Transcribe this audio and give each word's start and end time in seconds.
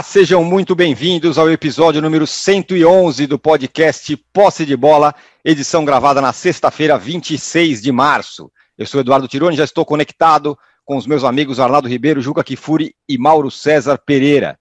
Olá, 0.00 0.04
sejam 0.04 0.42
muito 0.42 0.74
bem-vindos 0.74 1.36
ao 1.36 1.50
episódio 1.50 2.00
número 2.00 2.26
111 2.26 3.26
do 3.26 3.38
podcast 3.38 4.16
Posse 4.32 4.64
de 4.64 4.74
Bola, 4.74 5.14
edição 5.44 5.84
gravada 5.84 6.22
na 6.22 6.32
sexta-feira, 6.32 6.96
26 6.96 7.82
de 7.82 7.92
março. 7.92 8.50
Eu 8.78 8.86
sou 8.86 9.02
Eduardo 9.02 9.28
Tironi, 9.28 9.58
já 9.58 9.64
estou 9.64 9.84
conectado 9.84 10.58
com 10.86 10.96
os 10.96 11.06
meus 11.06 11.22
amigos 11.22 11.60
Arnaldo 11.60 11.86
Ribeiro, 11.86 12.22
Juca 12.22 12.42
Kifuri 12.42 12.94
e 13.06 13.18
Mauro 13.18 13.50
César 13.50 13.98
Pereira. 13.98 14.58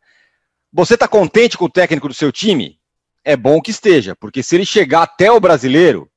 Você 0.74 0.96
está 0.96 1.08
contente 1.08 1.58
com 1.58 1.64
o 1.64 1.72
técnico 1.72 2.10
do 2.10 2.14
seu 2.14 2.34
time? 2.34 2.78
É 3.24 3.38
bom 3.38 3.62
que 3.62 3.72
esteja, 3.72 4.18
porque 4.20 4.44
se 4.44 4.58
ele 4.58 4.66
chegar 4.66 5.04
até 5.04 5.32
o 5.32 5.40
brasileiro, 5.40 6.10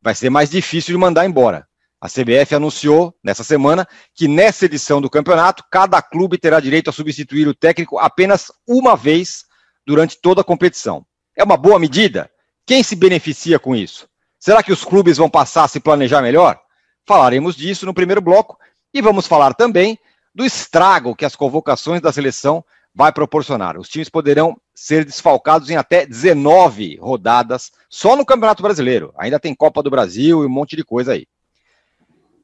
vai 0.00 0.14
ser 0.14 0.30
mais 0.30 0.50
difícil 0.50 0.94
de 0.94 1.00
mandar 1.00 1.26
embora. 1.26 1.67
A 2.00 2.08
CBF 2.08 2.54
anunciou 2.54 3.12
nessa 3.24 3.42
semana 3.42 3.86
que 4.14 4.28
nessa 4.28 4.66
edição 4.66 5.00
do 5.00 5.10
campeonato, 5.10 5.64
cada 5.70 6.00
clube 6.00 6.38
terá 6.38 6.60
direito 6.60 6.88
a 6.88 6.92
substituir 6.92 7.48
o 7.48 7.54
técnico 7.54 7.98
apenas 7.98 8.52
uma 8.66 8.96
vez 8.96 9.44
durante 9.84 10.20
toda 10.20 10.42
a 10.42 10.44
competição. 10.44 11.04
É 11.36 11.42
uma 11.42 11.56
boa 11.56 11.78
medida? 11.78 12.30
Quem 12.64 12.82
se 12.84 12.94
beneficia 12.94 13.58
com 13.58 13.74
isso? 13.74 14.08
Será 14.38 14.62
que 14.62 14.72
os 14.72 14.84
clubes 14.84 15.16
vão 15.16 15.28
passar 15.28 15.64
a 15.64 15.68
se 15.68 15.80
planejar 15.80 16.22
melhor? 16.22 16.60
Falaremos 17.04 17.56
disso 17.56 17.84
no 17.84 17.94
primeiro 17.94 18.20
bloco 18.20 18.56
e 18.94 19.02
vamos 19.02 19.26
falar 19.26 19.54
também 19.54 19.98
do 20.32 20.44
estrago 20.44 21.16
que 21.16 21.24
as 21.24 21.34
convocações 21.34 22.00
da 22.00 22.12
seleção 22.12 22.64
vai 22.94 23.12
proporcionar. 23.12 23.76
Os 23.76 23.88
times 23.88 24.08
poderão 24.08 24.56
ser 24.74 25.04
desfalcados 25.04 25.68
em 25.70 25.76
até 25.76 26.06
19 26.06 26.96
rodadas 27.00 27.72
só 27.88 28.14
no 28.14 28.24
Campeonato 28.24 28.62
Brasileiro. 28.62 29.12
Ainda 29.18 29.40
tem 29.40 29.54
Copa 29.54 29.82
do 29.82 29.90
Brasil 29.90 30.42
e 30.42 30.46
um 30.46 30.50
monte 30.50 30.76
de 30.76 30.84
coisa 30.84 31.12
aí. 31.12 31.26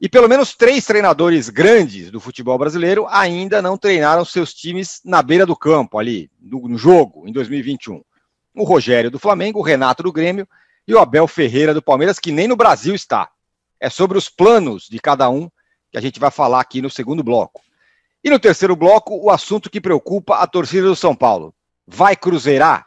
E 0.01 0.09
pelo 0.09 0.27
menos 0.27 0.53
três 0.53 0.85
treinadores 0.85 1.49
grandes 1.49 2.11
do 2.11 2.19
futebol 2.19 2.57
brasileiro 2.57 3.07
ainda 3.09 3.61
não 3.61 3.77
treinaram 3.77 4.25
seus 4.25 4.53
times 4.53 4.99
na 5.05 5.21
beira 5.21 5.45
do 5.45 5.55
campo, 5.55 5.97
ali, 5.97 6.29
no, 6.41 6.77
jogo, 6.77 7.27
em 7.27 7.31
2021. 7.31 8.01
O 8.53 8.63
Rogério 8.63 9.09
do 9.09 9.19
Flamengo, 9.19 9.59
o 9.59 9.63
Renato 9.63 10.03
do 10.03 10.11
Grêmio 10.11 10.47
e 10.87 10.93
o 10.93 10.99
Abel 10.99 11.27
Ferreira 11.27 11.73
do 11.73 11.81
Palmeiras, 11.81 12.19
que 12.19 12.31
nem 12.31 12.47
no 12.47 12.55
Brasil 12.55 12.93
está. 12.93 13.29
É 13.79 13.89
sobre 13.89 14.17
os 14.17 14.29
planos 14.29 14.87
de 14.89 14.99
cada 14.99 15.29
um 15.29 15.49
que 15.91 15.97
a 15.97 16.01
gente 16.01 16.19
vai 16.19 16.29
falar 16.29 16.59
aqui 16.59 16.81
no 16.81 16.89
segundo 16.89 17.23
bloco. 17.23 17.61
E 18.23 18.29
no 18.29 18.39
terceiro 18.39 18.75
bloco, 18.75 19.15
o 19.15 19.29
assunto 19.29 19.69
que 19.69 19.79
preocupa 19.79 20.37
a 20.37 20.47
torcida 20.47 20.87
do 20.87 20.95
São 20.95 21.15
Paulo. 21.15 21.53
Vai 21.87 22.15
cruzeirar? 22.15 22.85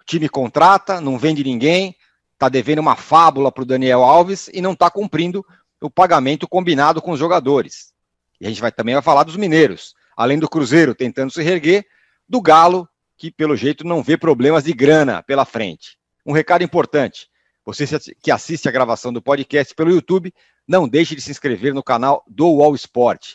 O 0.00 0.04
time 0.04 0.28
contrata, 0.28 1.00
não 1.00 1.16
vende 1.16 1.42
ninguém, 1.42 1.94
está 2.32 2.48
devendo 2.48 2.80
uma 2.80 2.96
fábula 2.96 3.50
para 3.50 3.62
o 3.62 3.66
Daniel 3.66 4.02
Alves 4.02 4.50
e 4.52 4.60
não 4.60 4.72
está 4.72 4.90
cumprindo 4.90 5.44
o 5.86 5.90
pagamento 5.90 6.48
combinado 6.48 7.02
com 7.02 7.12
os 7.12 7.18
jogadores. 7.18 7.92
E 8.40 8.46
a 8.46 8.48
gente 8.48 8.60
vai 8.60 8.72
também 8.72 8.94
vai 8.94 9.02
falar 9.02 9.24
dos 9.24 9.36
mineiros, 9.36 9.94
além 10.16 10.38
do 10.38 10.48
Cruzeiro 10.48 10.94
tentando 10.94 11.30
se 11.30 11.42
reerguer, 11.42 11.86
do 12.28 12.40
Galo, 12.40 12.88
que 13.16 13.30
pelo 13.30 13.56
jeito 13.56 13.86
não 13.86 14.02
vê 14.02 14.16
problemas 14.16 14.64
de 14.64 14.72
grana 14.72 15.22
pela 15.22 15.44
frente. 15.44 15.98
Um 16.24 16.32
recado 16.32 16.64
importante: 16.64 17.28
você 17.64 17.84
que 18.22 18.30
assiste 18.30 18.68
a 18.68 18.72
gravação 18.72 19.12
do 19.12 19.22
podcast 19.22 19.74
pelo 19.74 19.90
YouTube, 19.90 20.32
não 20.66 20.88
deixe 20.88 21.14
de 21.14 21.20
se 21.20 21.30
inscrever 21.30 21.74
no 21.74 21.82
canal 21.82 22.24
do 22.26 22.46
UOL 22.46 22.74
Sport. 22.74 23.34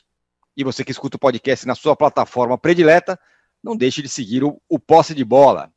E 0.57 0.63
você 0.63 0.83
que 0.83 0.91
escuta 0.91 1.17
o 1.17 1.19
podcast 1.19 1.65
na 1.65 1.75
sua 1.75 1.95
plataforma 1.95 2.57
predileta, 2.57 3.17
não 3.63 3.77
deixe 3.77 4.01
de 4.01 4.09
seguir 4.09 4.43
o, 4.43 4.59
o 4.67 4.79
Posse 4.79 5.13
de 5.13 5.23
Bola. 5.23 5.71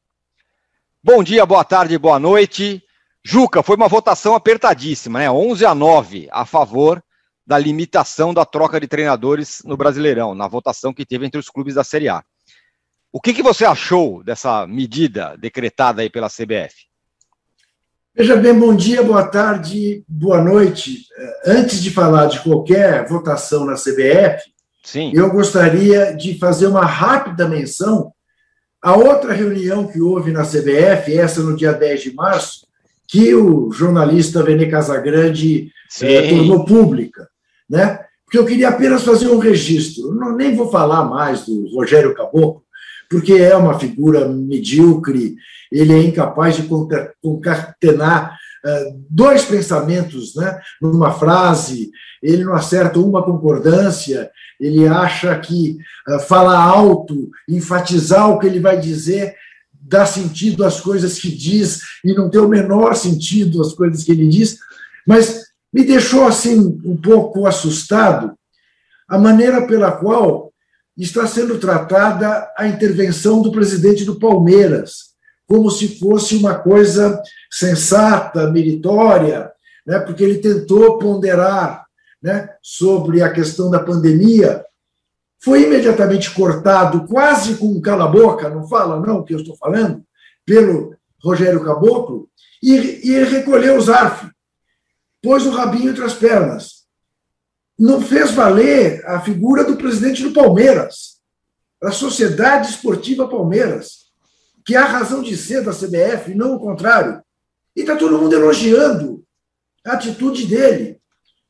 Bom 1.05 1.23
dia, 1.23 1.45
boa 1.45 1.64
tarde, 1.64 1.98
boa 1.98 2.19
noite. 2.19 2.83
Juca, 3.25 3.62
foi 3.62 3.77
uma 3.77 3.89
votação 3.89 4.34
apertadíssima, 4.34 5.20
né? 5.20 5.31
11 5.31 5.65
a 5.65 5.75
9 5.75 6.28
a 6.31 6.45
favor 6.45 7.03
da 7.47 7.59
limitação 7.59 8.33
da 8.33 8.45
troca 8.45 8.81
de 8.81 8.87
treinadores 8.87 9.63
no 9.64 9.77
Brasileirão, 9.77 10.35
na 10.35 10.48
votação 10.48 10.92
que 10.92 11.07
teve 11.07 11.27
entre 11.27 11.39
os 11.39 11.48
clubes 11.48 11.74
da 11.74 11.85
Série 11.85 12.08
A. 12.08 12.23
O 13.13 13.20
que, 13.20 13.35
que 13.35 13.42
você 13.42 13.64
achou 13.64 14.24
dessa 14.24 14.67
medida 14.67 15.36
decretada 15.39 16.02
aí 16.02 16.11
pela 16.11 16.29
CBF? 16.29 16.86
Veja 18.14 18.36
bem, 18.36 18.58
bom 18.58 18.74
dia, 18.74 19.02
boa 19.02 19.27
tarde, 19.27 20.05
boa 20.08 20.42
noite. 20.42 21.07
Antes 21.46 21.83
de 21.83 21.91
falar 21.91 22.27
de 22.27 22.41
qualquer 22.41 23.07
votação 23.08 23.64
na 23.64 23.75
CBF, 23.75 24.42
Sim. 24.83 25.13
eu 25.14 25.30
gostaria 25.30 26.14
de 26.14 26.39
fazer 26.39 26.67
uma 26.67 26.85
rápida 26.85 27.48
menção 27.48 28.13
a 28.83 28.96
outra 28.96 29.33
reunião 29.33 29.86
que 29.86 30.01
houve 30.01 30.33
na 30.33 30.42
CBF, 30.42 31.17
essa 31.17 31.41
no 31.41 31.57
dia 31.57 31.73
10 31.73 32.02
de 32.02 32.14
março, 32.14 32.67
que 33.12 33.34
o 33.34 33.70
jornalista 33.70 34.42
Vene 34.42 34.70
Casagrande 34.70 35.70
é, 36.00 36.30
tornou 36.30 36.64
pública, 36.64 37.28
né? 37.68 38.00
Porque 38.24 38.39
eu 38.39 38.46
queria 38.46 38.70
apenas 38.70 39.05
fazer 39.05 39.28
um 39.28 39.36
registro. 39.36 40.14
Não, 40.14 40.34
nem 40.34 40.56
vou 40.56 40.70
falar 40.70 41.05
mais 41.05 41.45
do 41.45 41.68
Rogério 41.74 42.14
Caboclo, 42.14 42.62
porque 43.11 43.34
é 43.34 43.55
uma 43.55 43.78
figura 43.78 44.27
medíocre, 44.27 45.36
ele 45.70 45.92
é 45.92 46.02
incapaz 46.02 46.56
de 46.56 46.67
concatenar 47.20 48.34
uh, 48.64 49.05
dois 49.11 49.45
pensamentos 49.45 50.34
né, 50.34 50.58
numa 50.80 51.12
frase, 51.12 51.90
ele 52.22 52.45
não 52.45 52.55
acerta 52.55 52.98
uma 52.98 53.22
concordância, 53.22 54.30
ele 54.58 54.89
acha 54.89 55.39
que 55.39 55.77
uh, 56.08 56.18
falar 56.20 56.62
alto, 56.62 57.28
enfatizar 57.46 58.30
o 58.30 58.39
que 58.39 58.46
ele 58.46 58.61
vai 58.61 58.80
dizer, 58.80 59.34
dá 59.83 60.07
sentido 60.07 60.65
às 60.65 60.81
coisas 60.81 61.19
que 61.19 61.31
diz 61.31 61.81
e 62.05 62.15
não 62.15 62.31
tem 62.31 62.41
o 62.41 62.48
menor 62.48 62.95
sentido 62.95 63.61
às 63.61 63.73
coisas 63.73 64.05
que 64.05 64.13
ele 64.13 64.29
diz, 64.29 64.59
mas 65.07 65.47
me 65.73 65.85
deixou 65.85 66.25
assim 66.25 66.81
um 66.85 66.97
pouco 66.97 67.47
assustado 67.47 68.33
a 69.09 69.19
maneira 69.19 69.67
pela 69.67 69.93
qual 69.93 70.53
está 70.97 71.27
sendo 71.27 71.59
tratada 71.59 72.51
a 72.57 72.67
intervenção 72.67 73.43
do 73.43 73.51
presidente 73.51 74.05
do 74.05 74.19
Palmeiras, 74.19 75.13
como 75.47 75.70
se 75.70 75.99
fosse 75.99 76.37
uma 76.37 76.55
coisa 76.55 77.20
sensata, 77.51 78.51
meritória, 78.51 79.51
né, 79.87 79.99
porque 79.99 80.23
ele 80.23 80.39
tentou 80.39 80.99
ponderar 80.99 81.85
né, 82.23 82.49
sobre 82.63 83.23
a 83.23 83.31
questão 83.31 83.70
da 83.70 83.81
pandemia 83.81 84.64
foi 85.42 85.64
imediatamente 85.64 86.30
cortado, 86.33 87.05
quase 87.07 87.57
com 87.57 87.67
um 87.67 87.80
cala-boca, 87.80 88.48
não 88.48 88.69
fala 88.69 89.01
não 89.01 89.19
o 89.19 89.25
que 89.25 89.35
eu 89.35 89.41
estou 89.41 89.57
falando, 89.57 90.05
pelo 90.47 90.97
Rogério 91.20 91.64
Caboclo, 91.64 92.29
e, 92.63 93.11
e 93.11 93.25
recolheu 93.25 93.77
o 93.77 93.81
Zarf, 93.81 94.31
pôs 95.20 95.45
o 95.45 95.51
rabinho 95.51 95.91
entre 95.91 96.05
as 96.05 96.14
pernas. 96.14 96.83
Não 97.77 98.01
fez 98.01 98.31
valer 98.31 99.05
a 99.05 99.20
figura 99.20 99.64
do 99.64 99.77
presidente 99.77 100.23
do 100.23 100.33
Palmeiras, 100.33 101.20
a 101.83 101.91
Sociedade 101.91 102.70
Esportiva 102.70 103.29
Palmeiras, 103.29 104.02
que 104.64 104.77
é 104.77 104.79
a 104.79 104.85
razão 104.85 105.23
de 105.23 105.36
ser 105.36 105.64
da 105.64 105.73
CBF, 105.73 106.35
não 106.35 106.55
o 106.55 106.61
contrário. 106.61 107.20
E 107.75 107.81
está 107.81 107.97
todo 107.97 108.19
mundo 108.19 108.35
elogiando 108.35 109.25
a 109.85 109.95
atitude 109.95 110.47
dele, 110.47 111.01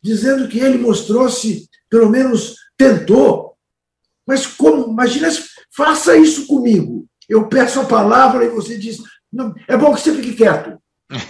dizendo 0.00 0.48
que 0.48 0.58
ele 0.58 0.78
mostrou-se, 0.78 1.68
pelo 1.90 2.08
menos 2.08 2.56
tentou, 2.78 3.51
mas 4.26 4.46
como? 4.46 4.90
Imagina, 4.92 5.28
faça 5.74 6.16
isso 6.16 6.46
comigo. 6.46 7.06
Eu 7.28 7.48
peço 7.48 7.80
a 7.80 7.84
palavra 7.84 8.44
e 8.44 8.48
você 8.48 8.76
diz: 8.78 8.98
não, 9.32 9.54
é 9.66 9.76
bom 9.76 9.94
que 9.94 10.00
você 10.00 10.14
fique 10.14 10.34
quieto. 10.34 10.78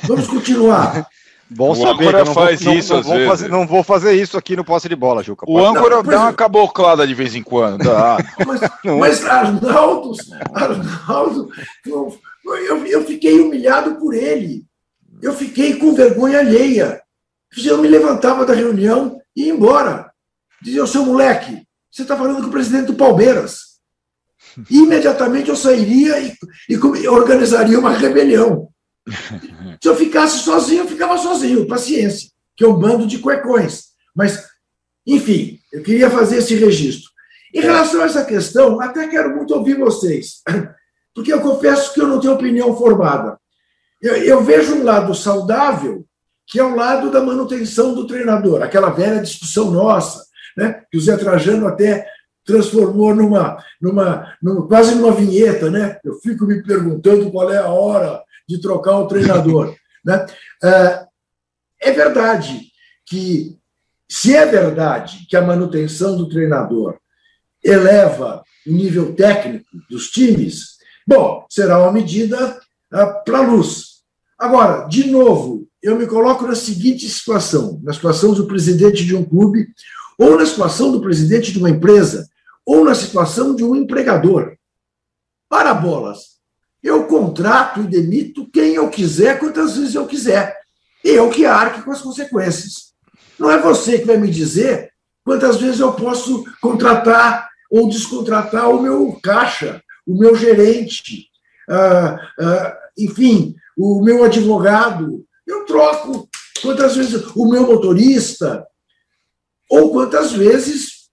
Vamos 0.06 0.26
continuar. 0.26 1.06
Bom 1.54 1.72
o 1.72 1.74
saber, 1.74 2.08
âncora 2.08 2.24
não 2.24 2.34
faz 2.34 2.62
vou, 2.62 2.74
isso 2.74 2.92
não, 2.92 3.00
às 3.00 3.06
vou 3.06 3.14
vezes. 3.14 3.28
Fazer, 3.28 3.48
não 3.48 3.66
vou 3.66 3.82
fazer 3.82 4.12
isso 4.14 4.38
aqui 4.38 4.56
no 4.56 4.64
posse 4.64 4.88
de 4.88 4.96
bola, 4.96 5.22
Juca. 5.22 5.44
O 5.46 5.58
âncora 5.58 5.96
não, 5.96 6.02
dá 6.02 6.20
uma 6.22 6.32
caboclada 6.32 7.06
de 7.06 7.14
vez 7.14 7.34
em 7.34 7.42
quando. 7.42 7.84
Mas, 8.46 8.60
mas 8.98 9.24
Arnaldo, 9.26 10.12
Arnaldo 10.54 11.50
eu, 11.84 12.18
eu, 12.44 12.86
eu, 12.86 13.04
fiquei 13.04 13.38
humilhado 13.40 13.96
por 13.96 14.14
ele. 14.14 14.64
Eu 15.20 15.34
fiquei 15.34 15.76
com 15.76 15.94
vergonha 15.94 16.38
alheia. 16.38 17.02
Eu 17.62 17.78
me 17.78 17.88
levantava 17.88 18.46
da 18.46 18.54
reunião 18.54 19.20
e 19.36 19.44
ia 19.44 19.52
embora. 19.52 20.10
Dizia, 20.62 20.84
o 20.84 20.86
seu 20.86 21.04
moleque, 21.04 21.66
você 21.92 22.02
está 22.02 22.16
falando 22.16 22.40
com 22.40 22.48
o 22.48 22.50
presidente 22.50 22.86
do 22.86 22.94
Palmeiras. 22.94 23.72
Imediatamente 24.70 25.50
eu 25.50 25.56
sairia 25.56 26.18
e, 26.20 26.34
e 26.70 27.08
organizaria 27.08 27.78
uma 27.78 27.92
rebelião. 27.92 28.68
Se 29.80 29.88
eu 29.88 29.94
ficasse 29.94 30.38
sozinho, 30.38 30.84
eu 30.84 30.88
ficava 30.88 31.18
sozinho, 31.18 31.66
paciência, 31.66 32.30
que 32.56 32.64
é 32.64 32.68
um 32.68 32.78
bando 32.78 33.06
de 33.06 33.18
cuecões. 33.18 33.88
Mas, 34.14 34.42
enfim, 35.06 35.58
eu 35.70 35.82
queria 35.82 36.08
fazer 36.08 36.38
esse 36.38 36.54
registro. 36.54 37.10
Em 37.54 37.60
relação 37.60 38.00
a 38.00 38.06
essa 38.06 38.24
questão, 38.24 38.80
até 38.80 39.06
quero 39.08 39.36
muito 39.36 39.54
ouvir 39.54 39.76
vocês, 39.76 40.40
porque 41.14 41.32
eu 41.32 41.40
confesso 41.40 41.92
que 41.92 42.00
eu 42.00 42.06
não 42.06 42.20
tenho 42.20 42.32
opinião 42.32 42.74
formada. 42.74 43.38
Eu, 44.00 44.16
eu 44.16 44.42
vejo 44.42 44.76
um 44.76 44.84
lado 44.84 45.14
saudável, 45.14 46.06
que 46.46 46.58
é 46.58 46.64
o 46.64 46.74
lado 46.74 47.10
da 47.10 47.20
manutenção 47.20 47.94
do 47.94 48.06
treinador, 48.06 48.62
aquela 48.62 48.90
velha 48.90 49.20
discussão 49.20 49.70
nossa 49.70 50.31
né? 50.56 50.82
que 50.90 50.98
o 50.98 51.00
Zé 51.00 51.16
Trajano 51.16 51.66
até 51.66 52.06
transformou 52.44 53.14
numa, 53.14 53.62
numa, 53.80 54.36
numa, 54.42 54.66
quase 54.66 54.94
numa 54.94 55.12
vinheta, 55.12 55.70
né? 55.70 55.98
Eu 56.04 56.14
fico 56.14 56.44
me 56.44 56.62
perguntando 56.62 57.30
qual 57.30 57.52
é 57.52 57.58
a 57.58 57.68
hora 57.68 58.22
de 58.48 58.60
trocar 58.60 58.98
o 58.98 59.06
treinador. 59.06 59.74
né? 60.04 60.26
É, 60.62 61.06
é 61.80 61.92
verdade 61.92 62.60
que, 63.06 63.56
se 64.08 64.34
é 64.34 64.44
verdade 64.44 65.26
que 65.28 65.36
a 65.36 65.42
manutenção 65.42 66.16
do 66.16 66.28
treinador 66.28 66.98
eleva 67.62 68.42
o 68.66 68.72
nível 68.72 69.14
técnico 69.14 69.66
dos 69.88 70.08
times, 70.08 70.72
Bom, 71.06 71.44
será 71.48 71.78
uma 71.80 71.92
medida 71.92 72.60
ah, 72.92 73.06
para 73.06 73.38
a 73.38 73.42
luz. 73.42 74.02
Agora, 74.38 74.86
de 74.86 75.10
novo, 75.10 75.66
eu 75.82 75.96
me 75.96 76.06
coloco 76.06 76.46
na 76.46 76.54
seguinte 76.54 77.08
situação: 77.08 77.80
na 77.82 77.92
situação 77.92 78.32
do 78.32 78.46
presidente 78.46 79.04
de 79.04 79.14
um 79.14 79.24
clube, 79.24 79.66
ou 80.22 80.38
na 80.38 80.46
situação 80.46 80.92
do 80.92 81.00
presidente 81.00 81.50
de 81.50 81.58
uma 81.58 81.70
empresa, 81.70 82.28
ou 82.64 82.84
na 82.84 82.94
situação 82.94 83.56
de 83.56 83.64
um 83.64 83.74
empregador. 83.74 84.56
Para 85.48 85.74
bolas, 85.74 86.38
eu 86.80 87.06
contrato 87.06 87.80
e 87.80 87.88
demito 87.88 88.48
quem 88.50 88.74
eu 88.74 88.88
quiser, 88.88 89.40
quantas 89.40 89.76
vezes 89.76 89.96
eu 89.96 90.06
quiser. 90.06 90.56
Eu 91.04 91.28
que 91.28 91.44
arque 91.44 91.82
com 91.82 91.90
as 91.90 92.00
consequências. 92.00 92.92
Não 93.36 93.50
é 93.50 93.58
você 93.60 93.98
que 93.98 94.06
vai 94.06 94.16
me 94.16 94.30
dizer 94.30 94.92
quantas 95.24 95.56
vezes 95.56 95.80
eu 95.80 95.92
posso 95.92 96.44
contratar 96.60 97.48
ou 97.68 97.88
descontratar 97.88 98.70
o 98.70 98.80
meu 98.80 99.18
caixa, 99.20 99.82
o 100.06 100.16
meu 100.16 100.36
gerente, 100.36 101.26
uh, 101.68 102.14
uh, 102.44 102.72
enfim, 102.96 103.56
o 103.76 104.00
meu 104.02 104.22
advogado. 104.22 105.24
Eu 105.44 105.64
troco 105.64 106.28
quantas 106.60 106.94
vezes 106.94 107.24
o 107.34 107.50
meu 107.50 107.66
motorista, 107.66 108.64
ou 109.72 109.90
quantas 109.90 110.32
vezes 110.32 111.08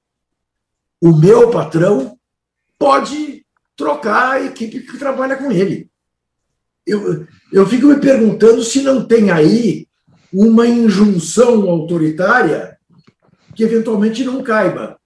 o 1.02 1.16
meu 1.16 1.50
patrão 1.50 2.20
pode 2.78 3.46
trocar 3.78 4.32
a 4.32 4.44
equipe 4.44 4.82
que 4.82 4.98
trabalha 4.98 5.38
com 5.38 5.50
ele. 5.50 5.90
Eu, 6.86 7.26
eu 7.54 7.66
fico 7.66 7.88
me 7.88 8.02
perguntando 8.02 8.62
se 8.62 8.82
não 8.82 9.06
tem 9.06 9.32
aí 9.32 9.88
uma 10.34 10.68
injunção 10.68 11.70
autoritária 11.70 12.78
que 13.56 13.64
eventualmente 13.64 14.26
não 14.26 14.44
caiba. 14.44 15.00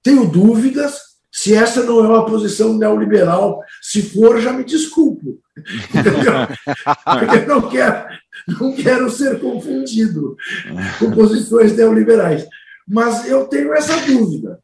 Tenho 0.00 0.30
dúvidas 0.30 0.96
se 1.32 1.52
essa 1.52 1.82
não 1.82 1.98
é 1.98 2.06
uma 2.06 2.24
posição 2.24 2.78
neoliberal. 2.78 3.60
Se 3.82 4.02
for, 4.02 4.40
já 4.40 4.52
me 4.52 4.62
desculpo. 4.62 5.40
Porque 7.18 7.36
eu 7.38 7.48
não 7.48 7.68
quero, 7.68 8.06
não 8.60 8.72
quero 8.72 9.10
ser 9.10 9.40
confundido 9.40 10.36
com 11.00 11.10
posições 11.10 11.76
neoliberais. 11.76 12.46
Mas 12.86 13.26
eu 13.26 13.46
tenho 13.46 13.72
essa 13.72 13.96
dúvida, 14.06 14.60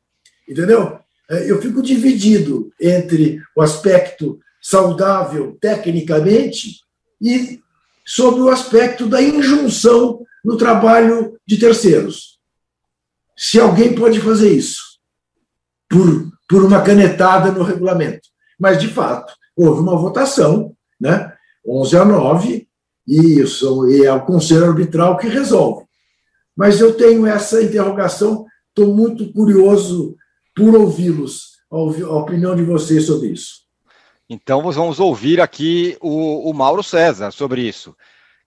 entendeu? 0.48 0.98
Eu 1.28 1.60
fico 1.62 1.82
dividido 1.82 2.72
entre 2.80 3.40
o 3.56 3.62
aspecto 3.62 4.38
saudável 4.60 5.56
tecnicamente 5.60 6.80
e 7.20 7.60
sobre 8.04 8.40
o 8.40 8.48
aspecto 8.48 9.06
da 9.06 9.22
injunção 9.22 10.24
no 10.44 10.56
trabalho 10.56 11.38
de 11.46 11.56
terceiros. 11.56 12.38
Se 13.36 13.58
alguém 13.60 13.94
pode 13.94 14.20
fazer 14.20 14.52
isso 14.52 14.98
por, 15.88 16.30
por 16.48 16.64
uma 16.64 16.82
canetada 16.82 17.50
no 17.50 17.62
regulamento. 17.62 18.28
Mas, 18.58 18.80
de 18.80 18.88
fato, 18.88 19.32
houve 19.56 19.80
uma 19.80 19.96
votação, 19.96 20.74
né? 21.00 21.32
11 21.66 21.96
a 21.96 22.04
9, 22.04 22.68
e, 23.06 23.40
isso, 23.40 23.90
e 23.90 24.04
é 24.04 24.12
o 24.12 24.24
Conselho 24.24 24.66
Arbitral 24.66 25.16
que 25.16 25.26
resolve. 25.26 25.84
Mas 26.60 26.78
eu 26.78 26.94
tenho 26.94 27.24
essa 27.26 27.62
interrogação, 27.62 28.44
estou 28.68 28.94
muito 28.94 29.32
curioso 29.32 30.14
por 30.54 30.74
ouvi-los, 30.74 31.52
a 31.70 32.16
opinião 32.18 32.54
de 32.54 32.62
vocês 32.62 33.06
sobre 33.06 33.28
isso. 33.28 33.62
Então, 34.28 34.70
vamos 34.70 35.00
ouvir 35.00 35.40
aqui 35.40 35.96
o, 36.02 36.50
o 36.50 36.52
Mauro 36.52 36.82
César 36.82 37.30
sobre 37.30 37.62
isso. 37.62 37.96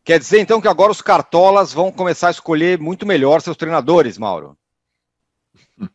Quer 0.04 0.20
dizer, 0.20 0.40
então, 0.42 0.62
que 0.62 0.68
agora 0.68 0.92
os 0.92 1.02
cartolas 1.02 1.74
vão 1.74 1.92
começar 1.92 2.28
a 2.28 2.32
escolher 2.32 2.78
muito 2.78 3.04
melhor 3.04 3.42
seus 3.42 3.58
treinadores, 3.58 4.16
Mauro? 4.16 4.56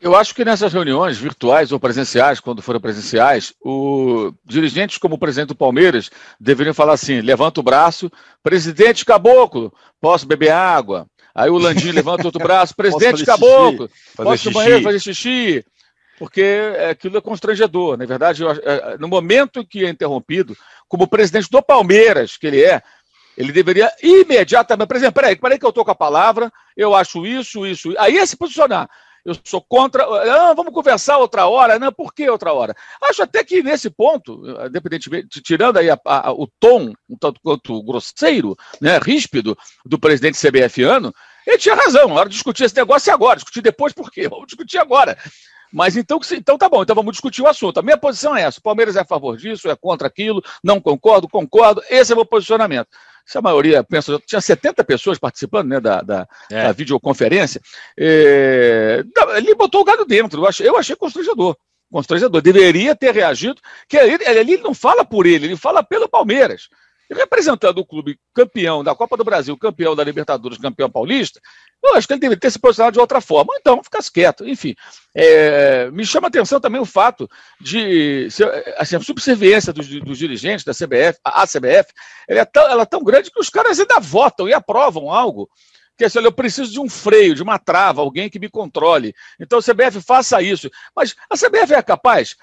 Eu 0.01 0.17
acho 0.17 0.35
que 0.35 0.45
nessas 0.45 0.73
reuniões 0.73 1.19
virtuais 1.19 1.71
ou 1.71 1.79
presenciais, 1.79 2.41
quando 2.41 2.61
forem 2.61 2.81
presenciais, 2.81 3.55
o 3.61 4.33
dirigentes 4.45 4.99
como 4.99 5.15
o 5.15 5.19
presidente 5.19 5.51
do 5.51 5.55
Palmeiras 5.55 6.11
deveriam 6.41 6.75
falar 6.75 6.95
assim: 6.95 7.21
levanta 7.21 7.61
o 7.61 7.63
braço, 7.63 8.11
presidente 8.43 9.05
Caboclo, 9.05 9.73
posso 10.01 10.27
beber 10.27 10.51
água? 10.51 11.07
Aí 11.35 11.51
o 11.51 11.59
Landim 11.59 11.91
levanta 11.93 12.25
outro 12.25 12.43
braço, 12.43 12.75
presidente 12.75 13.25
Caboclo, 13.25 13.91
posso 14.17 14.49
ir 14.49 14.51
no 14.51 14.55
banheiro 14.55 14.83
fazer 14.83 15.01
xixi? 15.01 15.65
porque 16.19 16.43
aquilo 16.91 17.17
é 17.17 17.21
constrangedor. 17.21 17.97
Na 17.97 18.05
verdade, 18.05 18.43
é, 18.45 18.99
no 18.99 19.09
momento 19.09 19.65
que 19.65 19.87
é 19.87 19.89
interrompido, 19.89 20.57
como 20.89 21.07
presidente 21.07 21.49
do 21.49 21.63
Palmeiras, 21.63 22.37
que 22.37 22.49
ele 22.49 22.63
é, 22.63 22.83
ele 23.37 23.53
deveria 23.53 23.91
imediatamente, 24.03 24.89
por 24.89 24.97
exemplo, 24.97 25.15
peraí, 25.15 25.37
peraí 25.37 25.59
que 25.59 25.65
eu 25.65 25.69
estou 25.71 25.85
com 25.85 25.93
a 25.93 25.95
palavra, 25.95 26.53
eu 26.77 26.95
acho 26.95 27.25
isso, 27.25 27.65
isso, 27.65 27.95
aí 27.99 28.19
é 28.19 28.27
se 28.27 28.37
posicionar. 28.37 28.91
Eu 29.29 29.37
sou 29.45 29.61
contra. 29.61 30.05
Ah, 30.05 30.55
vamos 30.55 30.73
conversar 30.73 31.19
outra 31.19 31.47
hora. 31.47 31.79
Não, 31.79 31.93
por 31.93 32.15
que 32.15 32.31
outra 32.31 32.51
hora? 32.51 32.75
Acho 33.03 33.23
até 33.23 33.45
que 33.45 33.63
nesse 33.63 33.91
ponto, 33.91 34.43
independentemente, 34.67 35.43
tirando 35.43 35.77
aí 35.77 35.91
a, 35.91 36.01
a, 36.03 36.33
o 36.33 36.49
tom, 36.59 36.95
um 37.07 37.17
tanto 37.19 37.39
quanto 37.43 37.83
grosseiro, 37.83 38.57
né, 38.81 38.97
ríspido, 38.97 39.55
do 39.85 39.99
presidente 39.99 40.39
CBFiano, 40.39 41.13
ele 41.47 41.59
tinha 41.59 41.75
razão. 41.75 42.13
Hora 42.13 42.27
de 42.27 42.37
discutir 42.37 42.65
esse 42.65 42.77
negócio 42.77 43.11
é 43.11 43.13
agora. 43.13 43.37
Discutir 43.37 43.61
depois, 43.61 43.93
por 43.93 44.11
quê? 44.11 44.27
Vamos 44.29 44.47
discutir 44.47 44.79
agora. 44.79 45.19
Mas 45.71 45.95
então, 45.95 46.19
então 46.33 46.57
tá 46.57 46.67
bom, 46.67 46.83
então 46.83 46.97
vamos 46.97 47.13
discutir 47.13 47.43
o 47.43 47.47
assunto. 47.47 47.79
A 47.79 47.83
minha 47.83 47.99
posição 47.99 48.35
é 48.35 48.43
essa: 48.43 48.59
o 48.59 48.63
Palmeiras 48.63 48.97
é 48.97 49.01
a 49.01 49.05
favor 49.05 49.37
disso, 49.37 49.69
é 49.69 49.77
contra 49.77 50.09
aquilo, 50.09 50.43
não 50.65 50.81
concordo, 50.81 51.29
concordo. 51.29 51.83
Esse 51.91 52.13
é 52.13 52.15
o 52.15 52.17
meu 52.17 52.25
posicionamento. 52.25 52.89
Se 53.29 53.37
a 53.37 53.43
maioria 53.43 53.85
pensa, 53.85 54.19
tinha 54.27 54.41
70 54.41 54.83
pessoas 54.85 55.19
participando 55.19 55.69
né, 55.69 55.79
da, 55.79 56.01
da, 56.01 56.27
é. 56.51 56.63
da 56.63 56.73
videoconferência, 56.73 57.61
é, 57.95 59.05
ele 59.37 59.55
botou 59.55 59.83
o 59.83 59.85
gado 59.85 60.07
dentro. 60.07 60.41
Eu 60.41 60.49
achei, 60.49 60.67
eu 60.67 60.79
achei 60.79 60.97
constrangedor. 60.97 61.55
Constrangedor. 61.93 62.41
Deveria 62.41 62.97
ter 62.97 63.15
reagido, 63.15 63.61
que 63.87 63.99
ele, 63.99 64.25
ele 64.25 64.57
não 64.57 64.73
fala 64.73 65.05
por 65.05 65.27
ele, 65.27 65.45
ele 65.45 65.57
fala 65.59 65.83
pelo 65.83 66.09
Palmeiras 66.09 66.71
representando 67.11 67.79
o 67.79 67.87
clube 67.87 68.19
campeão 68.35 68.85
da 68.85 68.95
Copa 68.95 69.17
do 69.17 69.25
Brasil, 69.25 69.57
campeão 69.57 69.97
da 69.97 70.05
Libertadores, 70.05 70.59
campeão 70.59 70.91
paulista, 70.91 71.41
eu 71.83 71.95
acho 71.95 72.07
que 72.07 72.13
ele 72.13 72.21
deveria 72.21 72.41
ter 72.41 72.51
se 72.51 72.59
posicionado 72.59 72.95
de 72.95 73.01
outra 73.01 73.21
forma. 73.21 73.55
Então, 73.59 73.83
ficasse 73.83 74.11
quieto. 74.11 74.47
Enfim, 74.47 74.75
é, 75.15 75.91
me 75.91 76.05
chama 76.05 76.27
a 76.27 76.29
atenção 76.29 76.61
também 76.61 76.81
o 76.81 76.87
fato 76.87 77.29
de 77.61 78.29
assim, 78.77 78.97
a 78.97 79.01
subserviência 79.01 79.73
dos, 79.73 79.89
dos 79.89 80.19
dirigentes 80.19 80.65
da 80.65 80.73
CBF, 80.73 81.19
a, 81.25 81.47
CBF, 81.47 81.93
ela 82.29 82.41
é, 82.41 82.45
tão, 82.45 82.69
ela 82.69 82.83
é 82.83 82.87
tão 82.87 83.03
grande 83.03 83.31
que 83.31 83.41
os 83.41 83.49
caras 83.49 83.79
ainda 83.79 83.99
votam 84.01 84.49
e 84.49 84.53
aprovam 84.53 85.11
algo 85.11 85.49
que 85.97 86.05
assim, 86.05 86.21
eu 86.21 86.31
preciso 86.31 86.71
de 86.71 86.79
um 86.79 86.89
freio, 86.89 87.35
de 87.35 87.43
uma 87.43 87.59
trava, 87.59 88.01
alguém 88.01 88.31
que 88.31 88.39
me 88.39 88.49
controle. 88.49 89.13
Então, 89.41 89.59
a 89.59 89.63
CBF 89.63 90.01
faça 90.01 90.41
isso. 90.41 90.71
Mas 90.95 91.17
a 91.29 91.37
CBF 91.37 91.75
é 91.75 91.83
capaz 91.83 92.37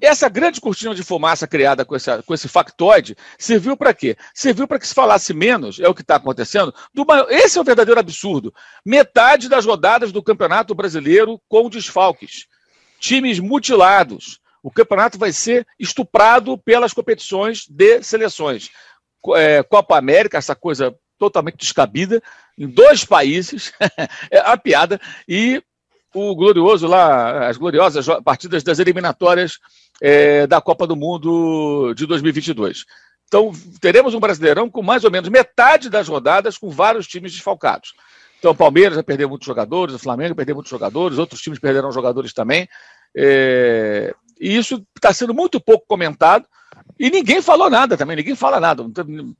essa 0.00 0.28
grande 0.28 0.60
cortina 0.60 0.94
de 0.94 1.02
fumaça 1.02 1.46
criada 1.46 1.84
com, 1.84 1.94
essa, 1.94 2.22
com 2.22 2.32
esse 2.34 2.48
factoide 2.48 3.16
serviu 3.38 3.76
para 3.76 3.94
quê? 3.94 4.16
Serviu 4.34 4.66
para 4.66 4.78
que 4.78 4.86
se 4.86 4.94
falasse 4.94 5.32
menos, 5.34 5.78
é 5.80 5.88
o 5.88 5.94
que 5.94 6.02
está 6.02 6.16
acontecendo. 6.16 6.74
Maior, 7.06 7.26
esse 7.30 7.58
é 7.58 7.60
o 7.60 7.64
verdadeiro 7.64 8.00
absurdo. 8.00 8.52
Metade 8.84 9.48
das 9.48 9.66
rodadas 9.66 10.12
do 10.12 10.22
Campeonato 10.22 10.74
Brasileiro 10.74 11.40
com 11.48 11.68
desfalques. 11.68 12.46
Times 12.98 13.38
mutilados. 13.38 14.40
O 14.62 14.70
campeonato 14.70 15.18
vai 15.18 15.32
ser 15.32 15.66
estuprado 15.78 16.58
pelas 16.58 16.92
competições 16.92 17.64
de 17.68 18.02
seleções. 18.02 18.70
É, 19.34 19.62
Copa 19.62 19.96
América, 19.96 20.38
essa 20.38 20.54
coisa 20.54 20.94
totalmente 21.18 21.58
descabida, 21.58 22.22
em 22.58 22.66
dois 22.66 23.04
países, 23.04 23.72
é 24.30 24.38
a 24.38 24.56
piada, 24.56 25.00
e 25.28 25.62
o 26.14 26.34
glorioso 26.34 26.86
lá, 26.86 27.48
as 27.48 27.56
gloriosas 27.56 28.06
partidas 28.24 28.62
das 28.62 28.78
eliminatórias 28.78 29.58
é, 30.00 30.46
da 30.46 30.60
Copa 30.60 30.86
do 30.86 30.96
Mundo 30.96 31.94
de 31.94 32.06
2022. 32.06 32.84
Então, 33.26 33.52
teremos 33.80 34.12
um 34.12 34.20
Brasileirão 34.20 34.68
com 34.68 34.82
mais 34.82 35.04
ou 35.04 35.10
menos 35.10 35.28
metade 35.28 35.88
das 35.88 36.08
rodadas 36.08 36.58
com 36.58 36.68
vários 36.68 37.06
times 37.06 37.32
desfalcados. 37.32 37.94
Então, 38.38 38.50
o 38.50 38.56
Palmeiras 38.56 38.94
vai 38.94 39.04
perder 39.04 39.26
muitos 39.26 39.46
jogadores, 39.46 39.94
o 39.94 39.98
Flamengo 39.98 40.30
vai 40.30 40.36
perder 40.36 40.54
muitos 40.54 40.70
jogadores, 40.70 41.18
outros 41.18 41.40
times 41.40 41.58
perderão 41.58 41.92
jogadores 41.92 42.32
também. 42.32 42.68
É, 43.14 44.12
e 44.40 44.56
isso 44.56 44.84
está 44.96 45.12
sendo 45.12 45.34
muito 45.34 45.60
pouco 45.60 45.84
comentado. 45.86 46.46
E 46.98 47.10
ninguém 47.10 47.40
falou 47.40 47.70
nada 47.70 47.96
também, 47.96 48.16
ninguém 48.16 48.34
fala 48.34 48.60
nada. 48.60 48.84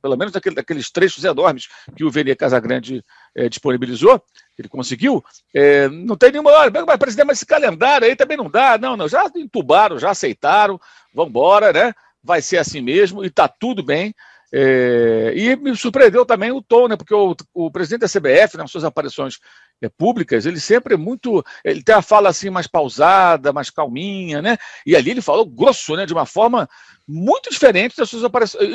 Pelo 0.01 0.17
menos 0.17 0.31
daquele, 0.31 0.55
daqueles 0.55 0.91
trechos 0.91 1.23
enormes 1.23 1.67
que 1.95 2.03
o 2.03 2.11
Vene 2.11 2.35
Casagrande 2.35 3.03
é, 3.35 3.49
disponibilizou, 3.49 4.21
ele 4.57 4.67
conseguiu. 4.67 5.23
É, 5.53 5.87
não 5.87 6.15
tem 6.15 6.31
nenhuma. 6.31 6.51
Olha, 6.51 6.71
mas 6.85 6.97
presidente, 6.97 7.27
mas 7.27 7.37
esse 7.37 7.45
calendário 7.45 8.07
aí 8.07 8.15
também 8.15 8.37
não 8.37 8.49
dá. 8.49 8.77
Não, 8.77 8.95
não. 8.95 9.07
Já 9.07 9.29
entubaram, 9.35 9.97
já 9.97 10.11
aceitaram. 10.11 10.79
Vamos 11.13 11.29
embora, 11.29 11.71
né? 11.73 11.93
Vai 12.23 12.41
ser 12.41 12.57
assim 12.57 12.81
mesmo 12.81 13.23
e 13.23 13.27
está 13.27 13.47
tudo 13.47 13.83
bem. 13.83 14.13
É, 14.53 15.31
e 15.35 15.55
me 15.55 15.75
surpreendeu 15.75 16.25
também 16.25 16.51
o 16.51 16.61
tom, 16.61 16.87
né? 16.87 16.95
Porque 16.95 17.13
o, 17.13 17.35
o 17.53 17.71
presidente 17.71 18.01
da 18.01 18.07
CBF, 18.07 18.57
nas 18.57 18.69
suas 18.69 18.83
aparições 18.83 19.39
é, 19.81 19.89
públicas, 19.89 20.45
ele 20.45 20.59
sempre 20.59 20.93
é 20.93 20.97
muito. 20.97 21.43
Ele 21.63 21.83
tem 21.83 21.95
a 21.95 22.01
fala 22.01 22.29
assim 22.29 22.49
mais 22.49 22.67
pausada, 22.67 23.51
mais 23.51 23.69
calminha, 23.69 24.41
né? 24.41 24.57
E 24.85 24.95
ali 24.95 25.11
ele 25.11 25.21
falou 25.21 25.45
grosso, 25.45 25.95
né? 25.95 26.05
De 26.05 26.13
uma 26.13 26.25
forma 26.25 26.69
muito 27.07 27.49
diferente 27.49 27.97
das 27.97 28.09
suas 28.09 28.23
aparições. 28.23 28.69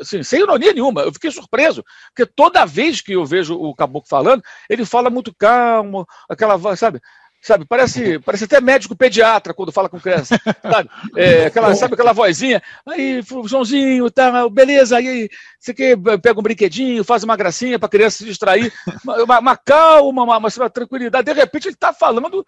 Assim, 0.00 0.22
sem 0.22 0.40
ironia 0.40 0.72
nenhuma, 0.72 1.02
eu 1.02 1.12
fiquei 1.12 1.30
surpreso, 1.30 1.84
porque 2.14 2.30
toda 2.34 2.64
vez 2.64 3.00
que 3.00 3.12
eu 3.12 3.24
vejo 3.24 3.54
o 3.54 3.74
Caboclo 3.74 4.08
falando, 4.08 4.42
ele 4.68 4.84
fala 4.84 5.10
muito 5.10 5.34
calmo, 5.34 6.06
aquela 6.28 6.76
sabe? 6.76 7.00
Sabe? 7.46 7.64
Parece, 7.64 8.18
parece 8.18 8.44
até 8.44 8.60
médico 8.60 8.96
pediatra 8.96 9.54
quando 9.54 9.70
fala 9.70 9.88
com 9.88 10.00
criança, 10.00 10.36
sabe? 10.60 10.90
É, 11.16 11.46
aquela, 11.46 11.74
sabe 11.76 11.94
aquela 11.94 12.12
vozinha? 12.12 12.60
Aí, 12.84 13.22
Joãozinho, 13.44 14.10
tá, 14.10 14.48
beleza, 14.48 14.96
aí 14.96 15.28
você 15.58 15.72
que 15.72 15.96
pega 16.20 16.40
um 16.40 16.42
brinquedinho, 16.42 17.04
faz 17.04 17.22
uma 17.22 17.36
gracinha 17.36 17.78
para 17.78 17.86
a 17.86 17.90
criança 17.90 18.18
se 18.18 18.24
distrair, 18.24 18.72
uma, 19.04 19.38
uma 19.38 19.56
calma, 19.56 20.24
uma, 20.24 20.38
uma, 20.38 20.48
uma, 20.48 20.70
tranquilidade. 20.70 21.32
De 21.32 21.32
repente 21.32 21.68
ele 21.68 21.74
está 21.74 21.92
falando 21.92 22.44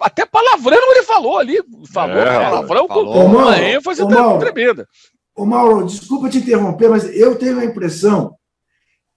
até 0.00 0.24
palavrão 0.26 0.92
ele 0.92 1.02
falou 1.02 1.38
ali, 1.38 1.58
falou 1.92 2.18
é, 2.18 2.24
palavrão 2.24 2.88
falou. 2.88 3.12
com 3.12 3.26
uma 3.26 3.58
ênfase 3.58 4.02
Mauro, 4.04 4.38
tremenda. 4.38 4.88
Ô 5.34 5.44
Mauro, 5.44 5.86
desculpa 5.86 6.28
te 6.28 6.38
interromper, 6.38 6.88
mas 6.88 7.04
eu 7.14 7.36
tenho 7.36 7.58
a 7.58 7.64
impressão 7.64 8.34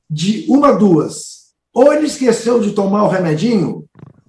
de 0.10 0.46
uma, 0.50 0.74
duas. 0.74 1.46
Ou 1.74 1.92
ele 1.92 2.06
esqueceu 2.06 2.62
de 2.62 2.72
tomar 2.72 3.04
o 3.04 3.10
remedinho, 3.10 3.86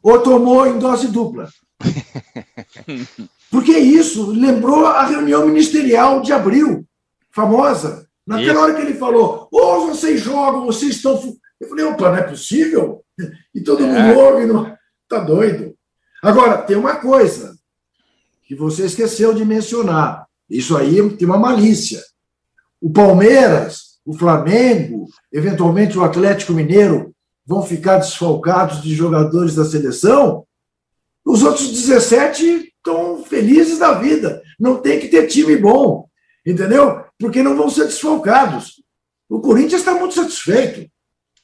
ou 0.06 0.20
tomou 0.20 0.64
em 0.68 0.78
dose 0.78 1.08
dupla. 1.08 1.48
Porque 3.50 3.72
isso 3.76 4.30
lembrou 4.30 4.86
a 4.86 5.04
reunião 5.04 5.44
ministerial 5.46 6.22
de 6.22 6.32
abril, 6.32 6.86
famosa. 7.32 8.06
Naquela 8.24 8.52
isso. 8.52 8.60
hora 8.60 8.74
que 8.74 8.82
ele 8.82 8.94
falou, 8.94 9.48
ou 9.50 9.60
oh, 9.60 9.86
vocês 9.88 10.20
jogam, 10.20 10.64
vocês 10.64 10.94
estão. 10.94 11.20
Eu 11.60 11.68
falei, 11.68 11.84
opa, 11.86 12.10
não 12.10 12.16
é 12.18 12.22
possível? 12.22 13.04
E 13.52 13.60
todo 13.60 13.82
é. 13.82 13.86
mundo 13.86 14.20
ouve, 14.20 14.46
não... 14.46 14.76
tá 15.08 15.18
doido. 15.18 15.74
Agora, 16.22 16.58
tem 16.58 16.76
uma 16.76 16.96
coisa 16.96 17.56
que 18.44 18.54
você 18.54 18.86
esqueceu 18.86 19.34
de 19.34 19.44
mencionar. 19.44 20.24
Isso 20.48 20.76
aí 20.76 21.16
tem 21.16 21.26
uma 21.26 21.38
malícia. 21.38 22.00
O 22.80 22.92
Palmeiras, 22.92 23.98
o 24.04 24.16
Flamengo, 24.16 25.08
eventualmente 25.32 25.98
o 25.98 26.04
Atlético 26.04 26.52
Mineiro 26.52 27.12
vão 27.46 27.62
ficar 27.62 27.98
desfalcados 27.98 28.82
de 28.82 28.94
jogadores 28.94 29.54
da 29.54 29.64
seleção. 29.64 30.44
Os 31.24 31.42
outros 31.42 31.70
17 31.70 32.72
estão 32.76 33.22
felizes 33.24 33.78
da 33.78 33.92
vida. 33.92 34.42
Não 34.58 34.78
tem 34.78 34.98
que 34.98 35.08
ter 35.08 35.26
time 35.26 35.56
bom, 35.56 36.08
entendeu? 36.44 37.04
Porque 37.18 37.42
não 37.42 37.56
vão 37.56 37.70
ser 37.70 37.84
desfalcados. 37.84 38.82
O 39.28 39.40
Corinthians 39.40 39.80
está 39.80 39.94
muito 39.94 40.14
satisfeito. 40.14 40.88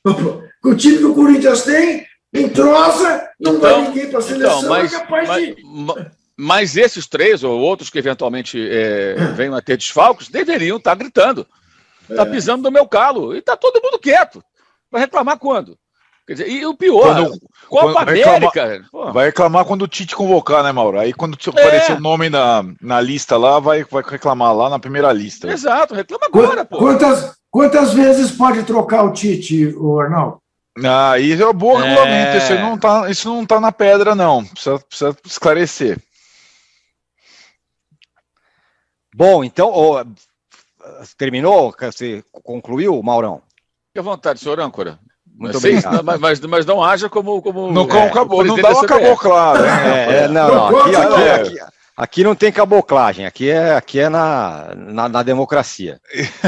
O 0.64 0.76
time 0.76 0.98
que 0.98 1.04
o 1.04 1.14
Corinthians 1.14 1.62
tem, 1.62 2.06
entrosa, 2.32 3.28
não 3.40 3.56
então, 3.56 3.60
vai 3.60 3.88
ninguém 3.88 4.08
para 4.08 4.20
a 4.20 4.22
seleção, 4.22 4.58
então, 4.58 4.70
mas, 4.70 4.92
é 4.92 4.98
capaz 5.00 5.28
mas, 5.28 5.42
de. 5.42 5.56
Mas 6.36 6.76
esses 6.76 7.06
três, 7.08 7.42
ou 7.42 7.60
outros 7.60 7.90
que 7.90 7.98
eventualmente 7.98 8.64
é, 8.70 9.14
venham 9.34 9.56
a 9.56 9.60
ter 9.60 9.76
desfalques, 9.76 10.28
deveriam 10.28 10.76
estar 10.76 10.92
tá 10.92 10.94
gritando. 10.94 11.46
Está 12.08 12.22
é. 12.22 12.30
pisando 12.30 12.62
no 12.62 12.70
meu 12.70 12.86
calo. 12.86 13.34
E 13.34 13.38
está 13.38 13.56
todo 13.56 13.82
mundo 13.82 13.98
quieto. 13.98 14.42
Vai 14.90 15.00
reclamar 15.00 15.38
quando? 15.38 15.76
Quer 16.26 16.34
dizer, 16.34 16.48
e 16.48 16.64
o 16.64 16.74
pior, 16.74 17.02
quando, 17.02 17.40
Copa 17.68 17.92
quando 17.94 18.08
América. 18.08 18.66
Reclamar, 18.66 19.12
vai 19.12 19.26
reclamar 19.26 19.64
quando 19.64 19.82
o 19.82 19.88
Tite 19.88 20.14
convocar, 20.14 20.62
né, 20.62 20.70
Mauro? 20.70 21.00
Aí 21.00 21.12
quando 21.12 21.36
é. 21.36 21.50
aparecer 21.50 21.96
o 21.96 22.00
nome 22.00 22.30
na, 22.30 22.64
na 22.80 23.00
lista 23.00 23.36
lá, 23.36 23.58
vai, 23.58 23.82
vai 23.84 24.04
reclamar 24.06 24.54
lá 24.54 24.70
na 24.70 24.78
primeira 24.78 25.12
lista. 25.12 25.50
Exato, 25.50 25.94
reclama 25.94 26.26
agora, 26.26 26.64
pô. 26.64 26.78
Quantas, 26.78 27.36
quantas 27.50 27.92
vezes 27.92 28.30
pode 28.30 28.62
trocar 28.62 29.02
o 29.02 29.12
Tite, 29.12 29.74
o 29.76 29.98
Arnaldo? 29.98 30.40
Ah, 30.84 31.18
isso 31.18 31.42
é 31.42 31.48
um 31.48 31.52
bom 31.52 31.82
é... 31.82 31.88
regulamento. 31.88 32.36
Isso 32.36 32.54
não, 32.54 32.78
tá, 32.78 33.10
isso 33.10 33.28
não 33.28 33.44
tá 33.44 33.60
na 33.60 33.72
pedra, 33.72 34.14
não. 34.14 34.44
Precisa, 34.44 34.78
precisa 34.78 35.16
esclarecer. 35.26 35.98
Bom, 39.14 39.42
então, 39.42 39.70
oh, 39.70 40.04
terminou? 41.18 41.74
Você 41.78 42.24
concluiu, 42.32 43.02
Maurão? 43.02 43.42
Fique 43.88 43.98
à 43.98 44.02
vontade, 44.02 44.40
senhor 44.40 44.58
âncora. 44.60 44.98
Muito 45.42 45.54
mas, 45.54 45.64
obrigado. 45.64 46.04
Mas, 46.04 46.20
mas, 46.20 46.40
mas, 46.40 46.66
não 46.66 46.82
haja 46.82 47.08
como. 47.08 47.42
como 47.42 47.72
não, 47.72 47.82
é, 47.90 48.06
acabou, 48.06 48.44
não 48.44 48.54
dá 48.56 48.70
uma 48.70 48.86
caboclada. 48.86 49.62
Né? 49.62 50.06
É, 50.06 50.18
é, 50.18 50.28
não, 50.28 50.48
não, 50.48 50.78
aqui, 50.78 50.94
aqui, 50.94 51.28
aqui, 51.28 51.60
aqui, 51.96 52.24
não 52.24 52.36
tem 52.36 52.52
caboclagem, 52.52 53.26
aqui 53.26 53.50
é, 53.50 53.74
aqui 53.74 53.98
é 53.98 54.08
na, 54.08 54.72
na, 54.76 55.08
na 55.08 55.22
democracia. 55.24 56.00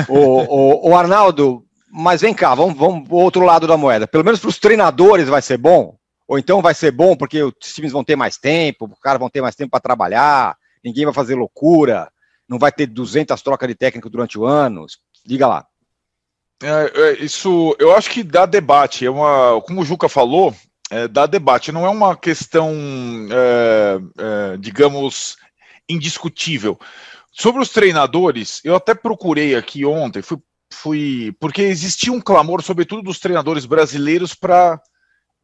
o, 0.08 0.14
o, 0.16 0.90
o 0.90 0.96
Arnaldo, 0.96 1.64
mas 1.92 2.20
vem 2.20 2.32
cá, 2.32 2.54
vamos, 2.54 2.78
vamos 2.78 3.08
pro 3.08 3.16
outro 3.16 3.44
lado 3.44 3.66
da 3.66 3.76
moeda. 3.76 4.06
Pelo 4.06 4.24
menos 4.24 4.38
para 4.38 4.48
os 4.48 4.60
treinadores 4.60 5.28
vai 5.28 5.42
ser 5.42 5.58
bom? 5.58 5.96
Ou 6.28 6.38
então 6.38 6.62
vai 6.62 6.72
ser 6.72 6.92
bom 6.92 7.16
porque 7.16 7.42
os 7.42 7.52
times 7.74 7.90
vão 7.90 8.04
ter 8.04 8.14
mais 8.14 8.38
tempo, 8.38 8.86
os 8.86 9.00
caras 9.00 9.18
vão 9.18 9.28
ter 9.28 9.42
mais 9.42 9.56
tempo 9.56 9.72
para 9.72 9.80
trabalhar, 9.80 10.56
ninguém 10.84 11.04
vai 11.04 11.12
fazer 11.12 11.34
loucura, 11.34 12.08
não 12.48 12.60
vai 12.60 12.70
ter 12.70 12.86
200 12.86 13.42
trocas 13.42 13.68
de 13.68 13.74
técnico 13.74 14.08
durante 14.08 14.38
o 14.38 14.44
ano? 14.44 14.86
Diga 15.26 15.48
lá. 15.48 15.66
É, 16.62 16.92
é, 16.94 17.25
isso, 17.25 17.76
eu 17.78 17.94
acho 17.94 18.11
que 18.11 18.23
dá 18.23 18.46
debate. 18.46 19.04
É 19.04 19.11
uma, 19.11 19.61
como 19.62 19.82
o 19.82 19.84
Juca 19.84 20.08
falou, 20.08 20.54
é, 20.90 21.08
dá 21.08 21.26
debate. 21.26 21.73
Não 21.73 21.84
é 21.84 21.88
uma 21.88 22.16
questão, 22.16 22.73
é, 23.30 23.99
é, 24.18 24.56
digamos, 24.56 25.37
indiscutível. 25.88 26.78
Sobre 27.32 27.61
os 27.61 27.70
treinadores, 27.70 28.61
eu 28.64 28.76
até 28.76 28.94
procurei 28.94 29.56
aqui 29.56 29.84
ontem, 29.84 30.23
fui 30.23 30.38
fui. 30.75 31.34
Porque 31.38 31.62
existia 31.62 32.12
um 32.12 32.20
clamor, 32.20 32.62
sobretudo 32.62 33.02
dos 33.02 33.18
treinadores 33.18 33.64
brasileiros, 33.64 34.34
para 34.34 34.80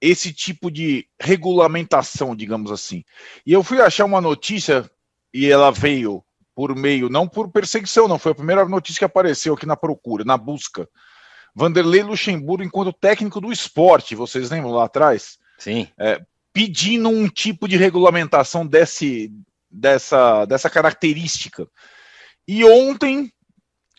esse 0.00 0.33
tipo 0.33 0.71
de 0.71 1.07
regulamentação, 1.21 2.35
digamos 2.35 2.71
assim. 2.73 3.05
E 3.47 3.52
eu 3.52 3.62
fui 3.62 3.81
achar 3.81 4.05
uma 4.05 4.21
notícia, 4.21 4.90
e 5.33 5.50
ela 5.50 5.71
veio 5.71 6.25
por 6.54 6.75
meio, 6.75 7.09
não 7.09 7.28
por 7.28 7.50
perseguição, 7.50 8.09
não, 8.09 8.19
foi 8.19 8.33
a 8.33 8.35
primeira 8.35 8.64
notícia 8.66 8.99
que 8.99 9.04
apareceu 9.04 9.54
aqui 9.54 9.66
na 9.66 9.76
procura, 9.76 10.25
na 10.25 10.37
busca. 10.37 10.88
Vanderlei 11.54 12.02
Luxemburgo, 12.02 12.62
enquanto 12.62 12.92
técnico 12.92 13.40
do 13.40 13.52
esporte, 13.52 14.14
vocês 14.14 14.50
lembram 14.50 14.73
lá 14.73 14.85
atrás? 14.85 15.38
Sim. 15.59 15.88
É, 15.99 16.21
pedindo 16.52 17.09
um 17.09 17.28
tipo 17.28 17.66
de 17.66 17.76
regulamentação 17.76 18.66
desse, 18.66 19.33
dessa, 19.71 20.45
dessa 20.45 20.71
característica. 20.71 21.66
E 22.47 22.64
ontem 22.64 23.33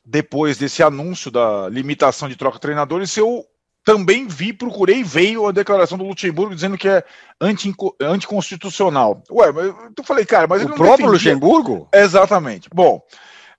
depois 0.03 0.58
desse 0.58 0.81
anúncio 0.81 1.29
da 1.29 1.70
limitação 1.70 2.27
de 2.27 2.36
troca 2.36 2.58
de 2.58 2.62
treinadores, 2.62 3.15
eu 3.15 3.46
também 3.84 4.28
vi, 4.28 4.54
procurei, 4.54 5.04
veio 5.04 5.48
a 5.48 5.52
declaração 5.52 5.98
do 5.98 6.04
Luxemburgo 6.04 6.54
dizendo 6.54 6.78
que 6.78 6.88
é 6.88 7.04
anti, 7.40 7.74
anticonstitucional. 8.00 9.24
Ué, 9.32 9.52
mas 9.52 9.66
eu 9.98 10.04
falei, 10.04 10.26
cara, 10.26 10.48
mas 10.48 10.64
o 10.64 10.68
próprio 10.68 11.12
defendia... 11.12 11.34
Luxemburgo? 11.34 11.90
Exatamente. 11.92 12.70
Bom, 12.74 13.02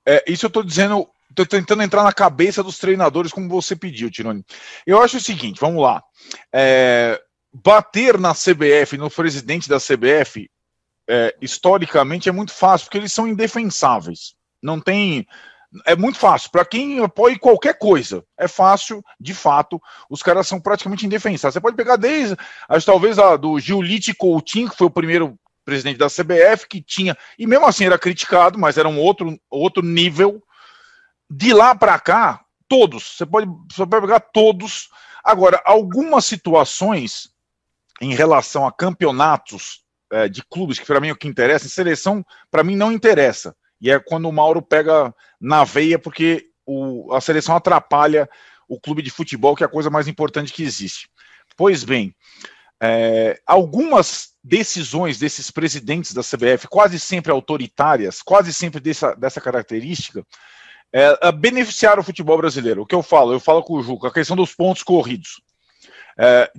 é, 0.07 0.25
isso 0.29 0.47
eu 0.47 0.49
estou 0.49 0.63
dizendo, 0.63 1.09
estou 1.29 1.45
tentando 1.45 1.83
entrar 1.83 2.05
na 2.05 2.13
cabeça 2.13 2.63
dos 2.63 2.79
treinadores, 2.79 3.33
como 3.33 3.49
você 3.49 3.75
pediu, 3.75 4.11
Tironi. 4.11 4.45
Eu 4.87 5.03
acho 5.03 5.17
o 5.17 5.21
seguinte, 5.21 5.61
vamos 5.61 5.83
lá. 5.83 6.03
É, 6.53 7.21
bater 7.53 8.19
na 8.19 8.33
CBF, 8.33 8.97
no 8.97 9.11
presidente 9.11 9.69
da 9.69 9.79
CBF, 9.79 10.49
é, 11.09 11.35
historicamente 11.43 12.29
é 12.29 12.33
muito 12.33 12.53
fácil, 12.53 12.87
porque 12.87 12.99
eles 12.99 13.13
são 13.13 13.27
indefensáveis. 13.27 14.35
Não 14.63 14.81
tem 14.81 15.27
é 15.87 15.97
muito 15.97 16.19
fácil. 16.19 16.51
Para 16.51 16.65
quem 16.65 17.03
apoia 17.03 17.39
qualquer 17.39 17.79
coisa, 17.79 18.25
é 18.39 18.47
fácil, 18.47 19.03
de 19.19 19.35
fato. 19.35 19.81
Os 20.11 20.23
caras 20.23 20.47
são 20.47 20.61
praticamente 20.61 21.07
indefensáveis. 21.07 21.55
Você 21.55 21.61
pode 21.61 21.77
pegar 21.77 21.97
desde, 21.97 22.37
acho, 22.69 22.87
talvez, 22.87 23.19
a 23.19 23.37
do 23.37 23.59
Giulite 23.59 24.15
Coutinho, 24.15 24.71
que 24.71 24.77
foi 24.77 24.87
o 24.87 24.91
primeiro 24.91 25.39
presidente 25.65 25.99
da 25.99 26.09
CBF, 26.09 26.67
que 26.69 26.83
tinha, 26.83 27.17
e 27.39 27.47
mesmo 27.47 27.67
assim 27.67 27.85
era 27.85 27.99
criticado, 27.99 28.59
mas 28.59 28.77
era 28.77 28.89
um 28.89 28.99
outro, 28.99 29.39
outro 29.49 29.83
nível. 29.83 30.43
De 31.31 31.55
lá 31.55 31.75
para 31.75 31.99
cá, 31.99 32.45
todos, 32.69 33.17
você 33.17 33.25
pode, 33.25 33.47
você 33.71 33.87
pode 33.87 34.07
pegar 34.07 34.21
todos. 34.21 34.89
Agora, 35.25 35.63
algumas 35.65 36.25
situações 36.25 37.31
em 38.01 38.15
relação 38.15 38.67
a 38.67 38.73
campeonatos 38.73 39.83
é, 40.11 40.29
de 40.29 40.43
clubes, 40.43 40.79
que 40.79 40.87
para 40.87 41.01
mim 41.01 41.09
é 41.09 41.13
o 41.13 41.17
que 41.17 41.29
interessa, 41.29 41.69
seleção, 41.69 42.25
para 42.51 42.65
mim 42.65 42.77
não 42.77 42.93
interessa. 42.93 43.55
E 43.83 43.91
é 43.91 43.99
quando 43.99 44.29
o 44.29 44.33
Mauro 44.33 44.63
pega 44.63 45.13
na 45.41 45.65
veia, 45.65 45.99
porque 45.99 46.47
o, 46.65 47.13
a 47.13 47.21
seleção 47.21 47.57
atrapalha 47.57 48.31
o 48.69 48.81
clube 48.81 49.03
de 49.03 49.11
futebol, 49.11 49.57
que 49.57 49.65
é 49.65 49.67
a 49.67 49.71
coisa 49.71 49.91
mais 49.91 50.07
importante 50.07 50.53
que 50.53 50.63
existe. 50.63 51.11
Pois 51.57 51.83
bem, 51.83 52.15
é, 52.81 53.41
algumas 53.45 54.31
decisões 54.43 55.19
desses 55.19 55.51
presidentes 55.51 56.15
da 56.15 56.23
CBF, 56.23 56.69
quase 56.69 56.99
sempre 56.99 57.33
autoritárias, 57.33 58.23
quase 58.23 58.53
sempre 58.53 58.81
dessa, 58.81 59.15
dessa 59.15 59.41
característica, 59.41 60.25
é, 60.93 61.33
beneficiaram 61.33 62.03
o 62.03 62.05
futebol 62.05 62.39
brasileiro. 62.39 62.83
O 62.83 62.87
que 62.87 62.95
eu 62.95 63.03
falo? 63.03 63.33
Eu 63.33 63.41
falo 63.41 63.63
com 63.63 63.75
o 63.75 63.83
Juca, 63.83 64.09
a 64.09 64.13
questão 64.13 64.37
dos 64.37 64.55
pontos 64.55 64.83
corridos. 64.83 65.43
É, 66.19 66.51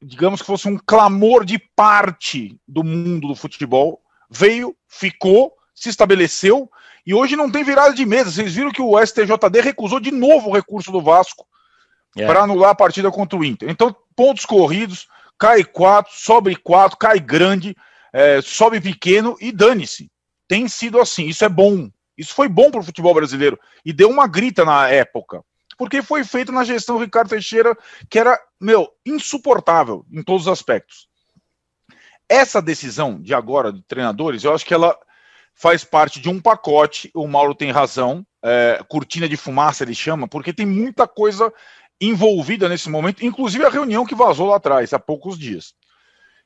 digamos 0.00 0.40
que 0.40 0.46
fosse 0.46 0.68
um 0.68 0.78
clamor 0.78 1.44
de 1.44 1.58
parte 1.74 2.58
do 2.66 2.84
mundo 2.84 3.28
do 3.28 3.34
futebol, 3.34 4.00
veio, 4.30 4.76
ficou, 4.88 5.52
se 5.74 5.88
estabeleceu 5.88 6.70
e 7.06 7.14
hoje 7.14 7.36
não 7.36 7.50
tem 7.50 7.64
virada 7.64 7.94
de 7.94 8.06
mesa. 8.06 8.30
Vocês 8.30 8.54
viram 8.54 8.70
que 8.70 8.82
o 8.82 8.98
STJD 9.04 9.60
recusou 9.60 9.98
de 9.98 10.10
novo 10.10 10.50
o 10.50 10.54
recurso 10.54 10.92
do 10.92 11.02
Vasco 11.02 11.46
yeah. 12.16 12.22
É. 12.22 12.26
para 12.26 12.44
anular 12.44 12.70
a 12.70 12.74
partida 12.74 13.10
contra 13.10 13.38
o 13.38 13.44
Inter. 13.44 13.68
Então, 13.68 13.94
pontos 14.14 14.44
corridos, 14.44 15.08
cai 15.38 15.64
quatro, 15.64 16.12
sobe 16.14 16.54
quatro, 16.56 16.96
cai 16.96 17.18
grande, 17.18 17.76
é, 18.12 18.40
sobe 18.40 18.80
pequeno 18.80 19.36
e 19.40 19.50
dane-se. 19.50 20.10
Tem 20.46 20.68
sido 20.68 21.00
assim. 21.00 21.26
Isso 21.26 21.44
é 21.44 21.48
bom. 21.48 21.90
Isso 22.16 22.34
foi 22.34 22.48
bom 22.48 22.70
para 22.70 22.80
o 22.80 22.84
futebol 22.84 23.14
brasileiro 23.14 23.58
e 23.84 23.92
deu 23.92 24.10
uma 24.10 24.26
grita 24.26 24.64
na 24.64 24.88
época. 24.88 25.42
Porque 25.78 26.02
foi 26.02 26.22
feito 26.22 26.52
na 26.52 26.62
gestão 26.62 26.98
Ricardo 26.98 27.30
Teixeira, 27.30 27.76
que 28.08 28.18
era, 28.18 28.38
meu, 28.60 28.88
insuportável 29.04 30.04
em 30.12 30.22
todos 30.22 30.42
os 30.42 30.52
aspectos. 30.52 31.08
essa 32.28 32.62
decisão 32.62 33.20
de 33.20 33.34
agora 33.34 33.72
de 33.72 33.82
treinadores, 33.82 34.44
eu 34.44 34.54
acho 34.54 34.64
que 34.64 34.72
ela 34.72 34.96
faz 35.54 35.84
parte 35.84 36.20
de 36.20 36.28
um 36.28 36.40
pacote. 36.40 37.10
O 37.14 37.26
Mauro 37.26 37.54
tem 37.54 37.70
razão, 37.70 38.24
é, 38.44 38.82
cortina 38.88 39.28
de 39.28 39.36
fumaça 39.36 39.84
ele 39.84 39.94
chama, 39.94 40.26
porque 40.28 40.52
tem 40.52 40.66
muita 40.66 41.06
coisa 41.06 41.52
envolvida 42.00 42.68
nesse 42.68 42.90
momento, 42.90 43.24
inclusive 43.24 43.64
a 43.64 43.70
reunião 43.70 44.04
que 44.04 44.14
vazou 44.14 44.48
lá 44.48 44.56
atrás, 44.56 44.92
há 44.92 44.98
poucos 44.98 45.38
dias. 45.38 45.74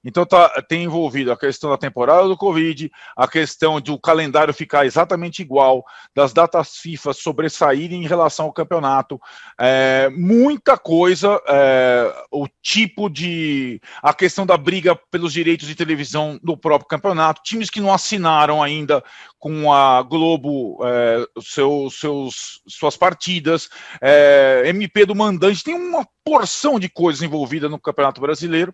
Então 0.07 0.25
tá, 0.25 0.49
tem 0.69 0.85
envolvido 0.85 1.33
a 1.33 1.37
questão 1.37 1.69
da 1.69 1.77
temporada 1.77 2.29
do 2.29 2.37
Covid, 2.37 2.89
a 3.17 3.27
questão 3.27 3.81
de 3.81 3.91
o 3.91 3.99
calendário 3.99 4.55
ficar 4.55 4.87
exatamente 4.87 5.43
igual, 5.43 5.85
das 6.15 6.33
datas 6.33 6.77
FIFA 6.77 7.13
sobressaírem 7.13 8.05
em 8.05 8.07
relação 8.07 8.47
ao 8.47 8.53
campeonato, 8.53 9.21
é, 9.61 10.09
muita 10.11 10.79
coisa, 10.79 11.43
é, 11.49 12.25
o 12.31 12.47
tipo 12.63 13.11
de. 13.11 13.81
a 14.01 14.15
questão 14.15 14.47
da 14.47 14.57
briga 14.57 14.95
pelos 15.11 15.33
direitos 15.33 15.67
de 15.67 15.75
televisão 15.75 16.39
do 16.41 16.57
próprio 16.57 16.89
campeonato, 16.89 17.43
times 17.43 17.69
que 17.69 17.81
não 17.81 17.93
assinaram 17.93 18.63
ainda 18.63 19.03
com 19.41 19.73
a 19.73 20.01
Globo 20.03 20.79
é, 20.85 21.27
seu, 21.43 21.91
seus, 21.91 22.61
suas 22.69 22.97
partidas, 22.97 23.69
é, 24.01 24.63
MP 24.67 25.05
do 25.05 25.17
mandante, 25.17 25.65
tem 25.65 25.75
uma 25.75 26.07
porção 26.25 26.79
de 26.79 26.89
coisas 26.89 27.23
envolvida 27.23 27.69
no 27.69 27.81
Campeonato 27.81 28.21
Brasileiro. 28.21 28.73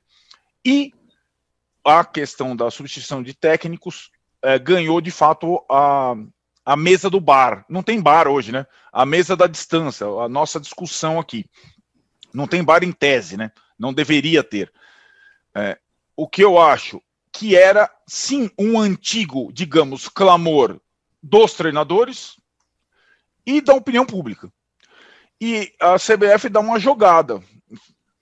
E 0.65 0.93
a 1.85 2.05
questão 2.05 2.55
da 2.55 2.71
substituição 2.71 3.23
de 3.23 3.35
técnicos 3.35 4.11
é, 4.43 4.59
ganhou 4.59 5.01
de 5.01 5.11
fato 5.11 5.65
a, 5.71 6.15
a 6.65 6.77
mesa 6.77 7.09
do 7.09 7.21
bar. 7.21 7.65
Não 7.69 7.83
tem 7.83 8.01
bar 8.01 8.29
hoje, 8.29 8.53
né? 8.53 8.67
A 8.93 9.05
mesa 9.07 9.37
da 9.37 9.47
distância, 9.47 10.07
a 10.07 10.29
nossa 10.29 10.61
discussão 10.61 11.19
aqui. 11.19 11.47
Não 12.33 12.47
tem 12.47 12.63
bar 12.63 12.83
em 12.83 12.93
tese, 12.93 13.37
né? 13.37 13.51
Não 13.79 13.93
deveria 13.93 14.43
ter. 14.43 14.73
É, 15.55 15.79
o 16.17 16.29
que 16.29 16.43
eu 16.43 16.59
acho 16.61 17.01
que 17.33 17.57
era, 17.57 17.91
sim, 18.07 18.51
um 18.59 18.79
antigo, 18.79 19.51
digamos, 19.53 20.09
clamor 20.09 20.81
dos 21.23 21.55
treinadores 21.55 22.37
e 23.47 23.61
da 23.61 23.75
opinião 23.75 24.05
pública. 24.05 24.53
E 25.41 25.73
a 25.81 25.97
CBF 25.97 26.49
dá 26.49 26.61
uma 26.61 26.79
jogada. 26.79 27.43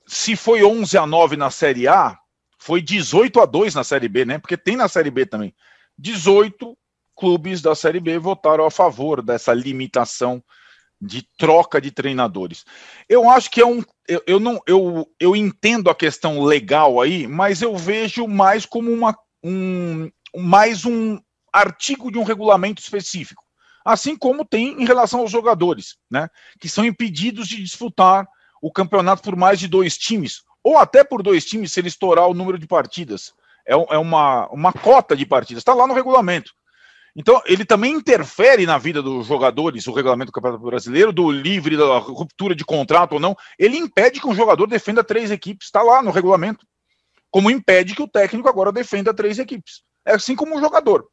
Se 0.07 0.37
foi 0.37 0.65
11 0.65 0.97
a 0.97 1.07
9 1.07 1.37
na 1.37 1.51
Série 1.51 1.87
A, 1.87 2.19
foi 2.61 2.83
18 2.83 3.41
a 3.41 3.47
2 3.47 3.75
na 3.75 3.83
Série 3.83 4.09
B, 4.09 4.25
né? 4.27 4.39
Porque 4.39 4.57
tem 4.57 4.77
na 4.77 4.87
Série 4.87 5.11
B 5.11 5.25
também. 5.25 5.55
18 5.99 6.77
clubes 7.17 7.63
da 7.63 7.75
Série 7.75 8.01
B 8.01 8.19
votaram 8.19 8.67
a 8.67 8.71
favor 8.71 9.23
dessa 9.23 9.55
limitação 9.55 10.43
de 11.01 11.27
troca 11.39 11.81
de 11.81 11.91
treinadores. 11.91 12.65
Eu 13.09 13.29
acho 13.31 13.51
que 13.51 13.63
é 13.63 13.67
um. 13.67 13.83
Eu, 14.07 14.23
eu, 14.27 14.39
não, 14.39 14.61
eu, 14.67 15.11
eu 15.19 15.35
entendo 15.35 15.89
a 15.89 15.95
questão 15.95 16.43
legal 16.43 17.01
aí, 17.01 17.27
mas 17.27 17.63
eu 17.63 17.75
vejo 17.75 18.29
mais 18.29 18.67
como 18.67 18.93
uma, 18.93 19.17
um, 19.43 20.11
mais 20.37 20.85
um 20.85 21.19
artigo 21.51 22.13
de 22.13 22.19
um 22.19 22.25
regulamento 22.25 22.83
específico. 22.83 23.43
Assim 23.83 24.15
como 24.15 24.45
tem 24.45 24.83
em 24.83 24.85
relação 24.85 25.21
aos 25.21 25.31
jogadores, 25.31 25.97
né? 26.11 26.29
Que 26.61 26.69
são 26.69 26.85
impedidos 26.85 27.49
de 27.49 27.63
disputar 27.63 28.29
o 28.61 28.71
campeonato 28.71 29.23
por 29.23 29.35
mais 29.35 29.59
de 29.59 29.67
dois 29.67 29.97
times 29.97 30.43
ou 30.63 30.79
até 30.79 31.03
por 31.05 31.23
dois 31.23 31.45
times 31.45 31.73
se 31.73 31.81
ele 31.81 31.89
estourar 31.89 32.27
o 32.27 32.35
número 32.35 32.59
de 32.59 32.67
partidas. 32.67 33.33
É, 33.67 33.73
é 33.73 33.99
uma, 33.99 34.49
uma 34.49 34.73
cota 34.73 35.17
de 35.17 35.27
partidas, 35.27 35.61
está 35.61 35.75
lá 35.75 35.87
no 35.87 35.95
regulamento. 35.95 36.53
Então, 37.15 37.43
ele 37.45 37.65
também 37.65 37.93
interfere 37.93 38.65
na 38.65 38.79
vida 38.79 39.03
dos 39.03 39.27
jogadores, 39.27 39.87
o 39.87 39.93
regulamento 39.93 40.31
do 40.31 40.35
Campeonato 40.35 40.63
Brasileiro, 40.63 41.13
do 41.13 41.31
livre, 41.31 41.77
da 41.77 41.99
ruptura 41.99 42.55
de 42.55 42.65
contrato 42.65 43.15
ou 43.15 43.21
não. 43.21 43.37
Ele 43.59 43.77
impede 43.77 44.21
que 44.21 44.29
um 44.29 44.35
jogador 44.35 44.67
defenda 44.67 45.03
três 45.03 45.31
equipes, 45.31 45.67
está 45.67 45.83
lá 45.83 46.03
no 46.03 46.13
regulamento. 46.13 46.65
Como 47.31 47.51
impede 47.51 47.95
que 47.95 48.03
o 48.03 48.09
técnico 48.09 48.49
agora 48.49 48.73
defenda 48.73 49.13
três 49.13 49.39
equipes. 49.39 49.83
É 50.05 50.15
assim 50.15 50.37
como 50.37 50.57
um 50.57 50.61
jogador. 50.61 51.09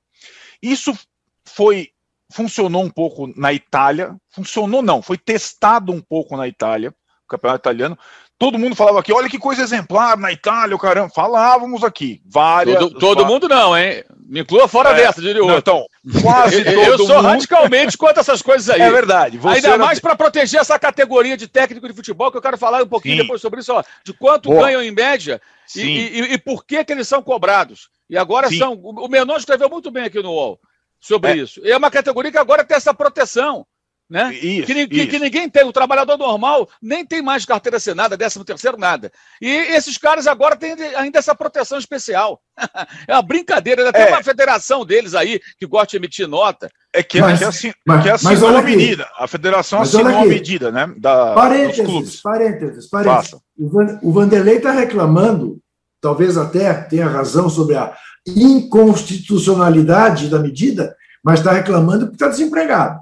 Isso 0.61 0.97
foi 1.45 1.89
funcionou 2.31 2.83
um 2.83 2.89
pouco 2.89 3.27
na 3.39 3.53
Itália, 3.53 4.15
funcionou 4.29 4.81
não, 4.81 5.01
foi 5.01 5.17
testado 5.17 5.93
um 5.93 6.01
pouco 6.01 6.35
na 6.35 6.47
Itália, 6.47 6.89
o 6.89 7.27
campeonato 7.27 7.61
italiano. 7.61 7.97
Todo 8.39 8.59
mundo 8.59 8.75
falava 8.75 8.99
aqui, 8.99 9.11
olha 9.11 9.27
que 9.27 9.39
coisa 9.39 9.63
exemplar 9.63 10.15
na 10.15 10.31
Itália, 10.31 10.75
o 10.75 10.79
caramba. 10.79 11.09
Falávamos 11.09 11.83
aqui, 11.83 12.21
várias. 12.23 12.77
Todo, 12.77 12.99
todo 12.99 13.25
mundo 13.25 13.49
não, 13.49 13.75
hein? 13.75 14.03
Me 14.27 14.41
inclua 14.41 14.67
fora 14.67 14.91
é, 14.91 14.95
dessa, 14.95 15.19
diria 15.19 15.43
o 15.43 15.57
Então, 15.57 15.87
quase 16.21 16.61
todo 16.63 16.79
Eu 16.79 16.97
sou 16.99 17.15
mundo... 17.15 17.27
radicalmente 17.29 17.97
contra 17.97 18.19
essas 18.19 18.41
coisas 18.43 18.69
aí. 18.69 18.81
É 18.81 18.91
verdade. 18.91 19.39
Ainda 19.43 19.69
era... 19.69 19.77
mais 19.77 19.99
para 19.99 20.15
proteger 20.15 20.61
essa 20.61 20.77
categoria 20.77 21.35
de 21.35 21.47
técnico 21.47 21.87
de 21.87 21.95
futebol, 21.95 22.29
que 22.29 22.37
eu 22.37 22.41
quero 22.41 22.59
falar 22.59 22.83
um 22.83 22.87
pouquinho 22.87 23.15
Sim. 23.15 23.21
depois 23.23 23.41
sobre 23.41 23.61
isso, 23.61 23.73
ó, 23.73 23.83
de 24.03 24.13
quanto 24.13 24.49
Boa. 24.49 24.65
ganham 24.65 24.83
em 24.83 24.91
média 24.91 25.41
e, 25.75 25.81
e, 25.81 26.33
e, 26.33 26.37
por 26.37 26.63
que, 26.63 26.83
que 26.83 26.91
eles 26.91 27.07
são 27.07 27.23
cobrados. 27.23 27.89
E 28.07 28.17
agora 28.17 28.49
Sim. 28.49 28.59
são. 28.59 28.73
O 28.73 29.07
Menor 29.07 29.37
escreveu 29.37 29.69
muito 29.69 29.89
bem 29.89 30.03
aqui 30.03 30.21
no 30.21 30.29
UOL 30.29 30.59
sobre 30.99 31.31
é. 31.31 31.37
isso. 31.37 31.59
E 31.63 31.71
é 31.71 31.77
uma 31.77 31.89
categoria 31.89 32.31
que 32.31 32.37
agora 32.37 32.63
tem 32.63 32.77
essa 32.77 32.93
proteção. 32.93 33.65
Né? 34.09 34.33
Isso, 34.35 34.67
que, 34.67 34.87
que, 34.87 35.07
que, 35.07 35.19
ninguém 35.19 35.49
tem, 35.49 35.65
o 35.65 35.73
trabalhador 35.73 36.17
normal 36.17 36.69
nem 36.81 37.05
tem 37.05 37.21
mais 37.21 37.43
carteira 37.43 37.75
assinada, 37.75 38.15
décimo 38.15 38.45
terceiro, 38.45 38.77
nada. 38.77 39.11
E 39.41 39.49
esses 39.49 39.97
caras 39.97 40.27
agora 40.27 40.55
têm 40.55 40.71
ainda 40.95 41.19
essa 41.19 41.35
proteção 41.35 41.77
especial. 41.77 42.39
é 43.05 43.13
uma 43.13 43.21
brincadeira, 43.21 43.91
tem 43.91 44.03
é. 44.03 44.09
uma 44.09 44.23
federação 44.23 44.85
deles 44.85 45.13
aí 45.13 45.41
que 45.59 45.67
gosta 45.67 45.87
de 45.87 45.97
emitir 45.97 46.25
nota. 46.25 46.69
É 46.93 47.03
que, 47.03 47.19
mas, 47.19 47.39
que, 47.39 47.45
assim, 47.45 47.73
mas, 47.85 48.01
que 48.01 48.09
assinou 48.09 48.51
uma 48.51 48.61
medida. 48.61 49.05
A 49.17 49.27
federação 49.27 49.79
mas 49.79 49.93
assinou 49.93 50.13
uma 50.13 50.25
medida, 50.25 50.71
né? 50.71 50.89
Da, 50.97 51.33
parênteses, 51.33 51.77
dos 51.77 51.85
clubes. 51.85 52.21
Parênteses, 52.21 52.89
parênteses. 52.89 53.35
O 54.01 54.13
Vanderlei 54.13 54.55
está 54.55 54.71
reclamando, 54.71 55.59
talvez 55.99 56.37
até 56.37 56.73
tenha 56.73 57.07
razão 57.07 57.49
sobre 57.49 57.75
a 57.75 57.93
inconstitucionalidade 58.25 60.29
da 60.29 60.39
medida, 60.39 60.95
mas 61.21 61.39
está 61.39 61.51
reclamando 61.51 62.05
porque 62.05 62.15
está 62.15 62.29
desempregado. 62.29 63.01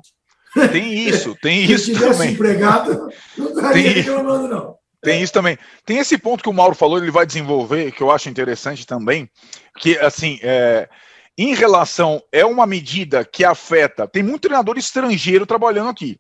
Tem 0.72 0.94
isso, 1.08 1.36
tem 1.42 1.64
isso. 1.64 1.86
Se 1.86 1.94
tivesse 1.94 2.28
empregado, 2.28 3.10
não 3.38 3.50
estaria 3.50 3.92
reclamando, 3.92 4.48
não. 4.48 4.78
Tem 5.02 5.22
isso 5.22 5.34
também. 5.34 5.58
Tem 5.86 6.00
esse 6.00 6.18
ponto 6.18 6.42
que 6.42 6.50
o 6.50 6.54
Mauro 6.54 6.74
falou, 6.74 6.98
ele 6.98 7.12
vai 7.12 7.26
desenvolver, 7.26 7.92
que 7.92 8.02
eu 8.02 8.10
acho 8.10 8.28
interessante 8.28 8.88
também, 8.88 9.30
que, 9.78 9.98
assim, 10.00 10.40
é, 10.42 10.90
em 11.38 11.54
relação, 11.54 12.24
é 12.32 12.44
uma 12.44 12.66
medida 12.66 13.24
que 13.24 13.46
afeta, 13.46 14.08
tem 14.08 14.24
muito 14.24 14.42
treinador 14.42 14.78
estrangeiro 14.78 15.46
trabalhando 15.46 15.90
aqui, 15.90 16.20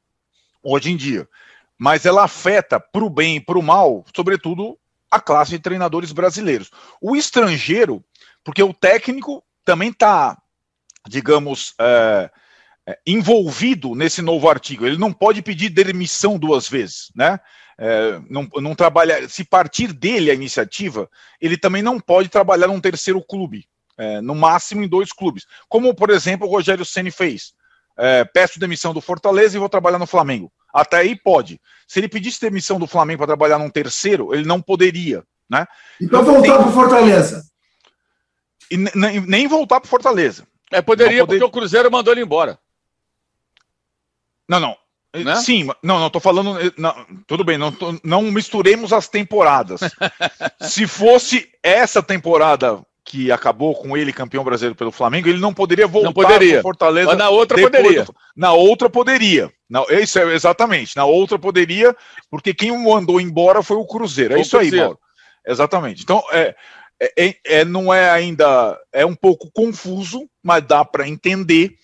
hoje 0.61 0.91
em 0.91 0.97
dia, 0.97 1.27
mas 1.79 2.05
ela 2.05 2.23
afeta 2.23 2.79
para 2.79 3.03
o 3.03 3.09
bem 3.09 3.37
e 3.37 3.39
para 3.39 3.57
o 3.57 3.63
mal, 3.63 4.05
sobretudo, 4.15 4.77
a 5.09 5.19
classe 5.19 5.51
de 5.51 5.59
treinadores 5.59 6.11
brasileiros. 6.11 6.69
O 7.01 7.15
estrangeiro, 7.15 8.03
porque 8.43 8.61
o 8.61 8.73
técnico 8.73 9.43
também 9.63 9.89
está, 9.89 10.37
digamos, 11.07 11.73
é, 11.79 12.29
é, 12.87 12.97
envolvido 13.05 13.95
nesse 13.95 14.21
novo 14.21 14.49
artigo. 14.49 14.85
Ele 14.85 14.97
não 14.97 15.11
pode 15.11 15.41
pedir 15.41 15.69
demissão 15.69 16.37
duas 16.37 16.69
vezes, 16.69 17.11
né? 17.15 17.39
É, 17.77 18.19
não, 18.29 18.47
não 18.61 18.75
trabalha. 18.75 19.27
Se 19.27 19.43
partir 19.43 19.91
dele 19.91 20.31
a 20.31 20.33
iniciativa, 20.33 21.09
ele 21.41 21.57
também 21.57 21.81
não 21.81 21.99
pode 21.99 22.29
trabalhar 22.29 22.67
num 22.67 22.79
terceiro 22.79 23.21
clube, 23.21 23.67
é, 23.97 24.21
no 24.21 24.35
máximo 24.35 24.83
em 24.83 24.87
dois 24.87 25.11
clubes, 25.11 25.45
como 25.67 25.93
por 25.93 26.09
exemplo 26.09 26.47
o 26.47 26.51
Rogério 26.51 26.85
Ceni 26.85 27.11
fez. 27.11 27.53
É, 27.97 28.25
peço 28.25 28.59
demissão 28.59 28.93
do 28.93 29.01
Fortaleza 29.01 29.55
e 29.55 29.59
vou 29.59 29.69
trabalhar 29.69 29.99
no 29.99 30.07
Flamengo. 30.07 30.51
Até 30.73 30.97
aí 30.97 31.15
pode. 31.15 31.59
Se 31.87 31.99
ele 31.99 32.09
pedisse 32.09 32.41
demissão 32.41 32.77
do 32.77 32.87
Flamengo 32.87 33.19
para 33.19 33.27
trabalhar 33.27 33.57
num 33.57 33.69
terceiro, 33.69 34.33
ele 34.33 34.45
não 34.45 34.61
poderia, 34.61 35.23
né? 35.49 35.65
E 35.99 36.07
para 36.07 36.19
voltar 36.19 36.41
tem... 36.41 36.63
para 36.63 36.71
Fortaleza? 36.71 37.43
E 38.69 38.77
nem 38.77 39.47
voltar 39.47 39.79
para 39.79 39.89
Fortaleza. 39.89 40.45
É, 40.71 40.81
poderia, 40.81 41.25
poder... 41.25 41.39
porque 41.39 41.49
o 41.49 41.51
Cruzeiro 41.51 41.89
mandou 41.89 42.13
ele 42.13 42.23
embora. 42.23 42.59
Não, 44.47 44.59
não. 44.59 44.75
Né? 45.23 45.35
Sim, 45.37 45.69
não, 45.81 45.99
não, 45.99 46.09
tô 46.09 46.19
falando. 46.19 46.57
Não, 46.77 46.93
tudo 47.25 47.43
bem, 47.43 47.57
não, 47.57 47.73
não 48.03 48.23
misturemos 48.23 48.91
as 48.91 49.07
temporadas. 49.07 49.81
Se 50.61 50.85
fosse 50.85 51.49
essa 51.63 52.03
temporada 52.03 52.81
que 53.05 53.31
acabou 53.31 53.75
com 53.75 53.95
ele 53.95 54.11
campeão 54.11 54.43
brasileiro 54.43 54.75
pelo 54.75 54.91
Flamengo, 54.91 55.29
ele 55.29 55.39
não 55.39 55.53
poderia 55.53 55.87
voltar 55.87 56.07
não 56.07 56.13
poderia. 56.13 56.61
Fortaleza. 56.61 57.07
Mas 57.07 57.17
na 57.17 57.29
outra 57.29 57.61
poderia. 57.61 58.03
Do, 58.03 58.15
na 58.35 58.53
outra 58.53 58.89
poderia. 58.89 59.51
Na, 59.69 59.83
isso 59.91 60.19
é 60.19 60.33
exatamente. 60.33 60.97
Na 60.97 61.05
outra 61.05 61.37
poderia, 61.37 61.95
porque 62.29 62.53
quem 62.53 62.71
o 62.71 62.83
mandou 62.83 63.21
embora 63.21 63.61
foi 63.61 63.77
o 63.77 63.85
Cruzeiro. 63.85 64.33
É 64.33 64.37
o 64.37 64.41
isso 64.41 64.57
Cruzeiro. 64.57 64.75
aí, 64.75 64.81
Mauro. 64.81 64.99
Exatamente. 65.47 66.01
Então, 66.01 66.23
é, 66.31 66.55
é, 67.17 67.35
é, 67.45 67.65
não 67.65 67.93
é 67.93 68.09
ainda. 68.09 68.77
É 68.91 69.05
um 69.05 69.15
pouco 69.15 69.51
confuso, 69.53 70.27
mas 70.43 70.63
dá 70.65 70.83
para 70.83 71.07
entender 71.07 71.75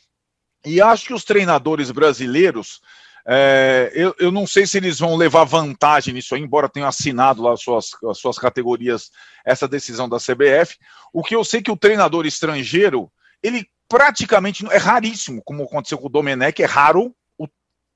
e 0.65 0.81
acho 0.81 1.07
que 1.07 1.13
os 1.13 1.23
treinadores 1.23 1.89
brasileiros, 1.91 2.81
é, 3.25 3.91
eu, 3.95 4.15
eu, 4.19 4.31
não 4.31 4.45
sei 4.45 4.65
se 4.65 4.77
eles 4.77 4.99
vão 4.99 5.15
levar 5.15 5.43
vantagem 5.43 6.13
nisso 6.13 6.35
aí, 6.35 6.41
embora 6.41 6.69
tenham 6.69 6.87
assinado 6.87 7.41
lá 7.41 7.53
as 7.53 7.61
suas, 7.61 7.89
as 8.09 8.17
suas 8.17 8.37
categorias 8.37 9.09
essa 9.45 9.67
decisão 9.67 10.07
da 10.07 10.17
CBF. 10.17 10.77
O 11.13 11.23
que 11.23 11.35
eu 11.35 11.43
sei 11.43 11.61
que 11.61 11.71
o 11.71 11.77
treinador 11.77 12.25
estrangeiro, 12.25 13.11
ele 13.41 13.67
praticamente 13.89 14.65
é 14.71 14.77
raríssimo, 14.77 15.41
como 15.43 15.63
aconteceu 15.63 15.97
com 15.97 16.07
o 16.07 16.09
Domenech, 16.09 16.61
é 16.61 16.65
raro 16.65 17.13
o 17.37 17.47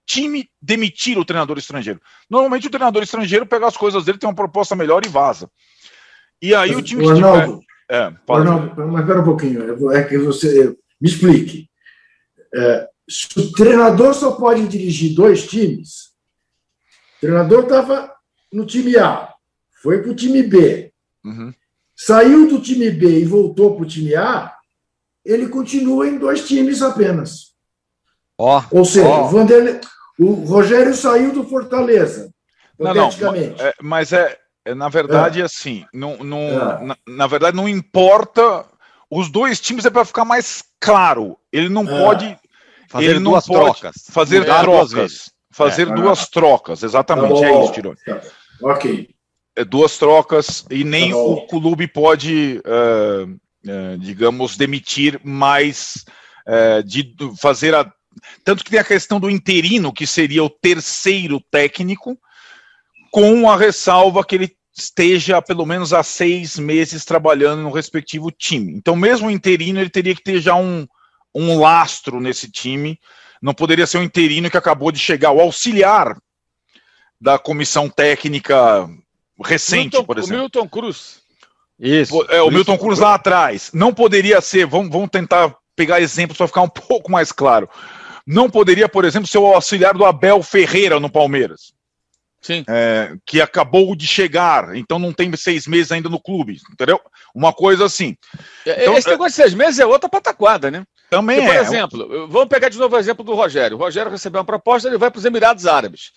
time 0.05 0.49
demitir 0.61 1.17
o 1.17 1.25
treinador 1.25 1.57
estrangeiro. 1.57 2.01
Normalmente 2.29 2.67
o 2.67 2.71
treinador 2.71 3.03
estrangeiro 3.03 3.45
pega 3.45 3.67
as 3.67 3.77
coisas 3.77 4.03
dele, 4.03 4.17
tem 4.17 4.27
uma 4.27 4.35
proposta 4.35 4.75
melhor 4.75 5.05
e 5.05 5.09
vaza. 5.09 5.49
E 6.41 6.53
aí 6.53 6.75
o 6.75 6.81
time 6.81 7.05
o 7.05 7.09
Arnaldo, 7.09 7.61
É, 7.89 8.11
não, 8.27 8.91
mas 8.91 9.01
espera 9.01 9.21
um 9.21 9.23
pouquinho, 9.23 9.91
é 9.93 10.03
que 10.03 10.17
você 10.17 10.75
me 10.99 11.07
explique. 11.07 11.69
É, 12.53 12.87
se 13.07 13.39
o 13.39 13.51
treinador 13.51 14.13
só 14.13 14.31
pode 14.31 14.67
dirigir 14.67 15.15
dois 15.15 15.47
times, 15.47 16.13
o 17.17 17.21
treinador 17.21 17.63
estava 17.63 18.13
no 18.51 18.65
time 18.65 18.97
A, 18.97 19.33
foi 19.81 20.01
para 20.01 20.11
o 20.11 20.15
time 20.15 20.41
B, 20.43 20.91
uhum. 21.23 21.53
saiu 21.95 22.47
do 22.47 22.61
time 22.61 22.89
B 22.89 23.19
e 23.19 23.25
voltou 23.25 23.75
para 23.75 23.83
o 23.83 23.87
time 23.87 24.15
A, 24.15 24.55
ele 25.23 25.47
continua 25.47 26.07
em 26.07 26.17
dois 26.17 26.47
times 26.47 26.81
apenas. 26.81 27.53
Oh, 28.37 28.61
Ou 28.71 28.85
seja, 28.85 29.07
oh. 29.07 29.25
o, 29.25 29.27
Vanderlei, 29.29 29.79
o 30.19 30.33
Rogério 30.45 30.93
saiu 30.93 31.33
do 31.33 31.43
Fortaleza. 31.43 32.31
Não, 32.77 32.93
não, 32.93 33.09
é, 33.09 33.73
mas 33.81 34.11
é, 34.11 34.37
é, 34.65 34.73
na 34.73 34.89
verdade, 34.89 35.41
é. 35.41 35.45
assim, 35.45 35.85
não, 35.93 36.17
não, 36.17 36.39
é. 36.39 36.83
na, 36.83 36.97
na, 37.07 37.27
verdade, 37.27 37.55
não 37.55 37.69
importa. 37.69 38.65
Os 39.09 39.29
dois 39.29 39.59
times 39.59 39.85
é 39.85 39.89
para 39.89 40.05
ficar 40.05 40.25
mais 40.25 40.63
claro. 40.79 41.37
Ele 41.51 41.69
não 41.69 41.83
é. 41.83 41.99
pode 42.03 42.39
fazer 42.87 43.05
ele 43.05 43.19
duas 43.19 43.47
não 43.47 43.55
pode 43.55 43.79
trocas. 43.79 43.95
Fazer 44.09 44.45
trocas. 44.45 45.31
Fazer 45.51 45.87
é, 45.87 45.93
duas 45.93 46.27
trocas, 46.27 46.83
exatamente. 46.83 47.39
Tá 47.39 47.47
é 47.47 47.63
isso, 47.63 47.73
Tirone. 47.73 47.97
Tá. 48.05 48.21
Ok. 48.61 49.09
É 49.55 49.63
duas 49.63 49.97
trocas 49.97 50.65
e 50.69 50.83
nem 50.83 51.11
tá 51.11 51.17
o 51.17 51.47
clube 51.47 51.87
pode, 51.87 52.61
uh, 52.65 53.31
uh, 53.31 53.97
digamos, 53.97 54.57
demitir 54.57 55.19
mais, 55.23 56.03
uh, 56.45 56.83
de 56.83 57.15
fazer 57.39 57.73
a. 57.73 57.89
Tanto 58.43 58.63
que 58.63 58.71
tem 58.71 58.79
a 58.79 58.83
questão 58.83 59.19
do 59.19 59.29
interino, 59.29 59.93
que 59.93 60.05
seria 60.05 60.43
o 60.43 60.49
terceiro 60.49 61.39
técnico, 61.51 62.17
com 63.11 63.49
a 63.49 63.55
ressalva 63.55 64.25
que 64.25 64.35
ele 64.35 64.57
esteja 64.77 65.41
pelo 65.41 65.65
menos 65.65 65.93
há 65.93 66.03
seis 66.03 66.59
meses 66.59 67.05
trabalhando 67.05 67.61
no 67.61 67.71
respectivo 67.71 68.29
time. 68.29 68.73
Então, 68.73 68.95
mesmo 68.95 69.27
o 69.27 69.31
interino, 69.31 69.79
ele 69.79 69.89
teria 69.89 70.13
que 70.13 70.23
ter 70.23 70.41
já 70.41 70.55
um, 70.55 70.85
um 71.33 71.59
lastro 71.59 72.19
nesse 72.19 72.51
time. 72.51 72.99
Não 73.41 73.53
poderia 73.53 73.87
ser 73.87 73.99
um 73.99 74.03
interino 74.03 74.49
que 74.49 74.57
acabou 74.57 74.91
de 74.91 74.99
chegar, 74.99 75.31
o 75.31 75.39
auxiliar 75.39 76.17
da 77.19 77.39
comissão 77.39 77.89
técnica 77.89 78.89
recente, 79.43 79.93
Milton, 79.93 80.03
por 80.03 80.17
exemplo. 80.17 80.35
O 80.35 80.39
Milton 80.41 80.67
Cruz. 80.67 81.21
Isso. 81.79 82.25
É, 82.29 82.41
o 82.41 82.49
Milton 82.49 82.77
Cruz 82.77 82.99
lá 82.99 83.15
atrás. 83.15 83.71
Não 83.73 83.93
poderia 83.93 84.41
ser, 84.41 84.65
vamos, 84.65 84.89
vamos 84.91 85.09
tentar 85.09 85.55
pegar 85.75 86.01
exemplos 86.01 86.37
para 86.37 86.47
ficar 86.47 86.61
um 86.61 86.69
pouco 86.87 87.09
mais 87.09 87.31
claro. 87.31 87.69
Não 88.27 88.49
poderia, 88.49 88.89
por 88.89 89.05
exemplo, 89.05 89.27
ser 89.27 89.37
o 89.37 89.45
auxiliar 89.45 89.93
do 89.93 90.05
Abel 90.05 90.41
Ferreira 90.41 90.99
no 90.99 91.09
Palmeiras. 91.09 91.74
É, 92.67 93.13
que 93.25 93.41
acabou 93.41 93.95
de 93.95 94.07
chegar, 94.07 94.75
então 94.75 94.99
não 94.99 95.13
tem 95.13 95.35
seis 95.35 95.67
meses 95.67 95.91
ainda 95.91 96.09
no 96.09 96.19
clube, 96.19 96.59
entendeu? 96.71 96.99
Uma 97.33 97.53
coisa 97.53 97.85
assim. 97.85 98.15
É, 98.65 98.83
então, 98.83 98.97
Esse 98.97 99.09
negócio 99.09 99.31
de 99.31 99.35
seis 99.35 99.53
meses 99.53 99.79
é 99.79 99.85
outra 99.85 100.09
pataquada, 100.09 100.69
né? 100.69 100.85
Também 101.09 101.37
Porque, 101.37 101.51
por 101.51 101.55
é. 101.55 101.63
Por 101.63 101.67
exemplo, 101.67 102.27
vamos 102.27 102.49
pegar 102.49 102.69
de 102.69 102.77
novo 102.77 102.95
o 102.95 102.99
exemplo 102.99 103.23
do 103.23 103.33
Rogério. 103.33 103.77
O 103.77 103.79
Rogério 103.79 104.11
recebeu 104.11 104.39
uma 104.39 104.45
proposta, 104.45 104.87
ele 104.87 104.97
vai 104.97 105.11
para 105.11 105.19
os 105.19 105.25
Emirados 105.25 105.65
Árabes. 105.65 106.11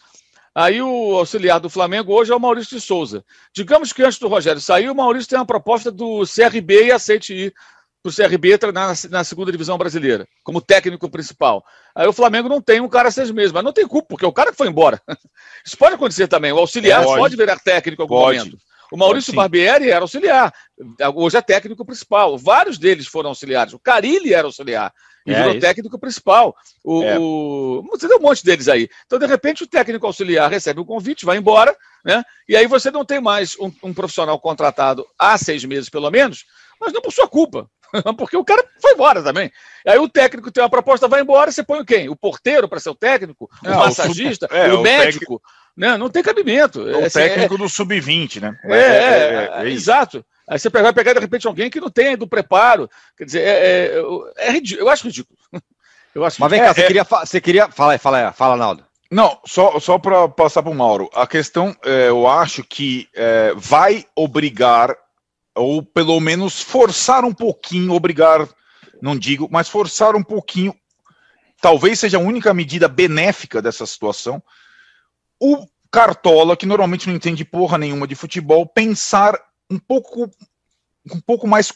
Aí 0.54 0.82
o 0.82 1.16
auxiliar 1.16 1.60
do 1.60 1.70
Flamengo 1.70 2.12
hoje 2.12 2.32
é 2.32 2.34
o 2.34 2.40
Maurício 2.40 2.76
de 2.76 2.84
Souza. 2.84 3.24
Digamos 3.54 3.92
que 3.92 4.02
antes 4.02 4.18
do 4.18 4.28
Rogério 4.28 4.60
sair, 4.60 4.90
o 4.90 4.94
Maurício 4.94 5.28
tem 5.28 5.38
uma 5.38 5.46
proposta 5.46 5.90
do 5.90 6.24
CRB 6.26 6.86
e 6.86 6.92
aceite 6.92 7.32
ir 7.32 7.54
para 8.02 8.10
o 8.10 8.14
CRB 8.14 8.58
na, 8.72 8.92
na 9.10 9.24
segunda 9.24 9.50
divisão 9.50 9.76
brasileira, 9.76 10.26
como 10.44 10.60
técnico 10.60 11.10
principal. 11.10 11.64
Aí 11.94 12.06
o 12.06 12.12
Flamengo 12.12 12.48
não 12.48 12.60
tem 12.60 12.80
um 12.80 12.88
cara 12.88 13.10
seis 13.10 13.30
meses, 13.30 13.52
mas 13.52 13.64
não 13.64 13.72
tem 13.72 13.86
culpa, 13.86 14.08
porque 14.08 14.24
é 14.24 14.28
o 14.28 14.32
cara 14.32 14.50
que 14.50 14.56
foi 14.56 14.68
embora. 14.68 15.00
Isso 15.66 15.76
pode 15.76 15.94
acontecer 15.94 16.28
também. 16.28 16.52
O 16.52 16.58
auxiliar 16.58 17.04
pode, 17.04 17.20
pode 17.20 17.36
virar 17.36 17.58
técnico 17.58 18.02
em 18.02 18.04
algum 18.04 18.14
pode. 18.14 18.38
momento. 18.38 18.58
O 18.90 18.96
Maurício 18.96 19.34
Barbieri 19.34 19.90
era 19.90 20.00
auxiliar, 20.00 20.50
hoje 21.14 21.36
é 21.36 21.42
técnico 21.42 21.84
principal. 21.84 22.38
Vários 22.38 22.78
deles 22.78 23.06
foram 23.06 23.28
auxiliares. 23.28 23.74
O 23.74 23.78
Carilli 23.78 24.32
era 24.32 24.46
auxiliar 24.46 24.92
e 25.26 25.32
é, 25.32 25.36
virou 25.36 25.50
isso. 25.52 25.60
técnico 25.60 25.98
principal. 25.98 26.56
O, 26.82 27.02
é. 27.04 27.18
o, 27.18 27.84
Você 27.90 28.08
tem 28.08 28.16
um 28.16 28.22
monte 28.22 28.42
deles 28.42 28.66
aí. 28.66 28.88
Então, 29.04 29.18
de 29.18 29.26
repente, 29.26 29.62
o 29.62 29.66
técnico 29.66 30.06
auxiliar 30.06 30.50
recebe 30.50 30.80
o 30.80 30.84
um 30.84 30.86
convite, 30.86 31.26
vai 31.26 31.36
embora, 31.36 31.76
né? 32.02 32.24
E 32.48 32.56
aí 32.56 32.66
você 32.66 32.90
não 32.90 33.04
tem 33.04 33.20
mais 33.20 33.54
um, 33.60 33.70
um 33.82 33.92
profissional 33.92 34.40
contratado 34.40 35.06
há 35.18 35.36
seis 35.36 35.64
meses, 35.66 35.90
pelo 35.90 36.10
menos, 36.10 36.46
mas 36.80 36.92
não 36.92 37.02
por 37.02 37.12
sua 37.12 37.28
culpa. 37.28 37.68
Porque 38.16 38.36
o 38.36 38.44
cara 38.44 38.64
foi 38.80 38.92
embora 38.92 39.22
também. 39.22 39.50
Aí 39.86 39.98
o 39.98 40.08
técnico 40.08 40.50
tem 40.50 40.62
uma 40.62 40.70
proposta, 40.70 41.08
vai 41.08 41.22
embora, 41.22 41.50
você 41.50 41.62
põe 41.62 41.80
o 41.80 41.84
quem? 41.84 42.08
O 42.08 42.16
porteiro 42.16 42.68
para 42.68 42.80
ser 42.80 42.90
o 42.90 42.94
técnico? 42.94 43.50
O 43.64 43.68
é, 43.68 43.74
massagista? 43.74 44.48
O, 44.50 44.54
é, 44.54 44.72
o 44.72 44.82
médico? 44.82 45.36
O 45.36 45.40
não, 45.78 45.92
né? 45.92 45.96
não 45.96 46.10
tem 46.10 46.24
cabimento. 46.24 46.82
O 46.82 47.04
é, 47.04 47.08
técnico 47.08 47.54
é, 47.54 47.58
do 47.58 47.68
sub-20, 47.68 48.40
né? 48.40 48.58
É, 48.64 48.78
é, 48.78 49.50
é 49.62 49.68
exato. 49.70 50.24
Aí 50.48 50.58
você 50.58 50.68
vai 50.68 50.92
pegar 50.92 51.12
de 51.12 51.20
repente 51.20 51.46
alguém 51.46 51.70
que 51.70 51.80
não 51.80 51.88
tem 51.88 52.16
do 52.16 52.26
preparo. 52.26 52.90
Quer 53.16 53.24
dizer, 53.24 53.42
é, 53.42 53.94
é, 54.38 54.50
ridículo. 54.50 54.88
Eu 54.88 54.90
acho 54.92 55.04
ridículo. 55.04 55.38
Eu 56.14 56.24
acho 56.24 56.40
Mas 56.40 56.50
vem 56.50 56.60
cá, 56.60 56.74
você, 56.74 56.86
queria, 56.86 57.04
você 57.04 57.40
queria. 57.40 57.68
Fala 57.70 57.92
aí, 57.92 57.98
fala 57.98 58.18
aí, 58.26 58.32
fala, 58.32 58.56
Naldo. 58.56 58.84
Não, 59.08 59.38
só, 59.46 59.78
só 59.78 59.98
para 59.98 60.26
passar 60.28 60.62
para 60.62 60.72
o 60.72 60.74
Mauro. 60.74 61.08
A 61.14 61.26
questão, 61.26 61.76
eu 61.84 62.26
acho 62.26 62.64
que 62.64 63.08
vai 63.56 64.04
obrigar 64.16 64.96
ou 65.54 65.82
pelo 65.82 66.18
menos 66.20 66.62
forçar 66.62 67.24
um 67.24 67.32
pouquinho, 67.32 67.92
obrigar, 67.92 68.48
não 69.00 69.16
digo, 69.16 69.48
mas 69.50 69.68
forçar 69.68 70.14
um 70.14 70.22
pouquinho, 70.22 70.74
talvez 71.60 72.00
seja 72.00 72.18
a 72.18 72.20
única 72.20 72.54
medida 72.54 72.88
benéfica 72.88 73.60
dessa 73.60 73.86
situação, 73.86 74.42
o 75.40 75.66
Cartola, 75.90 76.56
que 76.56 76.66
normalmente 76.66 77.08
não 77.08 77.14
entende 77.14 77.44
porra 77.44 77.78
nenhuma 77.78 78.06
de 78.06 78.14
futebol, 78.14 78.66
pensar 78.66 79.38
um 79.70 79.78
pouco 79.78 80.30
um 81.10 81.20
pouco 81.20 81.48
mais 81.48 81.72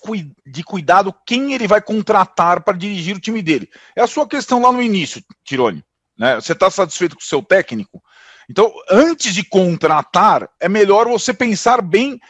de 0.46 0.62
cuidado 0.62 1.14
quem 1.26 1.54
ele 1.54 1.66
vai 1.66 1.80
contratar 1.80 2.62
para 2.62 2.76
dirigir 2.76 3.16
o 3.16 3.20
time 3.20 3.40
dele. 3.40 3.70
É 3.96 4.02
a 4.02 4.06
sua 4.06 4.26
questão 4.28 4.60
lá 4.60 4.70
no 4.70 4.82
início, 4.82 5.24
Tirone. 5.42 5.82
Né? 6.18 6.34
Você 6.34 6.52
está 6.52 6.70
satisfeito 6.70 7.16
com 7.16 7.22
o 7.22 7.24
seu 7.24 7.42
técnico? 7.42 8.02
Então, 8.50 8.70
antes 8.90 9.34
de 9.34 9.44
contratar, 9.44 10.50
é 10.60 10.68
melhor 10.68 11.08
você 11.08 11.32
pensar 11.32 11.80
bem 11.80 12.20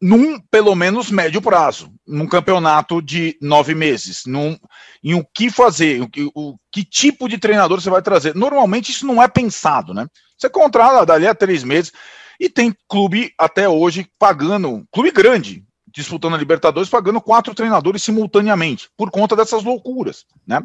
num, 0.00 0.38
pelo 0.50 0.74
menos, 0.74 1.10
médio 1.10 1.40
prazo, 1.40 1.90
num 2.06 2.26
campeonato 2.26 3.00
de 3.00 3.36
nove 3.40 3.74
meses, 3.74 4.24
num, 4.26 4.56
em 5.02 5.14
o 5.14 5.24
que 5.24 5.50
fazer, 5.50 6.02
o, 6.02 6.08
o 6.34 6.56
que 6.70 6.84
tipo 6.84 7.28
de 7.28 7.38
treinador 7.38 7.80
você 7.80 7.90
vai 7.90 8.02
trazer. 8.02 8.34
Normalmente 8.34 8.90
isso 8.90 9.06
não 9.06 9.22
é 9.22 9.28
pensado, 9.28 9.94
né? 9.94 10.06
Você 10.36 10.50
contrata 10.50 11.06
dali 11.06 11.26
a 11.26 11.34
três 11.34 11.64
meses 11.64 11.92
e 12.38 12.50
tem 12.50 12.74
clube 12.86 13.32
até 13.38 13.68
hoje 13.68 14.06
pagando, 14.18 14.86
clube 14.92 15.10
grande, 15.10 15.64
disputando 15.88 16.34
a 16.34 16.38
Libertadores, 16.38 16.90
pagando 16.90 17.20
quatro 17.22 17.54
treinadores 17.54 18.02
simultaneamente, 18.02 18.90
por 18.98 19.10
conta 19.10 19.34
dessas 19.34 19.64
loucuras, 19.64 20.26
né? 20.46 20.62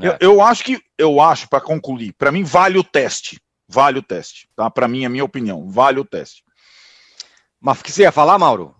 É. 0.00 0.06
Eu, 0.06 0.16
eu 0.20 0.42
acho 0.42 0.62
que, 0.62 0.80
eu 0.96 1.20
acho, 1.20 1.48
para 1.48 1.60
concluir, 1.60 2.12
para 2.12 2.30
mim 2.30 2.44
vale 2.44 2.78
o 2.78 2.84
teste, 2.84 3.40
vale 3.68 3.98
o 3.98 4.02
teste, 4.02 4.48
tá? 4.54 4.70
Para 4.70 4.86
mim, 4.86 5.04
a 5.04 5.08
minha 5.08 5.24
opinião, 5.24 5.68
vale 5.68 5.98
o 5.98 6.04
teste. 6.04 6.44
Mas 7.60 7.80
o 7.80 7.84
que 7.84 7.92
você 7.92 8.02
ia 8.02 8.12
falar, 8.12 8.38
Mauro? 8.38 8.74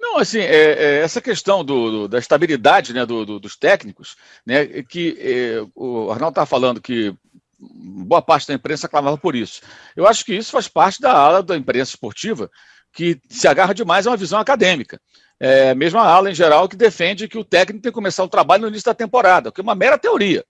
Não, 0.00 0.18
assim, 0.18 0.40
é, 0.40 0.72
é, 0.72 0.98
essa 1.00 1.20
questão 1.20 1.64
do, 1.64 1.90
do, 1.90 2.08
da 2.08 2.18
estabilidade 2.18 2.92
né, 2.92 3.04
do, 3.04 3.40
dos 3.40 3.56
técnicos, 3.56 4.16
né, 4.44 4.82
que 4.82 5.16
é, 5.18 5.66
o 5.74 6.10
Arnaldo 6.10 6.32
estava 6.32 6.46
falando 6.46 6.80
que 6.80 7.14
boa 7.58 8.20
parte 8.20 8.46
da 8.46 8.54
imprensa 8.54 8.88
clamava 8.88 9.16
por 9.16 9.34
isso. 9.34 9.62
Eu 9.94 10.06
acho 10.06 10.24
que 10.24 10.34
isso 10.34 10.52
faz 10.52 10.68
parte 10.68 11.00
da 11.00 11.12
ala 11.12 11.42
da 11.42 11.56
imprensa 11.56 11.90
esportiva 11.90 12.50
que 12.92 13.20
se 13.28 13.48
agarra 13.48 13.74
demais 13.74 14.06
a 14.06 14.10
uma 14.10 14.16
visão 14.16 14.38
acadêmica. 14.38 15.00
É, 15.38 15.74
mesmo 15.74 15.98
a 15.98 16.06
ala 16.06 16.30
em 16.30 16.34
geral 16.34 16.68
que 16.68 16.76
defende 16.76 17.28
que 17.28 17.38
o 17.38 17.44
técnico 17.44 17.82
tem 17.82 17.92
que 17.92 17.94
começar 17.94 18.24
o 18.24 18.28
trabalho 18.28 18.62
no 18.62 18.68
início 18.68 18.86
da 18.86 18.94
temporada, 18.94 19.52
que 19.52 19.60
é 19.60 19.62
uma 19.62 19.74
mera 19.74 19.98
teoria, 19.98 20.44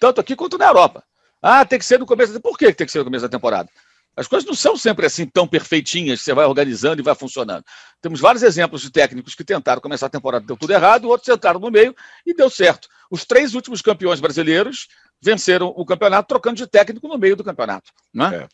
tanto 0.00 0.20
aqui 0.20 0.34
quanto 0.34 0.56
na 0.56 0.66
Europa. 0.66 1.04
Ah, 1.40 1.64
tem 1.64 1.78
que 1.78 1.84
ser 1.84 1.98
no 1.98 2.06
começo. 2.06 2.40
Por 2.40 2.56
que 2.56 2.72
tem 2.72 2.86
que 2.86 2.92
ser 2.92 3.00
no 3.00 3.04
começo 3.04 3.22
da 3.22 3.28
temporada? 3.28 3.68
As 4.16 4.26
coisas 4.26 4.46
não 4.46 4.54
são 4.54 4.76
sempre 4.76 5.06
assim 5.06 5.26
tão 5.26 5.46
perfeitinhas, 5.46 6.20
você 6.20 6.34
vai 6.34 6.44
organizando 6.44 7.00
e 7.00 7.04
vai 7.04 7.14
funcionando. 7.14 7.64
Temos 8.00 8.20
vários 8.20 8.42
exemplos 8.42 8.82
de 8.82 8.90
técnicos 8.90 9.34
que 9.34 9.44
tentaram 9.44 9.80
começar 9.80 10.06
a 10.06 10.10
temporada, 10.10 10.46
deu 10.46 10.56
tudo 10.56 10.72
errado, 10.72 11.08
outros 11.08 11.26
sentaram 11.26 11.58
no 11.58 11.70
meio 11.70 11.94
e 12.26 12.34
deu 12.34 12.50
certo. 12.50 12.88
Os 13.10 13.24
três 13.24 13.54
últimos 13.54 13.80
campeões 13.80 14.20
brasileiros 14.20 14.88
venceram 15.20 15.72
o 15.74 15.84
campeonato 15.86 16.28
trocando 16.28 16.56
de 16.56 16.66
técnico 16.66 17.08
no 17.08 17.16
meio 17.16 17.36
do 17.36 17.44
campeonato. 17.44 17.90
Né? 18.12 18.42
É. 18.42 18.48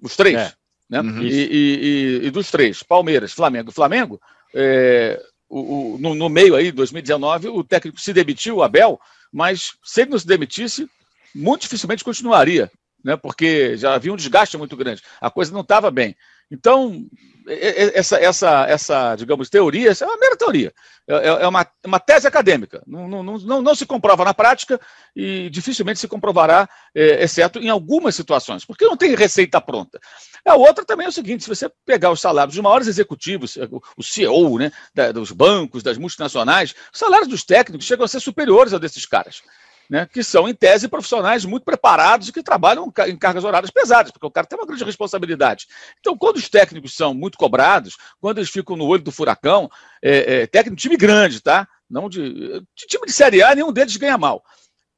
Os 0.00 0.14
três. 0.14 0.36
É. 0.36 0.52
Né? 0.88 1.00
Uhum. 1.00 1.22
E, 1.22 1.28
e, 1.28 2.26
e, 2.26 2.30
dos 2.30 2.50
três, 2.50 2.82
Palmeiras, 2.82 3.32
Flamengo. 3.32 3.72
Flamengo, 3.72 4.20
é, 4.54 5.20
o, 5.48 5.94
o, 5.94 5.98
no, 5.98 6.14
no, 6.14 6.28
meio 6.28 6.54
aí, 6.54 6.70
2019, 6.70 7.48
o 7.48 7.64
técnico 7.64 8.00
se 8.00 8.12
demitiu, 8.12 8.56
o 8.56 8.62
Abel, 8.62 9.00
mas 9.32 9.72
se 9.84 10.02
ele 10.02 10.10
não 10.10 10.18
se 10.18 10.26
demitisse, 10.26 10.88
muito 11.34 11.62
dificilmente 11.62 12.04
continuaria 12.04 12.70
né, 13.04 13.16
porque 13.16 13.76
já 13.76 13.94
havia 13.94 14.12
um 14.12 14.16
desgaste 14.16 14.56
muito 14.56 14.76
grande. 14.76 15.02
A 15.20 15.30
coisa 15.30 15.52
não 15.52 15.60
estava 15.60 15.90
bem. 15.90 16.16
Então, 16.50 17.06
essa, 17.46 18.16
essa, 18.16 18.66
essa, 18.68 19.14
digamos, 19.14 19.48
teoria, 19.48 19.90
essa 19.90 20.04
é 20.04 20.08
uma 20.08 20.16
mera 20.16 20.36
teoria. 20.36 20.72
É, 21.06 21.14
é, 21.14 21.28
é 21.28 21.48
uma, 21.48 21.66
uma 21.86 22.00
tese 22.00 22.26
acadêmica. 22.26 22.82
Não, 22.86 23.08
não, 23.08 23.22
não, 23.22 23.62
não 23.62 23.74
se 23.74 23.86
comprova 23.86 24.24
na 24.24 24.34
prática 24.34 24.80
e 25.14 25.48
dificilmente 25.50 26.00
se 26.00 26.08
comprovará, 26.08 26.68
é, 26.94 27.22
exceto 27.22 27.60
em 27.60 27.68
algumas 27.68 28.16
situações, 28.16 28.64
porque 28.64 28.84
não 28.84 28.96
tem 28.96 29.14
receita 29.14 29.60
pronta. 29.60 30.00
A 30.44 30.56
outra 30.56 30.84
também 30.84 31.06
é 31.06 31.08
o 31.08 31.12
seguinte: 31.12 31.44
se 31.44 31.48
você 31.48 31.70
pegar 31.86 32.10
os 32.10 32.20
salários 32.20 32.54
dos 32.54 32.62
maiores 32.62 32.88
executivos, 32.88 33.56
o 33.96 34.02
CEO 34.02 34.58
né, 34.58 34.72
dos 35.14 35.30
bancos, 35.30 35.82
das 35.82 35.98
multinacionais, 35.98 36.74
os 36.92 36.98
salários 36.98 37.28
dos 37.28 37.44
técnicos 37.44 37.86
chegam 37.86 38.04
a 38.04 38.08
ser 38.08 38.20
superiores 38.20 38.74
a 38.74 38.78
desses 38.78 39.06
caras 39.06 39.42
né, 39.90 40.06
que 40.06 40.22
são, 40.22 40.48
em 40.48 40.54
tese, 40.54 40.86
profissionais 40.86 41.44
muito 41.44 41.64
preparados 41.64 42.28
e 42.28 42.32
que 42.32 42.44
trabalham 42.44 42.92
em 43.08 43.16
cargas 43.16 43.42
horárias 43.42 43.72
pesadas, 43.72 44.12
porque 44.12 44.24
o 44.24 44.30
cara 44.30 44.46
tem 44.46 44.56
uma 44.56 44.64
grande 44.64 44.84
responsabilidade. 44.84 45.66
Então, 45.98 46.16
quando 46.16 46.36
os 46.36 46.48
técnicos 46.48 46.94
são 46.94 47.12
muito 47.12 47.36
cobrados, 47.36 47.96
quando 48.20 48.38
eles 48.38 48.48
ficam 48.48 48.76
no 48.76 48.86
olho 48.86 49.02
do 49.02 49.10
furacão, 49.10 49.68
é, 50.00 50.42
é, 50.42 50.46
técnico 50.46 50.76
de 50.76 50.82
time 50.82 50.96
grande, 50.96 51.40
tá? 51.40 51.66
Não 51.90 52.08
de, 52.08 52.22
de 52.22 52.86
time 52.86 53.04
de 53.04 53.12
Série 53.12 53.42
A, 53.42 53.52
nenhum 53.52 53.72
deles 53.72 53.96
ganha 53.96 54.16
mal. 54.16 54.44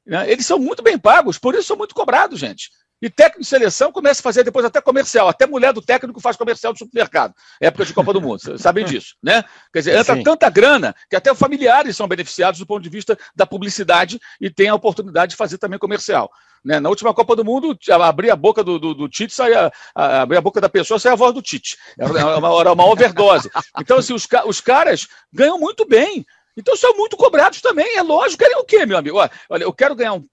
Né? 0.05 0.31
Eles 0.31 0.45
são 0.45 0.59
muito 0.59 0.83
bem 0.83 0.99
pagos, 0.99 1.39
por 1.39 1.55
isso 1.55 1.63
são 1.63 1.77
muito 1.77 1.95
cobrados, 1.95 2.39
gente. 2.39 2.69
E 3.03 3.09
técnico 3.09 3.41
de 3.41 3.47
seleção 3.47 3.91
começa 3.91 4.21
a 4.21 4.23
fazer 4.23 4.45
depois 4.45 4.65
até 4.65 4.79
comercial. 4.79 5.27
Até 5.27 5.45
mulher 5.45 5.73
do 5.73 5.81
técnico 5.81 6.21
faz 6.21 6.37
comercial 6.37 6.71
do 6.71 6.79
supermercado. 6.79 7.33
Época 7.59 7.83
de 7.83 7.93
Copa 7.93 8.13
do 8.13 8.21
Mundo. 8.21 8.39
Vocês 8.39 8.61
sabem 8.61 8.85
disso, 8.85 9.17
né? 9.21 9.43
Quer 9.73 9.79
dizer, 9.79 9.97
entra 9.97 10.15
Sim. 10.15 10.23
tanta 10.23 10.49
grana 10.49 10.95
que 11.09 11.15
até 11.17 11.35
familiares 11.35 11.97
são 11.97 12.07
beneficiados 12.07 12.61
do 12.61 12.65
ponto 12.65 12.81
de 12.81 12.87
vista 12.87 13.17
da 13.35 13.45
publicidade 13.45 14.21
e 14.39 14.49
tem 14.49 14.69
a 14.69 14.75
oportunidade 14.75 15.31
de 15.31 15.35
fazer 15.35 15.57
também 15.57 15.77
comercial. 15.77 16.31
Né? 16.63 16.79
Na 16.79 16.87
última 16.87 17.13
Copa 17.13 17.35
do 17.35 17.43
Mundo, 17.43 17.77
abrir 17.91 18.31
a 18.31 18.37
boca 18.37 18.63
do, 18.63 18.79
do, 18.79 18.93
do 18.93 19.09
Tite, 19.09 19.33
saia, 19.33 19.69
abrir 19.93 20.37
a 20.37 20.41
boca 20.41 20.61
da 20.61 20.69
pessoa, 20.69 20.97
saia 20.97 21.11
a 21.11 21.17
voz 21.17 21.33
do 21.33 21.41
Tite. 21.41 21.75
Era 21.99 22.37
uma, 22.37 22.61
era 22.61 22.71
uma 22.71 22.85
overdose. 22.85 23.51
Então, 23.81 23.97
assim, 23.97 24.13
os, 24.13 24.25
os 24.45 24.61
caras 24.61 25.09
ganham 25.29 25.59
muito 25.59 25.85
bem. 25.85 26.25
Então 26.55 26.75
são 26.75 26.95
muito 26.95 27.17
cobrados 27.17 27.61
também. 27.61 27.97
É 27.97 28.01
lógico. 28.01 28.43
Querem 28.43 28.57
o 28.57 28.63
quê, 28.63 28.85
meu 28.85 28.97
amigo? 28.97 29.17
Olha, 29.49 29.63
eu 29.63 29.73
quero 29.73 29.95
ganhar 29.95 30.13
um 30.13 30.23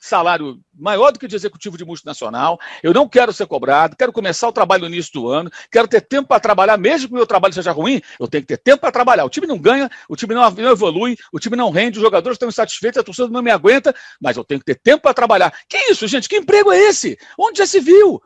salário 0.00 0.60
maior 0.74 1.10
do 1.10 1.18
que 1.18 1.26
de 1.26 1.36
executivo 1.36 1.76
de 1.76 1.84
multinacional, 1.84 2.58
eu 2.82 2.92
não 2.92 3.08
quero 3.08 3.32
ser 3.32 3.46
cobrado, 3.46 3.96
quero 3.96 4.12
começar 4.12 4.48
o 4.48 4.52
trabalho 4.52 4.82
no 4.82 4.94
início 4.94 5.12
do 5.12 5.28
ano, 5.28 5.50
quero 5.70 5.88
ter 5.88 6.00
tempo 6.00 6.28
para 6.28 6.40
trabalhar, 6.40 6.76
mesmo 6.76 7.08
que 7.08 7.14
o 7.14 7.16
meu 7.16 7.26
trabalho 7.26 7.54
seja 7.54 7.72
ruim, 7.72 8.00
eu 8.18 8.28
tenho 8.28 8.42
que 8.42 8.48
ter 8.48 8.58
tempo 8.58 8.80
para 8.80 8.92
trabalhar. 8.92 9.24
O 9.24 9.30
time 9.30 9.46
não 9.46 9.58
ganha, 9.58 9.90
o 10.08 10.16
time 10.16 10.34
não, 10.34 10.46
evolui, 10.70 11.16
o 11.32 11.38
time 11.38 11.56
não 11.56 11.70
rende, 11.70 11.98
os 11.98 12.04
jogadores 12.04 12.36
estão 12.36 12.48
insatisfeitos, 12.48 12.98
a 12.98 13.04
torcida 13.04 13.28
não 13.28 13.42
me 13.42 13.50
aguenta, 13.50 13.94
mas 14.20 14.36
eu 14.36 14.44
tenho 14.44 14.60
que 14.60 14.66
ter 14.66 14.76
tempo 14.76 15.02
para 15.02 15.14
trabalhar. 15.14 15.52
Que 15.68 15.76
isso, 15.90 16.06
gente? 16.06 16.28
Que 16.28 16.36
emprego 16.36 16.72
é 16.72 16.78
esse? 16.78 17.18
Onde 17.38 17.58
já 17.58 17.66
se 17.66 17.80
viu? 17.80 18.22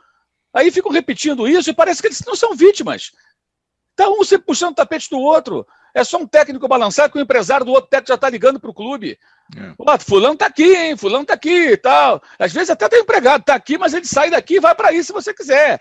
Aí 0.55 0.71
ficam 0.71 0.93
repetindo 0.93 1.49
isso 1.49 1.71
e 1.71 1.75
parece 1.75 2.03
que 2.03 2.09
eles 2.09 2.23
não 2.27 2.37
são 2.37 2.55
vítimas. 2.55 3.11
Está 3.91 4.09
um 4.09 4.25
sempre 4.25 4.47
puxando 4.47 4.73
o 4.73 4.75
tapete 4.75 5.09
do 5.11 5.19
outro. 5.19 5.67
É 5.95 6.05
só 6.05 6.19
um 6.19 6.27
técnico 6.27 6.67
balançar 6.67 7.11
que 7.11 7.19
o 7.19 7.21
empresário 7.21 7.67
do 7.67 7.73
outro 7.73 7.91
técnico 7.91 8.09
já 8.09 8.15
está 8.15 8.31
ligando 8.31 8.59
para 8.59 8.71
o 8.71 8.75
clube. 8.75 9.19
É. 9.57 9.99
Fulano 9.99 10.37
tá 10.37 10.47
aqui, 10.47 10.75
hein? 10.75 10.97
Fulano 10.97 11.25
tá 11.25 11.35
aqui 11.35 11.73
e 11.73 11.77
tal. 11.77 12.23
Às 12.39 12.53
vezes 12.53 12.71
até 12.71 12.89
tem 12.89 13.01
empregado, 13.01 13.45
tá 13.45 13.55
aqui, 13.55 13.77
mas 13.77 13.93
ele 13.93 14.07
sai 14.07 14.31
daqui 14.31 14.55
e 14.55 14.61
vai 14.61 14.75
para 14.75 14.89
aí 14.89 15.05
se 15.05 15.13
você 15.13 15.35
quiser. 15.35 15.75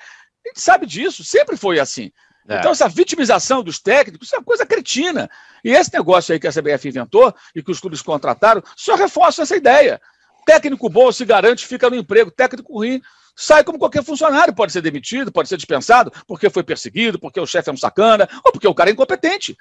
A 0.45 0.49
gente 0.49 0.59
sabe 0.59 0.85
disso, 0.85 1.23
sempre 1.23 1.55
foi 1.55 1.79
assim. 1.79 2.11
É. 2.49 2.57
Então, 2.57 2.71
essa 2.71 2.89
vitimização 2.89 3.63
dos 3.63 3.79
técnicos 3.79 4.33
é 4.33 4.37
uma 4.37 4.43
coisa 4.43 4.65
cretina. 4.65 5.29
E 5.63 5.71
esse 5.71 5.93
negócio 5.93 6.33
aí 6.33 6.39
que 6.39 6.47
a 6.47 6.51
CBF 6.51 6.87
inventou 6.87 7.33
e 7.55 7.61
que 7.61 7.71
os 7.71 7.79
clubes 7.79 8.01
contrataram 8.01 8.63
só 8.75 8.95
reforça 8.95 9.43
essa 9.43 9.55
ideia. 9.55 10.01
Técnico 10.45 10.89
bom 10.89 11.11
se 11.11 11.23
garante, 11.23 11.67
fica 11.67 11.89
no 11.89 11.95
emprego. 11.95 12.31
Técnico 12.31 12.73
ruim 12.73 13.01
sai 13.35 13.63
como 13.63 13.77
qualquer 13.77 14.03
funcionário. 14.03 14.53
Pode 14.53 14.71
ser 14.71 14.81
demitido, 14.81 15.31
pode 15.31 15.47
ser 15.47 15.57
dispensado, 15.57 16.11
porque 16.27 16.49
foi 16.49 16.63
perseguido, 16.63 17.19
porque 17.19 17.39
o 17.39 17.45
chefe 17.45 17.69
é 17.69 17.73
um 17.73 17.77
sacana, 17.77 18.27
ou 18.43 18.51
porque 18.51 18.67
o 18.67 18.73
cara 18.73 18.89
é 18.89 18.93
incompetente. 18.93 19.55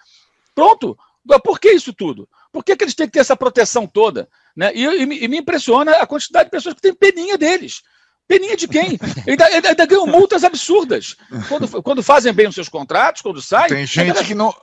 Pronto. 0.61 0.99
Por 1.43 1.59
que 1.59 1.71
isso 1.71 1.93
tudo? 1.93 2.29
Por 2.53 2.63
que, 2.63 2.77
que 2.77 2.85
eles 2.85 2.95
têm 2.95 3.07
que 3.07 3.13
ter 3.13 3.21
essa 3.21 3.37
proteção 3.37 3.87
toda? 3.87 4.29
Né? 4.55 4.71
E, 4.75 4.85
e, 4.85 5.25
e, 5.25 5.29
me 5.29 5.39
impressiona 5.39 5.93
a 5.93 6.07
quantidade 6.07 6.47
de 6.47 6.51
pessoas 6.51 6.75
que 6.75 6.83
têm 6.83 6.95
peninha 6.95 7.39
deles. 7.39 7.83
Peninha 8.29 8.57
de 8.57 8.69
quem? 8.69 8.99
Ainda, 9.27 9.47
ainda, 9.47 9.69
ainda 9.71 9.87
ganham 9.87 10.07
multas 10.07 10.45
absurdas. 10.45 11.17
Quando, 11.49 11.83
quando 11.83 12.03
fazem 12.03 12.33
bem 12.33 12.47
os 12.47 12.55
seus 12.55 12.69
contratos, 12.69 13.23
quando 13.23 13.41
saem. 13.43 13.69
Tem 13.69 13.87
gente 13.87 14.01
ainda... 14.01 14.25
que 14.25 14.35
não. 14.35 14.55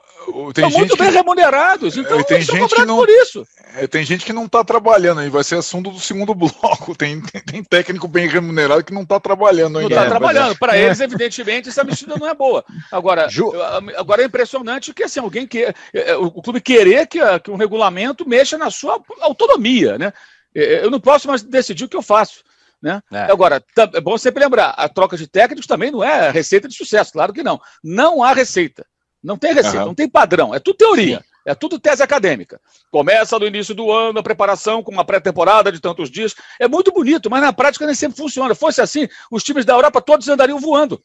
Tem 0.52 0.68
São 0.68 0.78
muito 0.78 0.96
bem 0.96 1.10
remunerados, 1.10 1.96
então 1.96 2.22
tem 2.22 2.40
gente 2.40 2.74
que 2.74 2.84
não, 2.84 2.96
por 2.96 3.08
isso. 3.08 3.46
É, 3.76 3.86
tem 3.86 4.04
gente 4.04 4.24
que 4.24 4.32
não 4.32 4.44
está 4.44 4.62
trabalhando, 4.64 5.20
aí 5.20 5.30
vai 5.30 5.42
ser 5.44 5.56
assunto 5.56 5.90
do 5.90 6.00
segundo 6.00 6.34
bloco. 6.36 6.94
Tem, 6.94 7.20
tem, 7.20 7.40
tem 7.40 7.64
técnico 7.64 8.08
bem 8.08 8.28
remunerado 8.28 8.84
que 8.84 8.92
não 8.92 9.02
está 9.02 9.18
trabalhando 9.18 9.78
ainda. 9.78 9.94
Não 9.94 10.02
está 10.02 10.06
trabalhando. 10.06 10.58
Para 10.58 10.76
é. 10.76 10.84
eles, 10.84 11.00
evidentemente, 11.00 11.68
essa 11.68 11.84
mexida 11.84 12.16
não 12.18 12.28
é 12.28 12.34
boa. 12.34 12.64
Agora, 12.90 13.28
Ju... 13.28 13.52
agora 13.96 14.22
é 14.22 14.26
impressionante 14.26 14.92
que 14.92 15.04
assim, 15.04 15.20
alguém 15.20 15.46
que. 15.46 15.72
É, 15.94 16.16
o 16.16 16.42
clube 16.42 16.60
querer 16.60 17.06
que, 17.06 17.18
que 17.40 17.50
um 17.50 17.56
regulamento 17.56 18.28
mexa 18.28 18.58
na 18.58 18.70
sua 18.70 19.00
autonomia. 19.20 19.96
Né? 19.96 20.12
Eu 20.54 20.90
não 20.90 21.00
posso 21.00 21.28
mais 21.28 21.42
decidir 21.42 21.84
o 21.84 21.88
que 21.88 21.96
eu 21.96 22.02
faço. 22.02 22.42
Né? 22.80 23.02
É. 23.12 23.30
Agora, 23.30 23.62
é 23.94 24.00
bom 24.00 24.16
sempre 24.18 24.42
lembrar: 24.44 24.70
a 24.70 24.88
troca 24.88 25.16
de 25.16 25.26
técnicos 25.26 25.66
também 25.66 25.90
não 25.90 26.02
é 26.02 26.30
receita 26.30 26.68
de 26.68 26.76
sucesso, 26.76 27.12
claro 27.12 27.32
que 27.32 27.42
não. 27.42 27.60
Não 27.82 28.22
há 28.22 28.32
receita. 28.32 28.86
Não 29.22 29.36
tem 29.36 29.52
receita, 29.52 29.80
uhum. 29.80 29.86
não 29.86 29.94
tem 29.94 30.08
padrão, 30.08 30.54
é 30.54 30.60
tudo 30.60 30.76
teoria. 30.76 31.18
Sim. 31.18 31.38
É 31.48 31.54
tudo 31.54 31.78
tese 31.78 32.02
acadêmica. 32.02 32.60
Começa 32.90 33.38
no 33.38 33.46
início 33.46 33.74
do 33.74 33.90
ano 33.90 34.18
a 34.18 34.22
preparação 34.22 34.82
com 34.82 34.92
uma 34.92 35.04
pré-temporada 35.04 35.72
de 35.72 35.80
tantos 35.80 36.10
dias. 36.10 36.34
É 36.60 36.68
muito 36.68 36.92
bonito, 36.92 37.30
mas 37.30 37.40
na 37.40 37.54
prática 37.54 37.86
nem 37.86 37.94
sempre 37.94 38.18
funciona. 38.18 38.54
Fosse 38.54 38.82
assim, 38.82 39.08
os 39.30 39.42
times 39.42 39.64
da 39.64 39.72
Europa 39.72 40.02
todos 40.02 40.28
andariam 40.28 40.58
voando. 40.58 41.00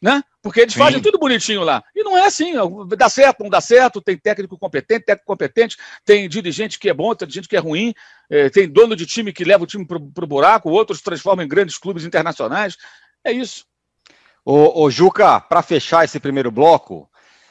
Né? 0.00 0.22
Porque 0.42 0.60
eles 0.60 0.72
Sim. 0.72 0.78
fazem 0.78 1.02
tudo 1.02 1.18
bonitinho 1.18 1.62
lá. 1.62 1.84
E 1.94 2.02
não 2.02 2.16
é 2.16 2.24
assim. 2.24 2.52
Dá 2.96 3.10
certo, 3.10 3.42
não 3.42 3.50
dá 3.50 3.60
certo. 3.60 4.00
Tem 4.00 4.16
técnico 4.16 4.58
competente, 4.58 5.04
técnico 5.04 5.26
competente, 5.26 5.76
tem 6.02 6.28
dirigente 6.30 6.78
que 6.78 6.88
é 6.88 6.94
bom, 6.94 7.14
tem 7.14 7.28
dirigente 7.28 7.48
que 7.48 7.56
é 7.56 7.60
ruim, 7.60 7.92
é, 8.30 8.48
tem 8.48 8.66
dono 8.66 8.96
de 8.96 9.04
time 9.04 9.34
que 9.34 9.44
leva 9.44 9.64
o 9.64 9.66
time 9.66 9.86
para 9.86 9.98
o 9.98 10.26
buraco, 10.26 10.70
outros 10.70 11.02
transformam 11.02 11.44
em 11.44 11.48
grandes 11.48 11.76
clubes 11.76 12.06
internacionais. 12.06 12.78
É 13.22 13.32
isso. 13.32 13.66
Ô, 14.42 14.84
ô 14.84 14.90
Juca, 14.90 15.40
para 15.40 15.62
fechar 15.62 16.06
esse 16.06 16.18
primeiro 16.18 16.50
bloco, 16.50 17.08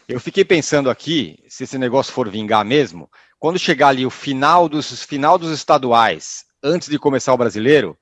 eu 0.07 0.19
fiquei 0.19 0.43
pensando 0.43 0.89
aqui, 0.89 1.37
se 1.47 1.63
esse 1.63 1.77
negócio 1.77 2.13
for 2.13 2.29
vingar 2.29 2.65
mesmo, 2.65 3.09
quando 3.39 3.59
chegar 3.59 3.89
ali 3.89 4.05
o 4.05 4.09
final 4.09 4.69
dos, 4.69 5.03
final 5.03 5.37
dos 5.37 5.51
estaduais, 5.51 6.45
antes 6.63 6.87
de 6.87 6.99
começar 6.99 7.33
o 7.33 7.37
brasileiro, 7.37 7.97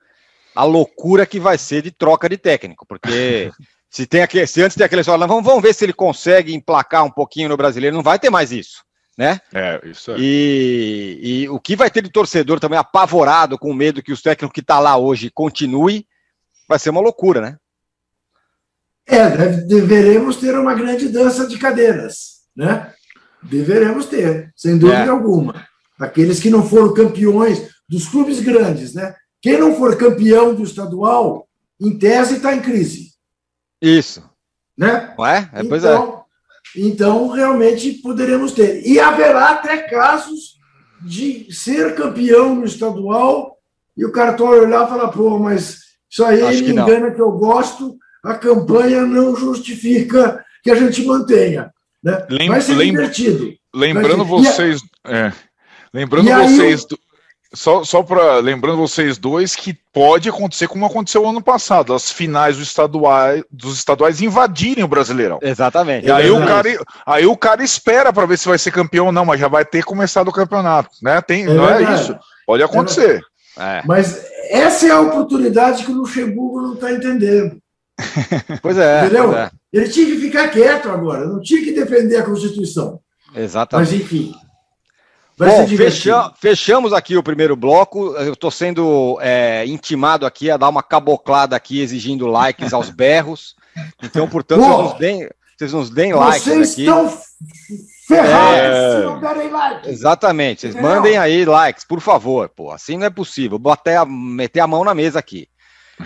a 0.56 0.64
loucura 0.64 1.26
que 1.26 1.40
vai 1.40 1.58
ser 1.58 1.82
de 1.82 1.92
troca 1.92 2.28
de 2.30 2.38
técnico, 2.38 2.86
porque 2.86 3.52
se 3.90 4.06
tem 4.06 4.22
aquele, 4.22 4.46
se 4.48 4.62
antes 4.62 4.78
tem 4.78 4.86
aquele 4.86 5.04
só, 5.04 5.18
vamos, 5.18 5.44
vamos 5.44 5.62
ver 5.62 5.74
se 5.74 5.86
ele 5.86 5.94
consegue 5.94 6.54
emplacar 6.54 7.04
um 7.04 7.12
pouquinho 7.12 7.50
no 7.50 7.58
brasileiro, 7.58 7.96
não 7.96 8.04
vai 8.04 8.20
ter 8.20 8.30
mais 8.30 8.52
isso, 8.52 8.84
né? 9.18 9.40
É, 9.54 9.82
isso 9.86 10.12
é. 10.12 10.16
E, 10.20 11.20
e 11.22 11.50
o 11.50 11.60
que 11.60 11.76
vai 11.76 11.90
ter 11.90 12.04
de 12.04 12.12
torcedor 12.12 12.60
também 12.60 12.78
apavorado, 12.78 13.58
com 13.58 13.74
medo 13.74 14.04
que 14.04 14.12
os 14.12 14.22
técnicos 14.22 14.54
que 14.54 14.62
está 14.62 14.80
lá 14.80 14.98
hoje 14.98 15.32
continue, 15.32 16.06
vai 16.68 16.80
ser 16.80 16.90
uma 16.90 17.02
loucura, 17.02 17.42
né? 17.42 17.58
É, 19.08 19.30
deve, 19.30 19.62
deveremos 19.64 20.38
ter 20.38 20.58
uma 20.58 20.74
grande 20.74 21.10
dança 21.10 21.48
de 21.48 21.58
cadeiras, 21.58 22.42
né? 22.56 22.94
Deveremos 23.44 24.06
ter, 24.06 24.52
sem 24.56 24.78
dúvida 24.78 25.06
é. 25.06 25.10
alguma. 25.10 25.66
Aqueles 26.00 26.40
que 26.40 26.50
não 26.50 26.68
foram 26.68 26.94
campeões 26.94 27.70
dos 27.90 28.08
clubes 28.08 28.40
grandes, 28.40 28.94
né? 28.94 29.16
Quem 29.42 29.58
não 29.58 29.76
for 29.76 29.98
campeão 29.98 30.54
do 30.54 30.64
estadual, 30.64 31.48
em 31.80 31.98
tese, 31.98 32.36
está 32.36 32.56
em 32.56 32.62
crise. 32.62 33.12
Isso. 33.82 34.24
Né? 34.78 35.14
Ué? 35.18 35.50
É, 35.52 35.64
pois 35.64 35.84
então, 35.84 36.18
é. 36.76 36.80
Então, 36.80 37.28
realmente 37.30 37.94
poderemos 37.94 38.52
ter. 38.54 38.86
E 38.86 39.00
haverá 39.00 39.50
até 39.50 39.78
casos 39.78 40.60
de 41.02 41.52
ser 41.52 41.96
campeão 41.96 42.56
no 42.56 42.66
estadual 42.66 43.58
e 43.98 44.06
o 44.06 44.12
cartório 44.12 44.64
olhar 44.64 44.86
e 44.86 44.90
falar, 44.90 45.10
pô, 45.10 45.40
mas 45.40 45.80
isso 46.10 46.24
aí 46.24 46.42
Acho 46.42 46.64
me 46.64 46.72
engana 46.72 47.12
que 47.12 47.22
eu 47.22 47.32
gosto, 47.32 47.98
a 48.24 48.34
campanha 48.36 49.06
não 49.06 49.36
justifica 49.36 50.44
que 50.64 50.72
a 50.72 50.76
gente 50.76 51.04
mantenha. 51.06 51.72
Né? 52.04 52.26
Vai 52.48 52.62
ser 52.62 52.78
divertido. 52.78 53.54
Lembrando 53.74 54.26
vocês. 54.26 54.82
É, 55.06 55.32
lembrando 55.94 56.32
vocês. 56.32 56.86
Do, 56.86 56.98
só 57.54 57.84
só 57.84 58.02
para 58.02 58.38
lembrando 58.38 58.78
vocês 58.78 59.18
dois 59.18 59.56
que 59.56 59.78
pode 59.94 60.30
acontecer 60.30 60.68
como 60.68 60.86
aconteceu 60.86 61.28
ano 61.28 61.42
passado, 61.42 61.94
as 61.94 62.10
finais 62.10 62.58
dos 62.58 62.68
estaduais, 62.68 63.44
dos 63.52 63.78
estaduais 63.78 64.22
invadirem 64.22 64.84
o 64.84 64.88
Brasileirão. 64.88 65.40
Exatamente. 65.42 66.08
E 66.08 66.12
aí, 66.12 66.32
o 66.32 66.46
cara, 66.46 66.70
aí 67.06 67.26
o 67.26 67.36
cara 67.36 67.64
espera 67.64 68.14
para 68.14 68.26
ver 68.26 68.38
se 68.38 68.48
vai 68.48 68.58
ser 68.58 68.72
campeão 68.72 69.08
ou 69.08 69.12
não, 69.12 69.26
mas 69.26 69.40
já 69.40 69.50
vai 69.50 69.66
ter 69.66 69.84
começado 69.84 70.30
o 70.30 70.34
campeonato, 70.34 70.90
né? 71.02 71.22
Tem, 71.22 71.44
é 71.44 71.48
não 71.48 71.70
é 71.70 71.78
verdade. 71.78 72.00
é 72.00 72.04
isso. 72.04 72.20
Pode 72.48 72.64
acontecer. 72.64 73.22
É. 73.58 73.82
Mas 73.86 74.26
essa 74.50 74.88
é 74.88 74.92
a 74.92 75.02
oportunidade 75.02 75.84
que 75.84 75.92
o 75.92 75.96
Luxemburgo 75.96 76.62
não 76.62 76.74
está 76.76 76.92
entendendo. 76.92 77.61
Pois 78.62 78.78
é. 78.78 79.06
Entendeu? 79.06 79.36
É. 79.36 79.52
Ele 79.72 79.90
tinha 79.90 80.06
que 80.06 80.18
ficar 80.18 80.50
quieto 80.50 80.90
agora, 80.90 81.26
não 81.26 81.42
tinha 81.42 81.64
que 81.64 81.72
defender 81.72 82.18
a 82.18 82.24
Constituição. 82.24 83.00
Exatamente. 83.36 83.92
Mas, 83.92 84.02
enfim. 84.02 84.34
Bom, 85.38 85.68
fecha, 85.68 86.32
fechamos 86.40 86.94
aqui 86.94 87.18
o 87.18 87.24
primeiro 87.24 87.56
bloco. 87.56 88.16
Eu 88.16 88.34
estou 88.34 88.52
sendo 88.52 89.18
é, 89.22 89.66
intimado 89.66 90.26
aqui 90.26 90.52
a 90.52 90.58
dar 90.58 90.70
uma 90.70 90.84
caboclada 90.84 91.56
aqui, 91.56 91.82
exigindo 91.82 92.28
likes 92.28 92.74
aos 92.74 92.90
berros. 92.90 93.56
Então, 94.04 94.28
portanto, 94.28 94.62
vocês 94.62 94.78
nos 94.78 95.00
deem, 95.00 95.30
vocês 95.58 95.74
nos 95.74 95.90
deem 95.90 96.14
likes 96.14 96.48
aqui. 96.48 96.56
Vocês 96.58 96.78
estão 96.78 97.18
ferrados 98.08 98.60
é... 98.60 98.98
se 98.98 99.06
não 99.06 99.20
derem 99.20 99.50
likes. 99.50 99.90
Exatamente. 99.90 100.62
Vocês 100.62 100.76
mandem 100.76 101.18
aí 101.18 101.44
likes, 101.44 101.86
por 101.86 102.02
favor. 102.02 102.50
Pô, 102.50 102.72
assim 102.72 102.98
não 102.98 103.08
é 103.08 103.10
possível. 103.10 103.58
Vou 103.58 103.72
até 103.72 104.04
meter 104.06 104.60
a 104.60 104.68
mão 104.68 104.84
na 104.84 104.94
mesa 104.94 105.18
aqui. 105.18 105.48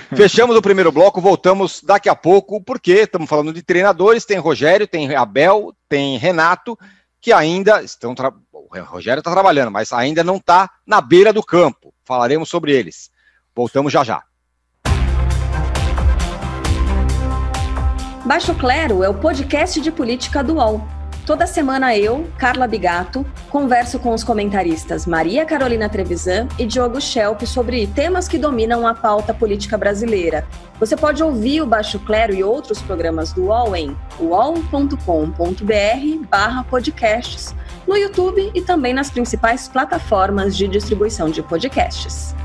Fechamos 0.16 0.56
o 0.56 0.62
primeiro 0.62 0.92
bloco, 0.92 1.22
voltamos 1.22 1.82
daqui 1.82 2.10
a 2.10 2.16
pouco, 2.16 2.62
porque 2.62 2.92
estamos 2.94 3.30
falando 3.30 3.54
de 3.54 3.62
treinadores, 3.62 4.26
tem 4.26 4.38
Rogério, 4.38 4.88
tem 4.88 5.16
Abel, 5.16 5.74
tem 5.88 6.18
Renato, 6.18 6.78
que 7.22 7.34
ainda 7.34 7.84
estão. 7.84 8.14
Tra... 8.14 8.32
O 8.52 8.68
Rogério 8.84 9.20
está 9.20 9.32
trabalhando, 9.32 9.72
mas 9.72 9.94
ainda 9.94 10.24
não 10.24 10.38
está 10.38 10.70
na 10.86 11.02
beira 11.02 11.32
do 11.32 11.44
campo. 11.44 11.94
Falaremos 12.04 12.50
sobre 12.50 12.72
eles. 12.72 13.10
Voltamos 13.56 13.92
já 13.92 14.04
já. 14.04 14.24
Baixo 18.26 18.56
Clero 18.56 19.04
é 19.04 19.10
o 19.10 19.14
podcast 19.14 19.80
de 19.80 19.92
política 19.92 20.44
do 20.44 20.56
UOL. 20.56 20.95
Toda 21.26 21.48
semana 21.48 21.98
eu, 21.98 22.30
Carla 22.38 22.68
Bigato, 22.68 23.26
converso 23.50 23.98
com 23.98 24.14
os 24.14 24.24
comentaristas 24.24 25.08
Maria 25.08 25.44
Carolina 25.44 25.90
Trevisan 25.90 26.48
e 26.60 26.68
Diogo 26.68 27.02
Schelp 27.02 27.42
sobre 27.48 27.88
temas 27.88 28.28
que 28.28 28.38
dominam 28.38 28.86
a 28.86 28.94
pauta 28.94 29.34
política 29.34 29.76
brasileira. 29.76 30.48
Você 30.80 30.96
pode 30.96 31.24
ouvir 31.24 31.62
o 31.62 31.66
Baixo 31.66 31.98
Clero 31.98 32.32
e 32.32 32.44
outros 32.44 32.80
programas 32.80 33.34
do 33.34 33.46
UOL 33.46 33.76
em 33.76 33.98
uol.com.br 34.20 34.96
podcasts, 36.70 37.56
no 37.88 37.98
YouTube 37.98 38.52
e 38.54 38.62
também 38.62 38.94
nas 38.94 39.10
principais 39.10 39.68
plataformas 39.68 40.56
de 40.56 40.68
distribuição 40.68 41.32
de 41.32 41.42
podcasts. 41.42 42.36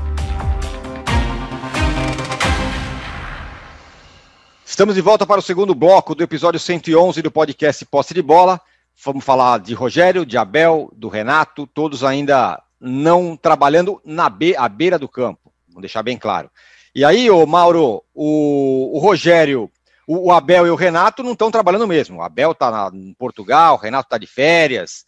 Estamos 4.65 4.95
de 4.95 5.01
volta 5.01 5.27
para 5.27 5.39
o 5.39 5.43
segundo 5.43 5.75
bloco 5.75 6.15
do 6.15 6.23
episódio 6.23 6.59
111 6.59 7.21
do 7.21 7.29
podcast 7.29 7.85
Posse 7.85 8.15
de 8.15 8.21
Bola. 8.23 8.59
Vamos 9.03 9.25
falar 9.25 9.59
de 9.59 9.73
Rogério, 9.73 10.25
de 10.25 10.37
Abel, 10.37 10.91
do 10.95 11.07
Renato, 11.07 11.65
todos 11.65 12.03
ainda 12.03 12.61
não 12.79 13.37
trabalhando 13.37 14.01
na 14.03 14.29
be 14.29 14.55
à 14.55 14.67
beira 14.67 14.97
do 14.97 15.07
campo. 15.07 15.51
Vamos 15.67 15.81
deixar 15.81 16.03
bem 16.03 16.17
claro. 16.17 16.49
E 16.93 17.05
aí, 17.05 17.29
ô 17.29 17.45
Mauro, 17.45 18.03
o, 18.13 18.97
o 18.97 18.99
Rogério, 18.99 19.71
o, 20.05 20.27
o, 20.27 20.31
Abel 20.31 20.67
e 20.67 20.69
o 20.69 20.75
Renato 20.75 21.23
não 21.23 21.31
estão 21.31 21.49
trabalhando 21.49 21.87
mesmo. 21.87 22.17
O 22.17 22.21
Abel 22.21 22.51
está 22.51 22.91
em 22.93 23.13
Portugal, 23.13 23.75
o 23.75 23.79
Renato 23.79 24.07
está 24.07 24.17
de 24.17 24.27
férias. 24.27 25.05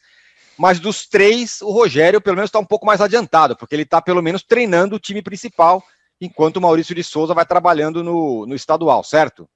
Mas 0.57 0.79
dos 0.79 1.07
três, 1.07 1.61
o 1.61 1.71
Rogério 1.71 2.21
pelo 2.21 2.35
menos 2.35 2.49
está 2.49 2.59
um 2.59 2.65
pouco 2.65 2.85
mais 2.85 3.01
adiantado, 3.01 3.55
porque 3.55 3.75
ele 3.75 3.83
está 3.83 4.01
pelo 4.01 4.21
menos 4.21 4.43
treinando 4.43 4.95
o 4.95 4.99
time 4.99 5.21
principal, 5.21 5.83
enquanto 6.21 6.57
o 6.57 6.61
Maurício 6.61 6.95
de 6.95 7.03
Souza 7.03 7.33
vai 7.33 7.45
trabalhando 7.45 8.03
no, 8.03 8.45
no 8.45 8.55
estadual, 8.55 9.03
certo? 9.03 9.49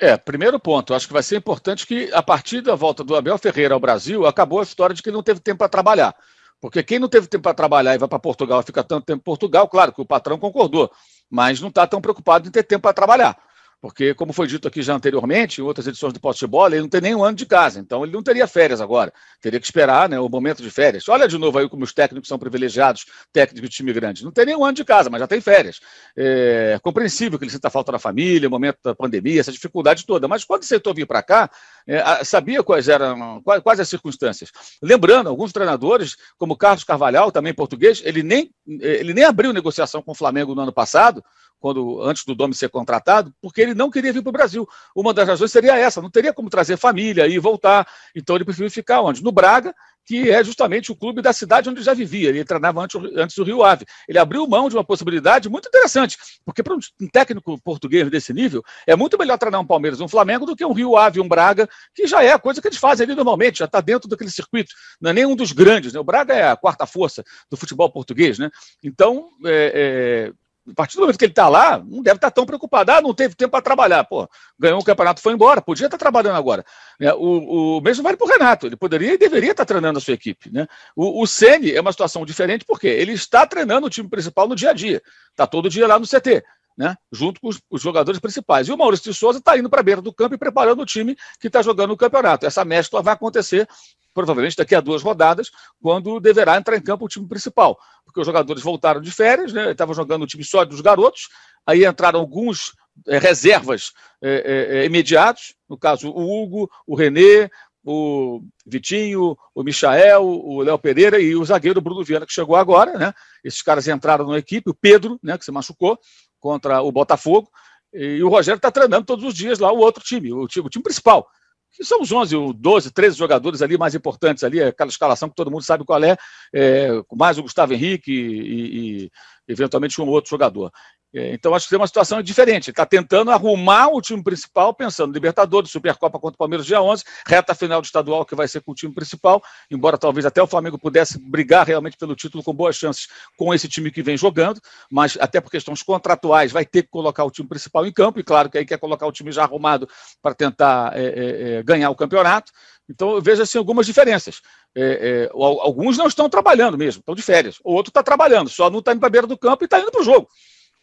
É, 0.00 0.16
primeiro 0.16 0.60
ponto, 0.60 0.94
acho 0.94 1.08
que 1.08 1.12
vai 1.12 1.24
ser 1.24 1.36
importante 1.36 1.84
que 1.84 2.08
a 2.12 2.22
partir 2.22 2.60
da 2.60 2.76
volta 2.76 3.02
do 3.02 3.16
Abel 3.16 3.36
Ferreira 3.36 3.74
ao 3.74 3.80
Brasil, 3.80 4.26
acabou 4.26 4.60
a 4.60 4.62
história 4.62 4.94
de 4.94 5.02
que 5.02 5.08
ele 5.08 5.16
não 5.16 5.24
teve 5.24 5.40
tempo 5.40 5.58
para 5.58 5.68
trabalhar. 5.68 6.14
Porque 6.60 6.82
quem 6.84 7.00
não 7.00 7.08
teve 7.08 7.26
tempo 7.26 7.42
para 7.42 7.54
trabalhar 7.54 7.94
e 7.94 7.98
vai 7.98 8.08
para 8.08 8.18
Portugal, 8.18 8.62
fica 8.62 8.84
tanto 8.84 9.04
tempo 9.06 9.20
em 9.20 9.24
Portugal, 9.24 9.68
claro 9.68 9.92
que 9.92 10.00
o 10.00 10.06
patrão 10.06 10.38
concordou, 10.38 10.90
mas 11.28 11.60
não 11.60 11.68
está 11.68 11.86
tão 11.86 12.00
preocupado 12.00 12.48
em 12.48 12.50
ter 12.50 12.62
tempo 12.62 12.82
para 12.82 12.92
trabalhar. 12.92 13.36
Porque, 13.80 14.12
como 14.12 14.32
foi 14.32 14.48
dito 14.48 14.66
aqui 14.66 14.82
já 14.82 14.94
anteriormente, 14.94 15.60
em 15.60 15.64
outras 15.64 15.86
edições 15.86 16.12
do 16.12 16.18
Poste 16.18 16.40
de 16.40 16.46
Bola, 16.48 16.74
ele 16.74 16.82
não 16.82 16.88
tem 16.88 17.00
nem 17.00 17.14
um 17.14 17.22
ano 17.22 17.36
de 17.36 17.46
casa, 17.46 17.78
então 17.78 18.02
ele 18.02 18.12
não 18.12 18.22
teria 18.22 18.46
férias 18.46 18.80
agora. 18.80 19.12
Teria 19.40 19.60
que 19.60 19.66
esperar 19.66 20.08
né, 20.08 20.18
o 20.18 20.28
momento 20.28 20.62
de 20.62 20.70
férias. 20.70 21.08
Olha 21.08 21.28
de 21.28 21.38
novo 21.38 21.58
aí 21.58 21.68
como 21.68 21.84
os 21.84 21.92
técnicos 21.92 22.28
são 22.28 22.38
privilegiados, 22.38 23.06
técnicos 23.32 23.70
de 23.70 23.76
time 23.76 23.92
grande. 23.92 24.24
Não 24.24 24.32
tem 24.32 24.46
nem 24.46 24.56
um 24.56 24.64
ano 24.64 24.74
de 24.74 24.84
casa, 24.84 25.08
mas 25.08 25.20
já 25.20 25.28
tem 25.28 25.40
férias. 25.40 25.78
É 26.16 26.78
compreensível 26.82 27.38
que 27.38 27.44
ele 27.44 27.52
sinta 27.52 27.70
falta 27.70 27.92
da 27.92 28.00
família, 28.00 28.48
o 28.48 28.50
momento 28.50 28.78
da 28.82 28.96
pandemia, 28.96 29.40
essa 29.40 29.52
dificuldade 29.52 30.04
toda. 30.04 30.26
Mas 30.26 30.44
quando 30.44 30.62
aceitou 30.62 30.92
vir 30.92 31.06
para 31.06 31.22
cá, 31.22 31.50
é, 31.88 32.22
sabia 32.22 32.62
quais 32.62 32.86
eram 32.86 33.40
quais, 33.42 33.62
quais, 33.62 33.80
as 33.80 33.88
circunstâncias. 33.88 34.52
Lembrando, 34.82 35.30
alguns 35.30 35.52
treinadores, 35.52 36.16
como 36.36 36.56
Carlos 36.56 36.84
Carvalhal, 36.84 37.32
também 37.32 37.54
português, 37.54 38.02
ele 38.04 38.22
nem, 38.22 38.50
ele 38.66 39.14
nem 39.14 39.24
abriu 39.24 39.54
negociação 39.54 40.02
com 40.02 40.12
o 40.12 40.14
Flamengo 40.14 40.54
no 40.54 40.60
ano 40.60 40.72
passado, 40.72 41.24
quando 41.58 42.02
antes 42.02 42.24
do 42.24 42.34
Domi 42.34 42.54
ser 42.54 42.68
contratado, 42.68 43.32
porque 43.40 43.62
ele 43.62 43.74
não 43.74 43.90
queria 43.90 44.12
vir 44.12 44.22
para 44.22 44.28
o 44.28 44.32
Brasil. 44.32 44.68
Uma 44.94 45.14
das 45.14 45.26
razões 45.26 45.50
seria 45.50 45.76
essa, 45.76 46.02
não 46.02 46.10
teria 46.10 46.32
como 46.32 46.50
trazer 46.50 46.76
família 46.76 47.26
e 47.26 47.38
voltar. 47.38 47.88
Então 48.14 48.36
ele 48.36 48.44
preferiu 48.44 48.70
ficar 48.70 49.00
onde? 49.00 49.24
No 49.24 49.32
Braga, 49.32 49.74
que 50.08 50.30
é 50.30 50.42
justamente 50.42 50.90
o 50.90 50.96
clube 50.96 51.20
da 51.20 51.34
cidade 51.34 51.68
onde 51.68 51.82
já 51.82 51.92
vivia. 51.92 52.30
Ele 52.30 52.42
treinava 52.42 52.80
antes, 52.80 52.98
antes 53.14 53.36
do 53.36 53.44
Rio 53.44 53.62
Ave. 53.62 53.84
Ele 54.08 54.18
abriu 54.18 54.46
mão 54.46 54.66
de 54.66 54.74
uma 54.74 54.82
possibilidade 54.82 55.50
muito 55.50 55.68
interessante, 55.68 56.16
porque 56.46 56.62
para 56.62 56.74
um 56.74 57.08
técnico 57.12 57.60
português 57.60 58.08
desse 58.08 58.32
nível, 58.32 58.64
é 58.86 58.96
muito 58.96 59.18
melhor 59.18 59.36
treinar 59.36 59.60
um 59.60 59.66
Palmeiras 59.66 60.00
um 60.00 60.08
Flamengo 60.08 60.46
do 60.46 60.56
que 60.56 60.64
um 60.64 60.72
Rio 60.72 60.96
Ave, 60.96 61.20
um 61.20 61.28
Braga, 61.28 61.68
que 61.94 62.06
já 62.06 62.24
é 62.24 62.32
a 62.32 62.38
coisa 62.38 62.62
que 62.62 62.68
eles 62.68 62.78
fazem 62.78 63.04
ali 63.04 63.14
normalmente, 63.14 63.58
já 63.58 63.66
está 63.66 63.82
dentro 63.82 64.08
daquele 64.08 64.30
circuito. 64.30 64.72
Não 64.98 65.10
é 65.10 65.12
nem 65.12 65.26
um 65.26 65.36
dos 65.36 65.52
grandes. 65.52 65.92
Né? 65.92 66.00
O 66.00 66.04
Braga 66.04 66.32
é 66.32 66.48
a 66.48 66.56
quarta 66.56 66.86
força 66.86 67.22
do 67.50 67.56
futebol 67.58 67.92
português. 67.92 68.38
Né? 68.38 68.48
Então, 68.82 69.28
é, 69.44 70.32
é 70.32 70.47
a 70.70 70.74
partir 70.74 70.96
do 70.96 71.00
momento 71.00 71.18
que 71.18 71.24
ele 71.24 71.32
está 71.32 71.48
lá, 71.48 71.78
não 71.78 72.02
deve 72.02 72.16
estar 72.16 72.30
tá 72.30 72.34
tão 72.34 72.46
preocupado. 72.46 72.92
Ah, 72.92 73.00
não 73.00 73.14
teve 73.14 73.34
tempo 73.34 73.52
para 73.52 73.62
trabalhar. 73.62 74.04
Pô, 74.04 74.28
ganhou 74.58 74.80
o 74.80 74.84
campeonato, 74.84 75.20
foi 75.20 75.32
embora. 75.32 75.62
Podia 75.62 75.86
estar 75.86 75.96
tá 75.96 76.02
trabalhando 76.02 76.36
agora. 76.36 76.64
É, 77.00 77.12
o, 77.14 77.78
o 77.78 77.80
mesmo 77.80 78.02
vale 78.02 78.16
para 78.16 78.26
o 78.26 78.30
Renato. 78.30 78.66
Ele 78.66 78.76
poderia 78.76 79.14
e 79.14 79.18
deveria 79.18 79.52
estar 79.52 79.64
tá 79.64 79.68
treinando 79.68 79.98
a 79.98 80.00
sua 80.00 80.14
equipe. 80.14 80.50
Né? 80.52 80.66
O, 80.94 81.22
o 81.22 81.26
Ceni 81.26 81.72
é 81.72 81.80
uma 81.80 81.92
situação 81.92 82.24
diferente 82.24 82.64
porque 82.64 82.86
ele 82.86 83.12
está 83.12 83.46
treinando 83.46 83.86
o 83.86 83.90
time 83.90 84.08
principal 84.08 84.46
no 84.46 84.56
dia 84.56 84.70
a 84.70 84.72
dia. 84.72 85.02
Está 85.30 85.46
todo 85.46 85.70
dia 85.70 85.86
lá 85.86 85.98
no 85.98 86.06
CT. 86.06 86.44
Né, 86.78 86.96
junto 87.10 87.40
com 87.40 87.48
os, 87.48 87.60
os, 87.68 87.82
jogadores 87.82 88.20
principais. 88.20 88.68
E 88.68 88.72
o 88.72 88.78
Maurício 88.78 89.10
de 89.10 89.18
Souza 89.18 89.40
está 89.40 89.58
indo 89.58 89.68
para 89.68 89.80
a 89.80 89.82
beira 89.82 90.00
do 90.00 90.12
campo 90.12 90.36
e 90.36 90.38
preparando 90.38 90.80
o 90.80 90.86
time 90.86 91.16
que 91.40 91.48
está 91.48 91.60
jogando 91.60 91.90
o 91.90 91.96
campeonato. 91.96 92.46
Essa 92.46 92.64
mescla 92.64 93.02
vai 93.02 93.14
acontecer 93.14 93.66
provavelmente 94.14 94.56
daqui 94.56 94.74
a 94.74 94.80
duas 94.80 95.00
rodadas, 95.00 95.50
quando 95.80 96.18
deverá 96.18 96.56
entrar 96.56 96.76
em 96.76 96.82
campo 96.82 97.04
o 97.04 97.08
time 97.08 97.28
principal. 97.28 97.78
Porque 98.04 98.20
os 98.20 98.26
jogadores 98.26 98.62
voltaram 98.62 99.00
de 99.00 99.12
férias, 99.12 99.52
né? 99.52 99.70
estavam 99.70 99.94
jogando 99.94 100.22
o 100.22 100.26
time 100.26 100.42
só 100.42 100.64
dos 100.64 100.80
garotos, 100.80 101.28
aí 101.64 101.84
entraram 101.84 102.18
alguns 102.18 102.72
é, 103.06 103.18
reservas 103.18 103.92
é, 104.20 104.80
é, 104.80 104.84
imediatos, 104.86 105.54
no 105.68 105.78
caso 105.78 106.10
o 106.10 106.42
Hugo, 106.42 106.68
o 106.84 106.96
Renê, 106.96 107.48
o 107.84 108.42
Vitinho, 108.66 109.36
o 109.54 109.62
Michael, 109.62 110.22
o 110.24 110.62
Léo 110.62 110.78
Pereira 110.78 111.20
e 111.20 111.36
o 111.36 111.44
zagueiro 111.44 111.80
Bruno 111.80 112.04
Viana, 112.04 112.26
que 112.26 112.32
chegou 112.32 112.56
agora, 112.56 112.98
né? 112.98 113.14
Esses 113.42 113.62
caras 113.62 113.86
entraram 113.86 114.26
na 114.26 114.38
equipe, 114.38 114.68
o 114.68 114.74
Pedro, 114.74 115.18
né, 115.22 115.38
que 115.38 115.44
se 115.44 115.52
machucou 115.52 115.98
contra 116.38 116.82
o 116.82 116.92
Botafogo, 116.92 117.48
e 117.92 118.22
o 118.22 118.28
Rogério 118.28 118.58
está 118.58 118.70
treinando 118.70 119.06
todos 119.06 119.24
os 119.24 119.34
dias 119.34 119.58
lá 119.58 119.72
o 119.72 119.78
outro 119.78 120.02
time, 120.02 120.32
o 120.32 120.46
time, 120.46 120.66
o 120.66 120.70
time 120.70 120.82
principal 120.82 121.26
que 121.70 121.84
são 121.84 122.00
os 122.00 122.10
11, 122.10 122.34
12, 122.54 122.90
13 122.90 123.16
jogadores 123.16 123.62
ali 123.62 123.76
mais 123.76 123.94
importantes 123.94 124.42
ali, 124.42 124.62
aquela 124.62 124.90
escalação 124.90 125.28
que 125.28 125.34
todo 125.34 125.50
mundo 125.50 125.62
sabe 125.62 125.84
qual 125.84 126.02
é, 126.02 126.16
é 126.52 126.88
mais 127.14 127.38
o 127.38 127.42
Gustavo 127.42 127.72
Henrique 127.72 128.10
e, 128.10 129.04
e 129.04 129.10
eventualmente 129.46 130.00
um 130.00 130.08
outro 130.08 130.30
jogador. 130.30 130.72
É, 131.14 131.32
então, 131.32 131.54
acho 131.54 131.66
que 131.66 131.70
tem 131.70 131.78
uma 131.78 131.86
situação 131.86 132.22
diferente. 132.22 132.70
Está 132.70 132.84
tentando 132.84 133.30
arrumar 133.30 133.88
o 133.88 134.00
time 134.00 134.22
principal, 134.22 134.74
pensando 134.74 135.12
Libertadores, 135.12 135.70
Supercopa 135.70 136.18
contra 136.18 136.34
o 136.34 136.38
Palmeiras 136.38 136.66
dia 136.66 136.82
11, 136.82 137.02
reta 137.26 137.54
final 137.54 137.80
do 137.80 137.86
estadual 137.86 138.26
que 138.26 138.34
vai 138.34 138.46
ser 138.46 138.60
com 138.60 138.72
o 138.72 138.74
time 138.74 138.92
principal, 138.92 139.42
embora 139.70 139.96
talvez 139.96 140.26
até 140.26 140.42
o 140.42 140.46
Flamengo 140.46 140.78
pudesse 140.78 141.18
brigar 141.18 141.66
realmente 141.66 141.96
pelo 141.96 142.14
título 142.14 142.44
com 142.44 142.52
boas 142.52 142.76
chances 142.76 143.08
com 143.38 143.54
esse 143.54 143.68
time 143.68 143.90
que 143.90 144.02
vem 144.02 144.18
jogando, 144.18 144.60
mas 144.90 145.16
até 145.18 145.40
por 145.40 145.50
questões 145.50 145.82
contratuais 145.82 146.52
vai 146.52 146.66
ter 146.66 146.82
que 146.82 146.88
colocar 146.88 147.24
o 147.24 147.30
time 147.30 147.48
principal 147.48 147.86
em 147.86 147.92
campo, 147.92 148.20
e 148.20 148.22
claro 148.22 148.50
que 148.50 148.58
aí 148.58 148.66
quer 148.66 148.78
colocar 148.78 149.06
o 149.06 149.12
time 149.12 149.32
já 149.32 149.44
arrumado 149.44 149.88
para 150.20 150.34
tentar 150.34 150.92
é, 150.94 151.04
é, 151.04 151.58
é, 151.58 151.62
ganhar 151.62 151.88
o 151.88 151.96
campeonato. 151.96 152.52
Então, 152.88 153.12
eu 153.12 153.22
vejo 153.22 153.42
assim, 153.42 153.58
algumas 153.58 153.86
diferenças. 153.86 154.40
É, 154.74 155.26
é, 155.26 155.30
alguns 155.32 155.96
não 155.96 156.06
estão 156.06 156.28
trabalhando 156.28 156.78
mesmo, 156.78 157.00
estão 157.00 157.14
de 157.14 157.22
férias. 157.22 157.58
O 157.64 157.72
outro 157.72 157.90
está 157.90 158.02
trabalhando, 158.02 158.48
só 158.48 158.70
não 158.70 158.78
está 158.78 158.92
indo 158.92 159.00
para 159.00 159.08
a 159.08 159.10
beira 159.10 159.26
do 159.26 159.36
campo 159.36 159.64
e 159.64 159.66
está 159.66 159.78
indo 159.78 159.90
para 159.90 160.00
o 160.00 160.04
jogo. 160.04 160.28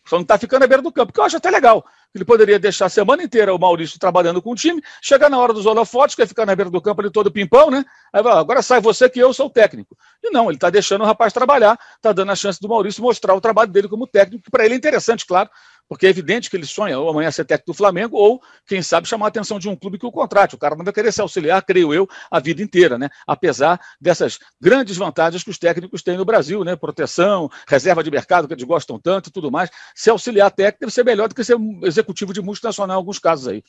Só 0.05 0.17
não 0.17 0.21
está 0.21 0.37
ficando 0.37 0.63
à 0.63 0.67
beira 0.67 0.83
do 0.83 0.91
campo, 0.91 1.11
que 1.11 1.19
eu 1.19 1.23
acho 1.23 1.37
até 1.37 1.49
legal. 1.49 1.83
Ele 2.13 2.23
poderia 2.23 2.57
deixar 2.59 2.85
a 2.85 2.89
semana 2.89 3.23
inteira 3.23 3.53
o 3.53 3.59
Maurício 3.59 3.99
trabalhando 3.99 4.41
com 4.41 4.51
o 4.51 4.55
time, 4.55 4.81
chegar 5.01 5.29
na 5.29 5.37
hora 5.37 5.51
dos 5.51 5.65
holofotes, 5.65 6.15
quer 6.15 6.27
ficar 6.27 6.45
na 6.45 6.55
beira 6.55 6.69
do 6.69 6.79
campo 6.79 7.01
ali 7.01 7.09
todo 7.09 7.31
pimpão, 7.31 7.69
né? 7.69 7.83
Aí 8.13 8.23
vai, 8.23 8.37
agora 8.37 8.61
sai 8.61 8.79
você 8.79 9.09
que 9.09 9.19
eu 9.19 9.33
sou 9.33 9.47
o 9.47 9.49
técnico. 9.49 9.97
E 10.23 10.29
não, 10.29 10.45
ele 10.45 10.55
está 10.55 10.69
deixando 10.69 11.01
o 11.01 11.05
rapaz 11.05 11.33
trabalhar, 11.33 11.77
está 11.95 12.13
dando 12.13 12.31
a 12.31 12.35
chance 12.35 12.61
do 12.61 12.69
Maurício 12.69 13.01
mostrar 13.01 13.33
o 13.33 13.41
trabalho 13.41 13.71
dele 13.71 13.89
como 13.89 14.07
técnico, 14.07 14.43
que 14.43 14.51
para 14.51 14.63
ele 14.63 14.75
é 14.75 14.77
interessante, 14.77 15.25
claro, 15.25 15.49
porque 15.87 16.07
é 16.07 16.09
evidente 16.09 16.49
que 16.49 16.57
ele 16.57 16.65
sonha 16.65 16.97
ou 16.99 17.09
amanhã 17.09 17.29
ser 17.29 17.45
técnico 17.45 17.71
do 17.71 17.77
Flamengo, 17.77 18.17
ou, 18.17 18.41
quem 18.65 18.81
sabe, 18.81 19.07
chamar 19.07 19.25
a 19.25 19.29
atenção 19.29 19.59
de 19.59 19.69
um 19.69 19.75
clube 19.75 19.99
que 19.99 20.05
o 20.05 20.11
contrate. 20.11 20.55
O 20.55 20.57
cara 20.57 20.75
não 20.75 20.83
vai 20.83 20.93
querer 20.93 21.11
se 21.11 21.21
auxiliar, 21.21 21.61
creio 21.63 21.93
eu, 21.93 22.07
a 22.29 22.39
vida 22.39 22.61
inteira, 22.61 22.97
né? 22.97 23.09
Apesar 23.27 23.79
dessas 24.01 24.39
grandes 24.59 24.97
vantagens 24.97 25.43
que 25.43 25.49
os 25.49 25.57
técnicos 25.57 26.01
têm 26.01 26.17
no 26.17 26.25
Brasil, 26.25 26.63
né? 26.63 26.75
Proteção, 26.75 27.49
reserva 27.67 28.03
de 28.03 28.09
mercado, 28.09 28.47
que 28.47 28.53
eles 28.53 28.63
gostam 28.63 28.99
tanto 28.99 29.29
e 29.29 29.31
tudo 29.31 29.51
mais. 29.51 29.69
Se 29.93 30.09
auxiliar 30.09 30.51
técnico 30.51 30.81
deve 30.81 30.93
ser 30.93 31.05
melhor 31.05 31.27
do 31.27 31.35
que 31.35 31.43
ser 31.43 31.57
executivo 31.83 32.33
de 32.33 32.41
multinacional 32.41 32.95
em 32.95 32.99
alguns 32.99 33.19
casos 33.19 33.47
aí. 33.47 33.63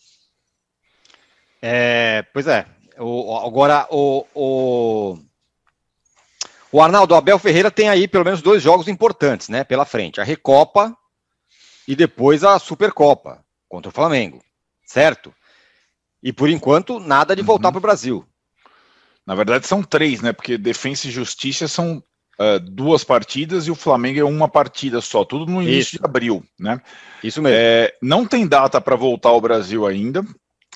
É, 1.61 2.25
pois 2.33 2.47
é. 2.47 2.67
O, 2.99 3.37
agora, 3.37 3.87
o, 3.91 4.25
o, 4.35 5.19
o 6.73 6.81
Arnaldo 6.81 7.15
Abel 7.15 7.39
Ferreira 7.39 7.71
tem 7.71 7.91
aí 7.91 8.09
pelo 8.09 8.25
menos 8.25 8.41
dois 8.41 8.63
jogos 8.63 8.89
importantes, 8.89 9.51
né? 9.51 9.65
Pela 9.65 9.85
frente. 9.85 10.19
A 10.19 10.25
Recopa 10.25 10.97
e 11.87 11.95
depois 11.95 12.45
a 12.45 12.59
Supercopa 12.59 13.45
contra 13.69 13.89
o 13.89 13.93
Flamengo. 13.93 14.43
certo? 14.85 15.35
E 16.23 16.33
por 16.33 16.49
enquanto, 16.49 16.99
nada 16.99 17.37
de 17.37 17.43
voltar 17.43 17.69
uhum. 17.69 17.73
para 17.73 17.79
o 17.79 17.83
Brasil. 17.83 18.27
Na 19.27 19.35
verdade, 19.35 19.67
são 19.67 19.83
três, 19.83 20.21
né? 20.21 20.33
Porque 20.33 20.57
Defensa 20.57 21.09
e 21.09 21.11
Justiça 21.11 21.67
são 21.67 22.03
uh, 22.39 22.61
duas 22.61 23.03
partidas 23.03 23.67
e 23.67 23.71
o 23.71 23.75
Flamengo 23.75 24.21
é 24.21 24.25
uma 24.25 24.49
partida 24.49 25.01
só, 25.01 25.25
tudo 25.25 25.51
no 25.51 25.63
início 25.63 25.97
Isso. 25.97 25.99
de 25.99 26.05
abril, 26.05 26.45
né? 26.59 26.81
Isso 27.23 27.43
mesmo. 27.43 27.59
É, 27.59 27.93
não 28.01 28.27
tem 28.27 28.47
data 28.47 28.81
para 28.81 28.97
voltar 28.97 29.31
ao 29.31 29.41
Brasil 29.41 29.87
ainda. 29.87 30.25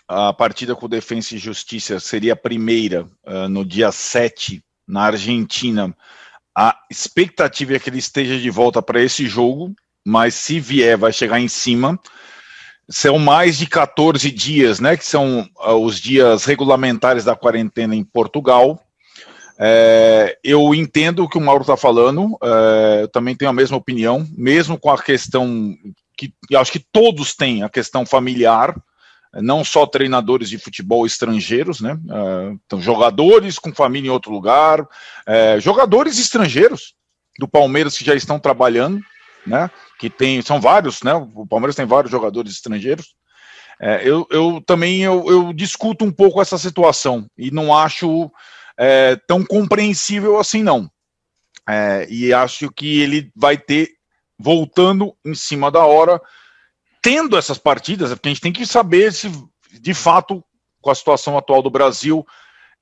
A 0.09 0.33
partida 0.33 0.75
com 0.75 0.89
Defensa 0.89 1.37
e 1.37 1.39
Justiça 1.39 2.01
seria 2.01 2.33
a 2.33 2.37
primeira 2.37 3.05
uh, 3.25 3.49
no 3.49 3.65
dia 3.65 3.93
7 3.93 4.63
na 4.87 5.03
Argentina. 5.03 5.97
A 6.57 6.77
expectativa 6.91 7.77
é 7.77 7.79
que 7.79 7.89
ele 7.89 7.99
esteja 7.99 8.37
de 8.39 8.51
volta 8.51 8.83
para 8.83 9.01
esse 9.01 9.27
jogo, 9.27 9.73
mas 10.05 10.35
se 10.35 10.59
vier, 10.61 10.97
vai 10.97 11.13
chegar 11.13 11.41
em 11.41 11.49
cima. 11.49 11.99
São 12.89 13.19
mais 13.19 13.57
de 13.59 13.67
14 13.67 14.31
dias, 14.31 14.81
né? 14.81 14.97
Que 14.97 15.05
são 15.05 15.49
uh, 15.59 15.75
os 15.75 16.01
dias 16.01 16.45
regulamentares 16.45 17.25
da 17.25 17.37
quarentena 17.37 17.95
em 17.95 18.03
Portugal. 18.03 18.83
É, 19.63 20.39
eu 20.43 20.75
entendo 20.75 21.23
o 21.23 21.29
que 21.29 21.37
o 21.37 21.41
Mauro 21.41 21.61
está 21.61 21.77
falando, 21.77 22.35
é, 22.43 23.03
eu 23.03 23.09
também 23.09 23.37
tenho 23.37 23.51
a 23.51 23.53
mesma 23.53 23.77
opinião, 23.77 24.27
mesmo 24.33 24.79
com 24.79 24.91
a 24.91 25.01
questão 25.01 25.77
que 26.17 26.33
acho 26.55 26.73
que 26.73 26.79
todos 26.91 27.35
têm 27.35 27.63
a 27.63 27.69
questão 27.69 28.07
familiar, 28.07 28.75
não 29.35 29.63
só 29.63 29.87
treinadores 29.87 30.49
de 30.49 30.57
futebol 30.57 31.05
estrangeiros, 31.05 31.83
né? 31.83 31.99
É, 32.11 32.53
então, 32.67 32.81
jogadores 32.81 33.59
com 33.59 33.75
família 33.75 34.09
em 34.09 34.13
outro 34.13 34.33
lugar, 34.33 34.89
jogadores 35.61 36.19
estrangeiros 36.19 36.95
do 37.39 37.47
Palmeiras 37.47 37.99
que 37.99 38.05
já 38.05 38.15
estão 38.15 38.39
trabalhando, 38.39 38.99
né? 39.47 39.71
Que 40.01 40.11
tem, 40.11 40.41
são 40.41 40.61
vários, 40.61 41.03
né? 41.03 41.13
O 41.15 41.47
Palmeiras 41.47 41.77
tem 41.77 41.85
vários 41.85 42.11
jogadores 42.11 42.53
estrangeiros. 42.53 43.15
É, 43.79 44.01
eu, 44.03 44.27
eu 44.31 44.63
também 44.67 45.03
eu, 45.03 45.25
eu 45.29 45.53
discuto 45.53 46.05
um 46.05 46.11
pouco 46.11 46.41
essa 46.41 46.59
situação 46.59 47.27
e 47.37 47.51
não 47.51 47.75
acho 47.77 48.31
é, 48.79 49.17
tão 49.29 49.45
compreensível 49.45 50.41
assim, 50.41 50.63
não. 50.63 50.91
É, 51.69 52.07
e 52.11 52.33
acho 52.33 52.71
que 52.71 53.01
ele 53.01 53.31
vai 53.37 53.59
ter, 53.59 53.91
voltando 54.39 55.15
em 55.25 55.35
cima 55.35 55.71
da 55.71 55.85
hora, 55.85 56.21
tendo 57.03 57.37
essas 57.37 57.59
partidas, 57.59 58.11
porque 58.11 58.29
a 58.29 58.33
gente 58.33 58.41
tem 58.41 58.53
que 58.53 58.67
saber 58.67 59.13
se, 59.13 59.31
de 59.71 59.95
fato, 59.95 60.43
com 60.81 60.91
a 60.91 60.95
situação 60.95 61.37
atual 61.37 61.63
do 61.63 61.71
Brasil 61.71 62.27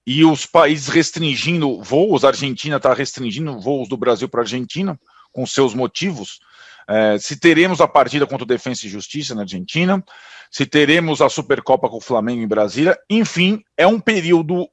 e 0.07 0.25
os 0.25 0.47
países 0.47 0.89
restringindo 0.89 1.83
voos, 1.83 2.25
a 2.25 2.29
Argentina 2.29 2.77
está 2.77 2.95
restringindo 2.95 3.61
voos 3.61 3.89
do 3.89 3.97
Brasil 3.97 4.29
para 4.29 4.41
a 4.41 4.45
Argentina, 4.45 4.99
com 5.33 5.45
seus 5.47 5.75
motivos. 5.75 6.39
É, 6.89 7.19
se 7.19 7.39
teremos 7.39 7.81
a 7.81 7.87
partida 7.87 8.27
contra 8.27 8.45
o 8.45 8.49
Defensa 8.49 8.87
e 8.87 8.89
Justiça 8.89 9.35
na 9.35 9.43
Argentina, 9.43 10.03
se 10.51 10.65
teremos 10.65 11.21
a 11.21 11.29
Supercopa 11.29 11.89
com 11.89 11.99
o 11.99 12.01
Flamengo 12.01 12.43
em 12.43 12.49
Brasília, 12.49 12.99
enfim, 13.11 13.63
é 13.77 13.87
um 13.87 14.01
período 14.01 14.67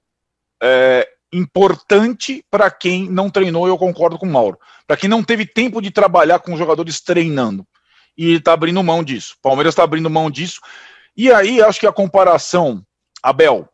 é, 0.63 1.07
importante 1.31 2.45
para 2.49 2.71
quem 2.71 3.09
não 3.09 3.29
treinou, 3.29 3.67
eu 3.67 3.77
concordo 3.77 4.17
com 4.17 4.25
o 4.25 4.31
Mauro. 4.31 4.57
Para 4.87 4.95
quem 4.95 5.09
não 5.09 5.23
teve 5.23 5.45
tempo 5.45 5.81
de 5.81 5.91
trabalhar 5.91 6.39
com 6.39 6.53
os 6.53 6.59
jogadores 6.59 7.01
treinando. 7.01 7.67
E 8.17 8.35
está 8.35 8.53
abrindo 8.53 8.81
mão 8.81 9.03
disso. 9.03 9.35
Palmeiras 9.41 9.73
está 9.73 9.83
abrindo 9.83 10.09
mão 10.09 10.31
disso. 10.31 10.61
E 11.17 11.29
aí, 11.29 11.61
acho 11.61 11.81
que 11.81 11.87
a 11.87 11.91
comparação, 11.91 12.81
Abel, 13.21 13.67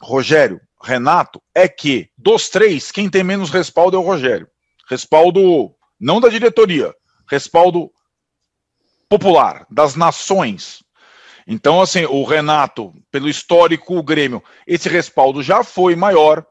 Rogério, 0.00 0.60
Renato, 0.82 1.40
é 1.54 1.66
que 1.66 2.10
dos 2.18 2.50
três, 2.50 2.90
quem 2.90 3.08
tem 3.08 3.24
menos 3.24 3.48
respaldo 3.48 3.96
é 3.96 4.00
o 4.00 4.02
Rogério. 4.02 4.46
Respaldo 4.90 5.74
não 5.98 6.20
da 6.20 6.28
diretoria, 6.28 6.92
respaldo 7.32 7.90
popular, 9.08 9.66
das 9.70 9.96
nações. 9.96 10.84
Então, 11.46 11.80
assim, 11.80 12.04
o 12.04 12.24
Renato, 12.24 12.92
pelo 13.10 13.26
histórico, 13.26 13.96
o 13.96 14.02
Grêmio, 14.02 14.44
esse 14.66 14.86
respaldo 14.86 15.42
já 15.42 15.64
foi 15.64 15.96
maior. 15.96 16.44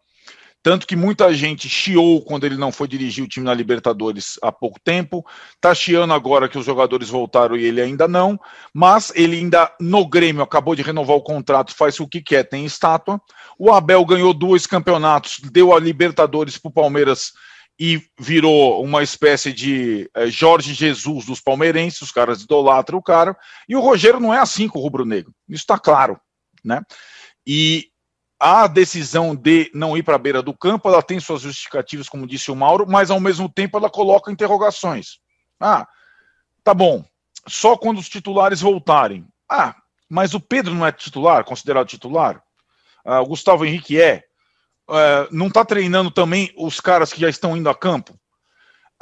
Tanto 0.63 0.87
que 0.87 0.95
muita 0.95 1.31
gente 1.33 1.69
chiou 1.69 2.23
quando 2.23 2.45
ele 2.45 2.57
não 2.57 2.71
foi 2.71 2.87
dirigir 2.87 3.23
o 3.23 3.27
time 3.27 3.45
na 3.45 3.53
Libertadores 3.53 4.39
há 4.41 4.51
pouco 4.51 4.79
tempo. 4.83 5.23
Tá 5.59 5.73
chiando 5.73 6.13
agora 6.13 6.49
que 6.49 6.57
os 6.57 6.65
jogadores 6.65 7.09
voltaram 7.09 7.55
e 7.55 7.63
ele 7.63 7.79
ainda 7.79 8.07
não. 8.07 8.39
Mas 8.73 9.11
ele 9.15 9.37
ainda 9.37 9.71
no 9.79 10.07
Grêmio 10.07 10.41
acabou 10.41 10.75
de 10.75 10.81
renovar 10.81 11.15
o 11.15 11.23
contrato, 11.23 11.75
faz 11.75 11.99
o 11.99 12.07
que 12.07 12.21
quer, 12.21 12.43
tem 12.43 12.65
estátua. 12.65 13.21
O 13.57 13.71
Abel 13.71 14.03
ganhou 14.03 14.33
dois 14.33 14.65
campeonatos, 14.65 15.39
deu 15.51 15.75
a 15.75 15.79
Libertadores 15.79 16.57
para 16.57 16.69
o 16.69 16.73
Palmeiras 16.73 17.33
e 17.79 18.01
virou 18.19 18.83
uma 18.83 19.01
espécie 19.01 19.51
de 19.51 20.09
é, 20.13 20.27
Jorge 20.27 20.73
Jesus 20.73 21.25
dos 21.25 21.41
palmeirenses, 21.41 22.01
os 22.01 22.11
caras 22.11 22.43
idolatram 22.43 22.99
o 22.99 23.03
cara. 23.03 23.35
E 23.67 23.75
o 23.75 23.81
Rogério 23.81 24.19
não 24.19 24.33
é 24.33 24.39
assim 24.39 24.67
com 24.67 24.79
o 24.79 24.81
rubro-negro. 24.81 25.33
Isso 25.49 25.63
está 25.63 25.79
claro, 25.79 26.19
né? 26.63 26.81
E 27.45 27.87
a 28.39 28.67
decisão 28.67 29.35
de 29.35 29.69
não 29.73 29.95
ir 29.95 30.03
para 30.03 30.15
a 30.15 30.19
beira 30.19 30.41
do 30.41 30.53
campo, 30.53 30.89
ela 30.89 31.03
tem 31.03 31.19
suas 31.19 31.41
justificativas, 31.41 32.09
como 32.09 32.27
disse 32.27 32.49
o 32.49 32.55
Mauro, 32.55 32.87
mas 32.87 33.11
ao 33.11 33.19
mesmo 33.19 33.47
tempo 33.47 33.77
ela 33.77 33.89
coloca 33.89 34.31
interrogações. 34.31 35.19
Ah, 35.59 35.87
tá 36.63 36.73
bom, 36.73 37.05
só 37.47 37.77
quando 37.77 37.99
os 37.99 38.09
titulares 38.09 38.61
voltarem. 38.61 39.27
Ah, 39.47 39.75
mas 40.09 40.33
o 40.33 40.39
Pedro 40.39 40.73
não 40.73 40.85
é 40.85 40.91
titular, 40.91 41.43
considerado 41.43 41.87
titular? 41.87 42.41
Ah, 43.05 43.21
o 43.21 43.27
Gustavo 43.27 43.65
Henrique 43.65 44.01
é. 44.01 44.23
Ah, 44.89 45.27
não 45.31 45.47
está 45.47 45.63
treinando 45.63 46.11
também 46.11 46.51
os 46.57 46.79
caras 46.79 47.13
que 47.13 47.21
já 47.21 47.29
estão 47.29 47.55
indo 47.55 47.69
a 47.69 47.75
campo? 47.75 48.19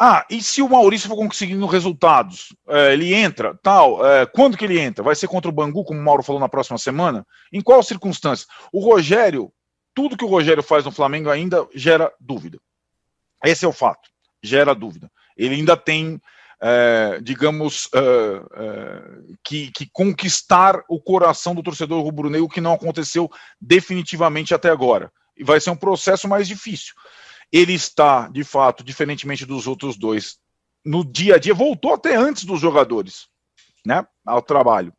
Ah, 0.01 0.25
e 0.29 0.41
se 0.41 0.61
o 0.61 0.69
Maurício 0.69 1.09
for 1.09 1.17
conseguindo 1.17 1.65
resultados, 1.65 2.55
é, 2.69 2.93
ele 2.93 3.13
entra, 3.13 3.59
tal, 3.61 4.05
é, 4.07 4.25
quando 4.25 4.55
que 4.55 4.63
ele 4.63 4.79
entra? 4.79 5.03
Vai 5.03 5.13
ser 5.13 5.27
contra 5.27 5.49
o 5.49 5.53
Bangu, 5.53 5.83
como 5.83 5.99
o 5.99 6.03
Mauro 6.03 6.23
falou 6.23 6.39
na 6.39 6.47
próxima 6.47 6.77
semana? 6.77 7.27
Em 7.51 7.59
qual 7.59 7.83
circunstância? 7.83 8.47
O 8.71 8.79
Rogério, 8.79 9.51
tudo 9.93 10.15
que 10.15 10.23
o 10.23 10.29
Rogério 10.29 10.63
faz 10.63 10.85
no 10.85 10.91
Flamengo 10.91 11.29
ainda 11.29 11.67
gera 11.75 12.13
dúvida. 12.17 12.57
Esse 13.43 13.65
é 13.65 13.67
o 13.67 13.73
fato, 13.73 14.09
gera 14.41 14.73
dúvida. 14.73 15.11
Ele 15.35 15.55
ainda 15.55 15.75
tem, 15.75 16.21
é, 16.61 17.19
digamos, 17.21 17.89
é, 17.93 17.99
é, 17.99 19.01
que, 19.43 19.69
que, 19.71 19.89
conquistar 19.91 20.81
o 20.87 21.01
coração 21.01 21.53
do 21.53 21.63
torcedor 21.63 22.01
rubro-negro, 22.01 22.47
que 22.47 22.61
não 22.61 22.71
aconteceu 22.71 23.29
definitivamente 23.59 24.53
até 24.53 24.69
agora. 24.69 25.11
E 25.39 25.43
vai 25.43 25.59
ser 25.59 25.71
um 25.71 25.75
processo 25.75 26.27
mais 26.27 26.47
difícil 26.47 26.93
ele 27.51 27.73
está, 27.73 28.27
de 28.27 28.43
fato, 28.43 28.83
diferentemente 28.83 29.45
dos 29.45 29.67
outros 29.67 29.97
dois, 29.97 30.37
no 30.85 31.03
dia 31.03 31.35
a 31.35 31.39
dia, 31.39 31.53
voltou 31.53 31.93
até 31.93 32.15
antes 32.15 32.45
dos 32.45 32.59
jogadores, 32.59 33.27
né, 33.85 34.05
ao 34.25 34.41
trabalho. 34.41 34.93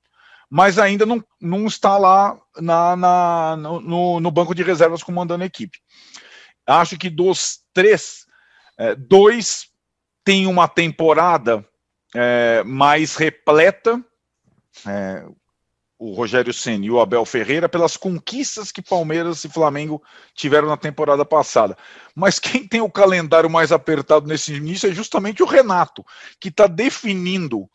Mas 0.48 0.78
ainda 0.78 1.06
não, 1.06 1.24
não 1.40 1.66
está 1.66 1.96
lá 1.96 2.36
na, 2.56 2.96
na 2.96 3.56
no, 3.56 4.18
no, 4.18 4.30
banco 4.30 4.52
de 4.52 4.64
reservas 4.64 5.02
comandando 5.02 5.44
a 5.44 5.46
equipe. 5.46 5.78
Acho 6.66 6.98
que 6.98 7.08
dos 7.08 7.60
três, 7.72 8.26
é, 8.76 8.96
dois 8.96 9.68
têm 10.24 10.48
uma 10.48 10.66
temporada 10.66 11.64
é, 12.14 12.64
mais 12.64 13.14
repleta. 13.14 14.04
É, 14.84 15.24
o 16.00 16.14
Rogério 16.14 16.54
Senna 16.54 16.86
e 16.86 16.90
o 16.90 16.98
Abel 16.98 17.26
Ferreira 17.26 17.68
pelas 17.68 17.94
conquistas 17.94 18.72
que 18.72 18.80
Palmeiras 18.80 19.44
e 19.44 19.50
Flamengo 19.50 20.02
tiveram 20.34 20.66
na 20.66 20.76
temporada 20.78 21.26
passada. 21.26 21.76
Mas 22.14 22.38
quem 22.38 22.66
tem 22.66 22.80
o 22.80 22.90
calendário 22.90 23.50
mais 23.50 23.70
apertado 23.70 24.26
nesse 24.26 24.54
início 24.54 24.88
é 24.88 24.94
justamente 24.94 25.42
o 25.42 25.46
Renato, 25.46 26.02
que 26.40 26.48
está 26.48 26.66
definindo 26.66 27.68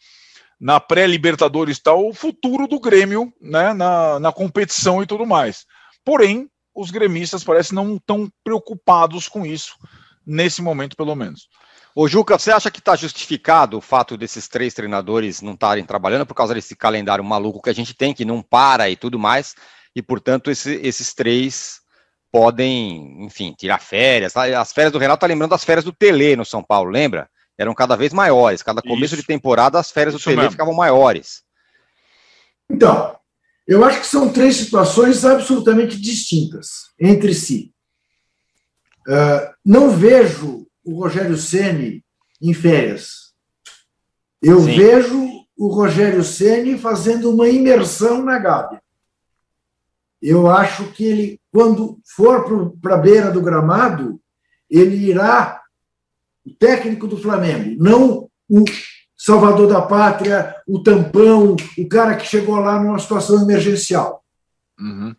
na 0.60 0.80
pré-Libertadores 0.80 1.78
tal 1.78 2.08
o 2.08 2.16
futuro 2.16 2.68
do 2.68 2.80
Grêmio 2.80 3.32
né, 3.40 3.74
na, 3.74 4.20
na 4.20 4.32
competição 4.32 5.04
e 5.04 5.06
tudo 5.06 5.24
mais. 5.24 5.68
Porém, 6.04 6.50
os 6.74 6.90
gremistas 6.90 7.44
parecem 7.44 7.76
não 7.76 8.00
tão 8.00 8.28
preocupados 8.44 9.28
com 9.28 9.46
isso, 9.46 9.76
nesse 10.26 10.64
momento 10.64 10.98
pelo 10.98 11.16
menos. 11.16 11.48
Ô, 11.98 12.10
Juca, 12.10 12.38
você 12.38 12.52
acha 12.52 12.70
que 12.70 12.80
está 12.80 12.94
justificado 12.94 13.78
o 13.78 13.82
fato 13.82 14.18
desses 14.18 14.50
três 14.50 14.74
treinadores 14.74 15.42
não 15.42 15.54
estarem 15.54 15.86
trabalhando 15.86 16.26
por 16.26 16.34
causa 16.34 16.54
desse 16.54 16.76
calendário 16.76 17.24
maluco 17.24 17.62
que 17.62 17.70
a 17.70 17.74
gente 17.74 17.94
tem, 17.94 18.14
que 18.14 18.26
não 18.26 18.42
para 18.42 18.90
e 18.90 18.98
tudo 18.98 19.18
mais, 19.18 19.56
e, 19.96 20.02
portanto, 20.02 20.52
esse, 20.52 20.74
esses 20.84 21.14
três 21.14 21.80
podem, 22.30 23.24
enfim, 23.24 23.56
tirar 23.58 23.80
férias. 23.80 24.36
As 24.36 24.74
férias 24.74 24.92
do 24.92 25.00
Renato 25.00 25.22
tá 25.22 25.28
lembrando 25.28 25.52
das 25.52 25.64
férias 25.64 25.86
do 25.86 25.94
Tele 25.94 26.36
no 26.36 26.44
São 26.44 26.62
Paulo, 26.62 26.92
lembra? 26.92 27.30
Eram 27.58 27.74
cada 27.74 27.96
vez 27.96 28.12
maiores. 28.12 28.62
Cada 28.62 28.82
começo 28.82 29.14
Isso. 29.14 29.22
de 29.22 29.24
temporada, 29.24 29.80
as 29.80 29.90
férias 29.90 30.16
Isso 30.16 30.22
do 30.22 30.26
Tele 30.26 30.42
mesmo. 30.42 30.52
ficavam 30.52 30.74
maiores. 30.74 31.44
Então, 32.70 33.16
eu 33.66 33.86
acho 33.86 34.02
que 34.02 34.08
são 34.08 34.34
três 34.34 34.58
situações 34.58 35.24
absolutamente 35.24 35.96
distintas 35.96 36.92
entre 37.00 37.34
si. 37.34 37.74
Uh, 39.08 39.54
não 39.64 39.92
vejo 39.92 40.65
o 40.86 41.00
Rogério 41.00 41.36
Ceni 41.36 42.04
em 42.42 42.54
férias. 42.54 43.34
Eu 44.42 44.62
Sim. 44.62 44.78
vejo 44.78 45.46
o 45.58 45.68
Rogério 45.68 46.24
Ceni 46.24 46.78
fazendo 46.78 47.32
uma 47.32 47.50
imersão 47.50 48.24
na 48.24 48.38
Gávea. 48.38 48.82
Eu 50.22 50.50
acho 50.50 50.92
que 50.92 51.04
ele, 51.04 51.42
quando 51.52 52.00
for 52.06 52.74
para 52.82 52.96
a 52.96 53.00
beira 53.00 53.32
do 53.32 53.42
gramado, 53.42 54.20
ele 54.70 54.96
irá, 54.96 55.62
o 56.46 56.54
técnico 56.54 57.08
do 57.08 57.18
Flamengo, 57.18 57.76
não 57.82 58.30
o 58.50 58.64
salvador 59.18 59.68
da 59.68 59.82
pátria, 59.82 60.56
o 60.68 60.82
tampão, 60.82 61.56
o 61.78 61.88
cara 61.88 62.16
que 62.16 62.26
chegou 62.26 62.56
lá 62.58 62.82
numa 62.82 63.00
situação 63.00 63.42
emergencial. 63.42 64.24
Uhum. 64.80 65.16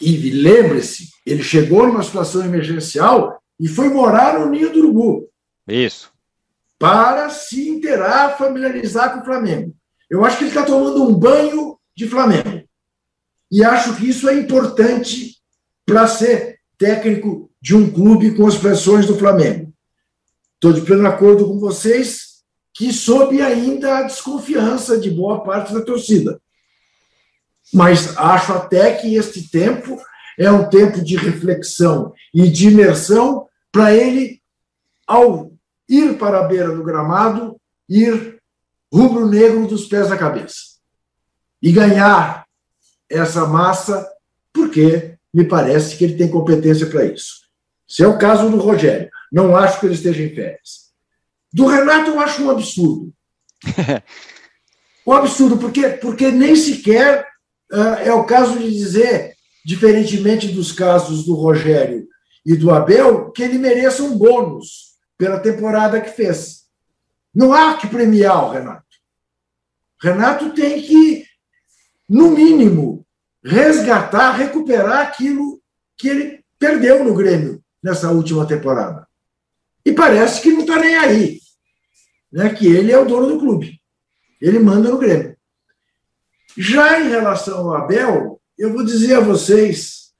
E 0.00 0.30
lembre-se, 0.30 1.08
ele 1.24 1.42
chegou 1.42 1.86
numa 1.86 2.02
situação 2.02 2.44
emergencial 2.44 3.42
e 3.58 3.68
foi 3.68 3.88
morar 3.88 4.38
no 4.38 4.50
Ninho 4.50 4.72
do 4.72 4.78
Urubu. 4.80 5.28
Isso. 5.66 6.12
Para 6.78 7.30
se 7.30 7.68
inteirar, 7.68 8.36
familiarizar 8.36 9.14
com 9.14 9.20
o 9.20 9.24
Flamengo. 9.24 9.74
Eu 10.10 10.24
acho 10.24 10.38
que 10.38 10.44
ele 10.44 10.50
está 10.50 10.64
tomando 10.64 11.02
um 11.02 11.14
banho 11.14 11.78
de 11.96 12.08
Flamengo. 12.08 12.64
E 13.50 13.64
acho 13.64 13.96
que 13.96 14.08
isso 14.08 14.28
é 14.28 14.34
importante 14.34 15.36
para 15.86 16.06
ser 16.06 16.58
técnico 16.76 17.50
de 17.60 17.74
um 17.74 17.90
clube 17.90 18.34
com 18.34 18.46
as 18.46 18.56
pressões 18.56 19.06
do 19.06 19.16
Flamengo. 19.16 19.72
Estou 20.54 20.72
de 20.72 20.80
pleno 20.80 21.06
acordo 21.06 21.46
com 21.46 21.58
vocês 21.58 22.42
que 22.72 22.92
sob 22.92 23.40
ainda 23.40 23.98
a 23.98 24.02
desconfiança 24.02 24.98
de 24.98 25.10
boa 25.10 25.44
parte 25.44 25.72
da 25.72 25.80
torcida. 25.80 26.40
Mas 27.72 28.16
acho 28.16 28.52
até 28.52 28.94
que 28.94 29.14
este 29.14 29.48
tempo 29.48 29.96
é 30.38 30.50
um 30.50 30.68
tempo 30.68 31.02
de 31.02 31.16
reflexão 31.16 32.12
e 32.32 32.48
de 32.48 32.68
imersão 32.68 33.46
para 33.70 33.94
ele, 33.94 34.40
ao 35.06 35.52
ir 35.88 36.16
para 36.18 36.40
a 36.40 36.44
beira 36.44 36.74
do 36.74 36.82
gramado, 36.82 37.60
ir 37.88 38.40
rubro-negro 38.92 39.66
dos 39.66 39.86
pés 39.86 40.10
à 40.10 40.16
cabeça. 40.16 40.74
E 41.62 41.72
ganhar 41.72 42.46
essa 43.08 43.46
massa, 43.46 44.06
porque 44.52 45.16
me 45.32 45.44
parece 45.44 45.96
que 45.96 46.04
ele 46.04 46.16
tem 46.16 46.30
competência 46.30 46.86
para 46.86 47.04
isso. 47.04 47.44
Se 47.86 48.02
é 48.02 48.06
o 48.06 48.18
caso 48.18 48.48
do 48.50 48.58
Rogério. 48.58 49.10
Não 49.30 49.56
acho 49.56 49.80
que 49.80 49.86
ele 49.86 49.94
esteja 49.94 50.22
em 50.22 50.34
férias. 50.34 50.92
Do 51.52 51.66
Renato, 51.66 52.10
eu 52.10 52.20
acho 52.20 52.42
um 52.44 52.50
absurdo. 52.50 53.12
um 55.06 55.12
absurdo, 55.12 55.58
porque, 55.58 55.88
porque 55.90 56.30
nem 56.30 56.54
sequer 56.54 57.26
uh, 57.72 57.94
é 58.04 58.12
o 58.12 58.24
caso 58.24 58.58
de 58.58 58.70
dizer, 58.70 59.33
diferentemente 59.64 60.48
dos 60.48 60.72
casos 60.72 61.24
do 61.24 61.34
Rogério 61.34 62.06
e 62.44 62.56
do 62.56 62.70
Abel, 62.70 63.30
que 63.30 63.42
ele 63.42 63.58
mereça 63.58 64.02
um 64.02 64.18
bônus 64.18 64.94
pela 65.16 65.40
temporada 65.40 66.00
que 66.00 66.10
fez. 66.10 66.64
Não 67.34 67.52
há 67.52 67.76
que 67.76 67.86
premiar 67.86 68.44
o 68.44 68.50
Renato. 68.50 68.84
Renato 70.00 70.52
tem 70.52 70.82
que, 70.82 71.24
no 72.08 72.30
mínimo, 72.30 73.06
resgatar, 73.42 74.32
recuperar 74.32 75.06
aquilo 75.06 75.60
que 75.96 76.08
ele 76.08 76.44
perdeu 76.58 77.02
no 77.02 77.14
Grêmio 77.14 77.62
nessa 77.82 78.10
última 78.10 78.46
temporada. 78.46 79.06
E 79.84 79.92
parece 79.92 80.40
que 80.40 80.50
não 80.50 80.60
está 80.60 80.78
nem 80.78 80.96
aí. 80.96 81.40
Né, 82.32 82.52
que 82.52 82.66
ele 82.66 82.90
é 82.90 82.98
o 82.98 83.04
dono 83.04 83.28
do 83.28 83.38
clube. 83.38 83.80
Ele 84.40 84.58
manda 84.58 84.90
no 84.90 84.98
Grêmio. 84.98 85.36
Já 86.56 87.00
em 87.00 87.08
relação 87.08 87.68
ao 87.68 87.74
Abel, 87.74 88.33
eu 88.58 88.72
vou 88.72 88.84
dizer 88.84 89.14
a 89.14 89.20
vocês 89.20 90.12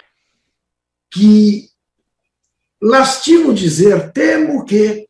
que 1.11 1.69
lastimo 2.83 3.55
dizer, 3.55 4.13
temo 4.13 4.65
que 4.65 5.09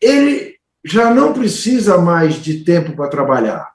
ele 0.00 0.56
já 0.84 1.12
não 1.12 1.32
precisa 1.32 1.98
mais 1.98 2.36
de 2.36 2.64
tempo 2.64 2.94
para 2.94 3.10
trabalhar. 3.10 3.74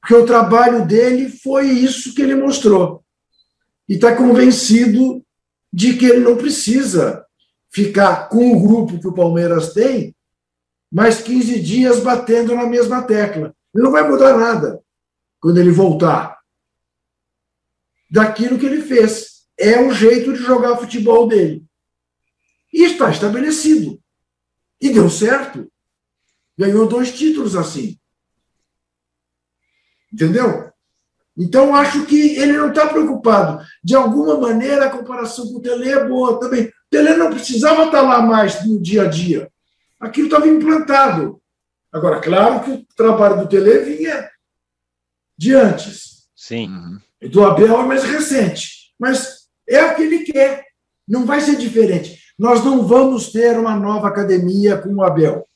Porque 0.00 0.14
o 0.14 0.26
trabalho 0.26 0.86
dele 0.86 1.28
foi 1.28 1.66
isso 1.66 2.14
que 2.14 2.22
ele 2.22 2.34
mostrou. 2.34 3.02
E 3.88 3.94
está 3.94 4.14
convencido 4.14 5.24
de 5.72 5.96
que 5.96 6.04
ele 6.04 6.20
não 6.20 6.36
precisa 6.36 7.24
ficar 7.70 8.28
com 8.28 8.52
o 8.52 8.60
grupo 8.60 9.00
que 9.00 9.08
o 9.08 9.14
Palmeiras 9.14 9.72
tem 9.72 10.14
mais 10.92 11.20
15 11.20 11.60
dias 11.60 12.00
batendo 12.00 12.54
na 12.54 12.66
mesma 12.66 13.02
tecla. 13.02 13.54
Ele 13.74 13.84
não 13.84 13.90
vai 13.90 14.08
mudar 14.08 14.36
nada 14.36 14.80
quando 15.40 15.58
ele 15.58 15.70
voltar 15.70 16.37
daquilo 18.10 18.58
que 18.58 18.66
ele 18.66 18.82
fez. 18.82 19.46
É 19.58 19.80
o 19.80 19.92
jeito 19.92 20.32
de 20.32 20.38
jogar 20.38 20.76
futebol 20.76 21.26
dele. 21.26 21.64
E 22.72 22.84
está 22.84 23.10
estabelecido. 23.10 24.00
E 24.80 24.90
deu 24.90 25.10
certo. 25.10 25.70
Ganhou 26.56 26.86
dois 26.86 27.12
títulos 27.12 27.56
assim. 27.56 27.98
Entendeu? 30.12 30.72
Então, 31.36 31.74
acho 31.74 32.04
que 32.04 32.36
ele 32.36 32.52
não 32.52 32.70
está 32.70 32.88
preocupado. 32.88 33.64
De 33.82 33.94
alguma 33.94 34.36
maneira, 34.38 34.86
a 34.86 34.90
comparação 34.90 35.46
com 35.46 35.58
o 35.58 35.62
Tele 35.62 35.88
é 35.88 36.04
boa 36.04 36.40
também. 36.40 36.66
O 36.66 36.72
Tele 36.90 37.16
não 37.16 37.30
precisava 37.30 37.84
estar 37.84 38.02
lá 38.02 38.20
mais 38.20 38.66
no 38.66 38.80
dia 38.80 39.02
a 39.02 39.06
dia. 39.06 39.50
Aquilo 40.00 40.26
estava 40.26 40.48
implantado. 40.48 41.40
Agora, 41.92 42.20
claro 42.20 42.64
que 42.64 42.70
o 42.70 42.86
trabalho 42.96 43.42
do 43.42 43.48
Tele 43.48 43.78
vinha 43.80 44.28
de 45.36 45.54
antes. 45.54 46.28
Sim. 46.34 46.68
Uhum. 46.68 47.00
Do 47.22 47.44
Abel 47.44 47.80
é 47.80 47.84
mais 47.84 48.04
recente. 48.04 48.92
Mas 48.98 49.48
é 49.68 49.84
o 49.84 49.94
que 49.94 50.02
ele 50.02 50.20
quer. 50.20 50.66
Não 51.06 51.24
vai 51.24 51.40
ser 51.40 51.56
diferente. 51.56 52.18
Nós 52.38 52.64
não 52.64 52.86
vamos 52.86 53.32
ter 53.32 53.58
uma 53.58 53.74
nova 53.76 54.08
academia 54.08 54.76
com 54.76 54.94
o 54.94 55.02
Abel. 55.02 55.46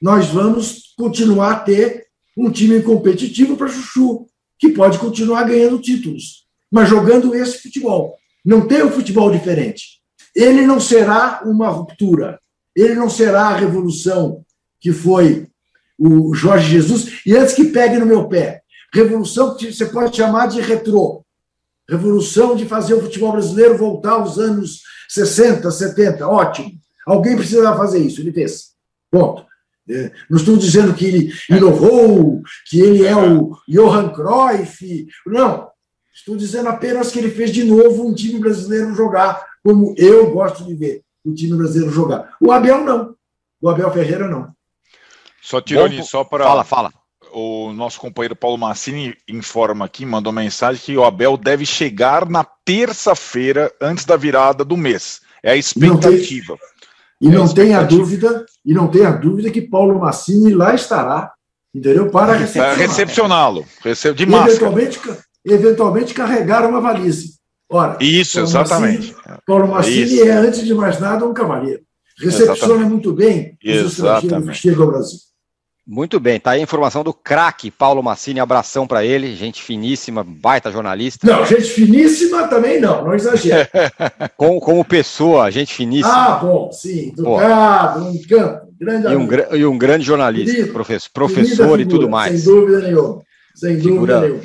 Nós 0.00 0.28
vamos 0.28 0.94
continuar 0.96 1.52
a 1.52 1.60
ter 1.60 2.06
um 2.36 2.50
time 2.50 2.82
competitivo 2.82 3.56
para 3.56 3.68
Chuchu 3.68 4.26
que 4.58 4.70
pode 4.70 4.98
continuar 4.98 5.44
ganhando 5.44 5.80
títulos, 5.80 6.46
mas 6.70 6.88
jogando 6.88 7.34
esse 7.34 7.58
futebol. 7.58 8.16
Não 8.44 8.66
tem 8.66 8.82
um 8.82 8.90
futebol 8.90 9.30
diferente. 9.30 10.00
Ele 10.34 10.66
não 10.66 10.80
será 10.80 11.42
uma 11.44 11.68
ruptura, 11.68 12.38
ele 12.74 12.94
não 12.94 13.10
será 13.10 13.48
a 13.48 13.56
revolução 13.56 14.44
que 14.80 14.92
foi 14.92 15.48
o 15.98 16.34
Jorge 16.34 16.70
Jesus. 16.70 17.20
E 17.26 17.36
antes 17.36 17.54
que 17.54 17.64
pegue 17.64 17.98
no 17.98 18.06
meu 18.06 18.28
pé, 18.28 18.62
revolução 18.92 19.56
que 19.56 19.72
você 19.72 19.86
pode 19.86 20.16
chamar 20.16 20.46
de 20.46 20.60
retrô. 20.60 21.24
Revolução 21.88 22.54
de 22.54 22.66
fazer 22.66 22.94
o 22.94 23.00
futebol 23.00 23.32
brasileiro 23.32 23.76
voltar 23.76 24.12
aos 24.12 24.38
anos 24.38 24.82
60, 25.08 25.70
70. 25.70 26.26
Ótimo. 26.26 26.72
Alguém 27.06 27.36
precisava 27.36 27.76
fazer 27.76 27.98
isso, 27.98 28.20
ele 28.20 28.32
fez. 28.32 28.70
Ponto. 29.10 29.44
É, 29.88 30.12
não 30.28 30.38
estou 30.38 30.56
dizendo 30.56 30.94
que 30.94 31.04
ele 31.04 31.32
inovou, 31.50 32.42
que 32.68 32.80
ele 32.80 33.04
é 33.04 33.16
o 33.16 33.56
Johan 33.68 34.10
Cruyff. 34.10 35.06
Não. 35.26 35.68
Estou 36.14 36.36
dizendo 36.36 36.68
apenas 36.68 37.10
que 37.10 37.18
ele 37.18 37.30
fez 37.30 37.50
de 37.50 37.64
novo 37.64 38.06
um 38.06 38.14
time 38.14 38.38
brasileiro 38.38 38.94
jogar 38.94 39.44
como 39.62 39.94
eu 39.96 40.30
gosto 40.30 40.64
de 40.64 40.74
ver 40.74 41.02
o 41.24 41.34
time 41.34 41.56
brasileiro 41.56 41.92
jogar. 41.92 42.36
O 42.40 42.52
Abel 42.52 42.84
não. 42.84 43.14
O 43.60 43.68
Abel 43.68 43.90
Ferreira 43.92 44.28
não. 44.28 44.52
Só 45.42 45.60
Tironi, 45.60 46.02
só 46.04 46.22
para. 46.24 46.44
Fala, 46.44 46.64
fala. 46.64 46.99
O 47.32 47.72
nosso 47.72 48.00
companheiro 48.00 48.34
Paulo 48.34 48.58
Massini 48.58 49.14
informa 49.28 49.84
aqui, 49.84 50.04
mandou 50.04 50.32
mensagem 50.32 50.82
que 50.82 50.96
o 50.96 51.04
Abel 51.04 51.36
deve 51.36 51.64
chegar 51.64 52.28
na 52.28 52.44
terça-feira 52.44 53.72
antes 53.80 54.04
da 54.04 54.16
virada 54.16 54.64
do 54.64 54.76
mês. 54.76 55.20
É 55.42 55.52
a 55.52 55.56
expectativa. 55.56 56.58
E 57.20 57.28
não 57.28 57.46
tenha 57.46 57.82
dúvida, 57.82 58.46
e 58.64 58.72
não 58.72 58.88
tenha 58.88 59.10
dúvida 59.10 59.50
que 59.50 59.60
Paulo 59.60 60.00
Massini 60.00 60.54
lá 60.54 60.74
estará, 60.74 61.32
entendeu? 61.74 62.10
Para 62.10 62.34
recepcioná-lo, 62.34 63.66
recep 63.82 64.16
de 64.16 64.26
máscara. 64.26 64.52
Eventualmente, 64.52 65.00
eventualmente 65.44 66.14
carregar 66.14 66.68
uma 66.68 66.80
valise. 66.80 67.34
Ora, 67.70 67.98
Isso, 68.00 68.34
Paulo 68.34 68.48
exatamente. 68.48 69.12
Massini, 69.12 69.38
Paulo 69.46 69.68
Massini 69.68 70.02
Isso. 70.02 70.24
é, 70.24 70.30
antes 70.32 70.64
de 70.64 70.74
mais 70.74 70.98
nada, 70.98 71.26
um 71.26 71.34
cavaleiro. 71.34 71.82
Recepciona 72.18 72.56
exatamente. 72.56 72.90
muito 72.90 73.12
bem 73.12 73.56
os 73.64 73.92
estrangeiros 73.92 74.46
que 74.46 74.54
chegam 74.54 74.84
ao 74.84 74.90
Brasil. 74.90 75.18
Muito 75.86 76.20
bem, 76.20 76.38
tá 76.38 76.52
aí 76.52 76.60
a 76.60 76.62
informação 76.62 77.02
do 77.02 77.12
craque 77.12 77.70
Paulo 77.70 78.02
Massini, 78.02 78.38
abração 78.38 78.86
para 78.86 79.04
ele, 79.04 79.34
gente 79.34 79.62
finíssima, 79.62 80.22
baita 80.22 80.70
jornalista. 80.70 81.26
Não, 81.26 81.44
gente 81.44 81.64
finíssima 81.64 82.46
também 82.46 82.80
não, 82.80 83.04
não 83.04 83.14
exagero. 83.14 83.68
como, 84.36 84.60
como 84.60 84.84
pessoa, 84.84 85.50
gente 85.50 85.74
finíssima. 85.74 86.14
Ah, 86.14 86.36
bom, 86.36 86.70
sim, 86.70 87.08
educado, 87.08 88.04
um 88.04 88.20
campo, 88.22 88.68
grande 88.78 89.06
e 89.06 89.16
um, 89.16 89.56
e 89.56 89.66
um 89.66 89.78
grande 89.78 90.04
jornalista, 90.04 90.54
Querido, 90.54 90.72
professor, 90.72 91.10
professor 91.12 91.80
e 91.80 91.86
tudo 91.86 92.08
mais. 92.08 92.40
Sem 92.40 92.52
dúvida 92.52 92.80
nenhuma, 92.80 93.22
sem 93.54 93.80
figura, 93.80 94.20
dúvida 94.20 94.20
nenhuma. 94.20 94.42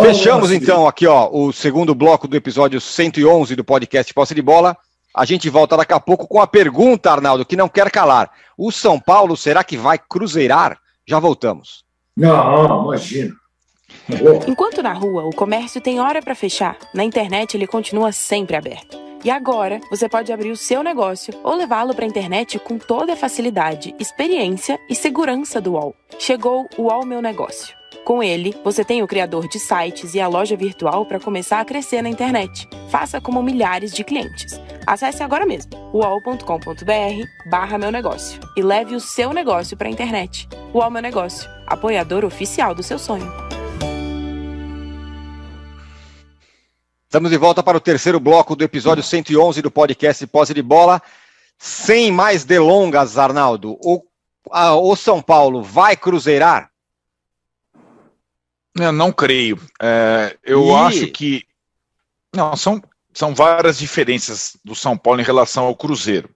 Fechamos 0.00 0.50
então 0.50 0.88
aqui 0.88 1.06
ó, 1.06 1.28
o 1.30 1.52
segundo 1.52 1.94
bloco 1.94 2.26
do 2.26 2.34
episódio 2.34 2.80
111 2.80 3.54
do 3.54 3.62
podcast 3.62 4.12
Posse 4.14 4.34
de 4.34 4.40
Bola. 4.40 4.76
A 5.14 5.24
gente 5.26 5.50
volta 5.50 5.76
daqui 5.76 5.92
a 5.92 6.00
pouco 6.00 6.26
com 6.26 6.40
a 6.40 6.46
pergunta, 6.46 7.10
Arnaldo, 7.10 7.44
que 7.44 7.56
não 7.56 7.68
quer 7.68 7.90
calar. 7.90 8.30
O 8.56 8.72
São 8.72 8.98
Paulo 8.98 9.36
será 9.36 9.62
que 9.62 9.76
vai 9.76 9.98
cruzeirar? 9.98 10.78
Já 11.06 11.18
voltamos. 11.18 11.84
Não, 12.16 12.84
imagina. 12.84 13.34
Enquanto 14.48 14.82
na 14.82 14.92
rua 14.92 15.24
o 15.24 15.34
comércio 15.34 15.80
tem 15.80 16.00
hora 16.00 16.22
para 16.22 16.34
fechar, 16.34 16.78
na 16.94 17.04
internet 17.04 17.56
ele 17.56 17.66
continua 17.66 18.10
sempre 18.10 18.56
aberto. 18.56 18.98
E 19.22 19.30
agora 19.30 19.80
você 19.90 20.08
pode 20.08 20.32
abrir 20.32 20.50
o 20.50 20.56
seu 20.56 20.82
negócio 20.82 21.32
ou 21.44 21.54
levá-lo 21.54 21.94
para 21.94 22.04
a 22.04 22.08
internet 22.08 22.58
com 22.58 22.78
toda 22.78 23.12
a 23.12 23.16
facilidade, 23.16 23.94
experiência 24.00 24.80
e 24.88 24.94
segurança 24.94 25.60
do 25.60 25.72
UOL. 25.72 25.94
Chegou 26.18 26.66
o 26.76 26.84
UOL 26.84 27.04
Meu 27.04 27.22
Negócio 27.22 27.81
Com 28.04 28.20
ele, 28.20 28.52
você 28.64 28.84
tem 28.84 29.00
o 29.00 29.06
criador 29.06 29.46
de 29.46 29.60
sites 29.60 30.14
e 30.14 30.20
a 30.20 30.26
loja 30.26 30.56
virtual 30.56 31.06
para 31.06 31.20
começar 31.20 31.60
a 31.60 31.64
crescer 31.64 32.02
na 32.02 32.08
internet. 32.08 32.68
Faça 32.90 33.20
como 33.20 33.40
milhares 33.40 33.92
de 33.92 34.02
clientes. 34.02 34.60
Acesse 34.84 35.22
agora 35.22 35.46
mesmo 35.46 35.70
uol.com.br 35.94 37.48
barra 37.48 37.78
meu 37.78 37.92
negócio 37.92 38.40
e 38.56 38.62
leve 38.62 38.96
o 38.96 39.00
seu 39.00 39.32
negócio 39.32 39.76
para 39.76 39.86
a 39.86 39.90
internet. 39.90 40.48
UOL 40.74 40.90
Meu 40.90 41.00
Negócio, 41.00 41.48
apoiador 41.66 42.24
oficial 42.24 42.74
do 42.74 42.82
seu 42.82 42.98
sonho. 42.98 43.30
Estamos 47.04 47.30
de 47.30 47.36
volta 47.36 47.62
para 47.62 47.76
o 47.76 47.80
terceiro 47.80 48.18
bloco 48.18 48.56
do 48.56 48.64
episódio 48.64 49.04
111 49.04 49.62
do 49.62 49.70
podcast 49.70 50.26
Posse 50.26 50.54
de 50.54 50.62
Bola. 50.62 51.00
Sem 51.56 52.10
mais 52.10 52.44
delongas, 52.44 53.16
Arnaldo, 53.16 53.76
o, 53.80 54.02
a, 54.50 54.74
o 54.74 54.96
São 54.96 55.22
Paulo 55.22 55.62
vai 55.62 55.94
cruzeirar? 55.94 56.71
Eu 58.78 58.92
não 58.92 59.12
creio. 59.12 59.60
É, 59.80 60.36
eu 60.42 60.68
e... 60.68 60.72
acho 60.72 61.06
que. 61.08 61.44
Não, 62.34 62.56
são, 62.56 62.82
são 63.12 63.34
várias 63.34 63.78
diferenças 63.78 64.56
do 64.64 64.74
São 64.74 64.96
Paulo 64.96 65.20
em 65.20 65.24
relação 65.24 65.64
ao 65.64 65.76
Cruzeiro. 65.76 66.30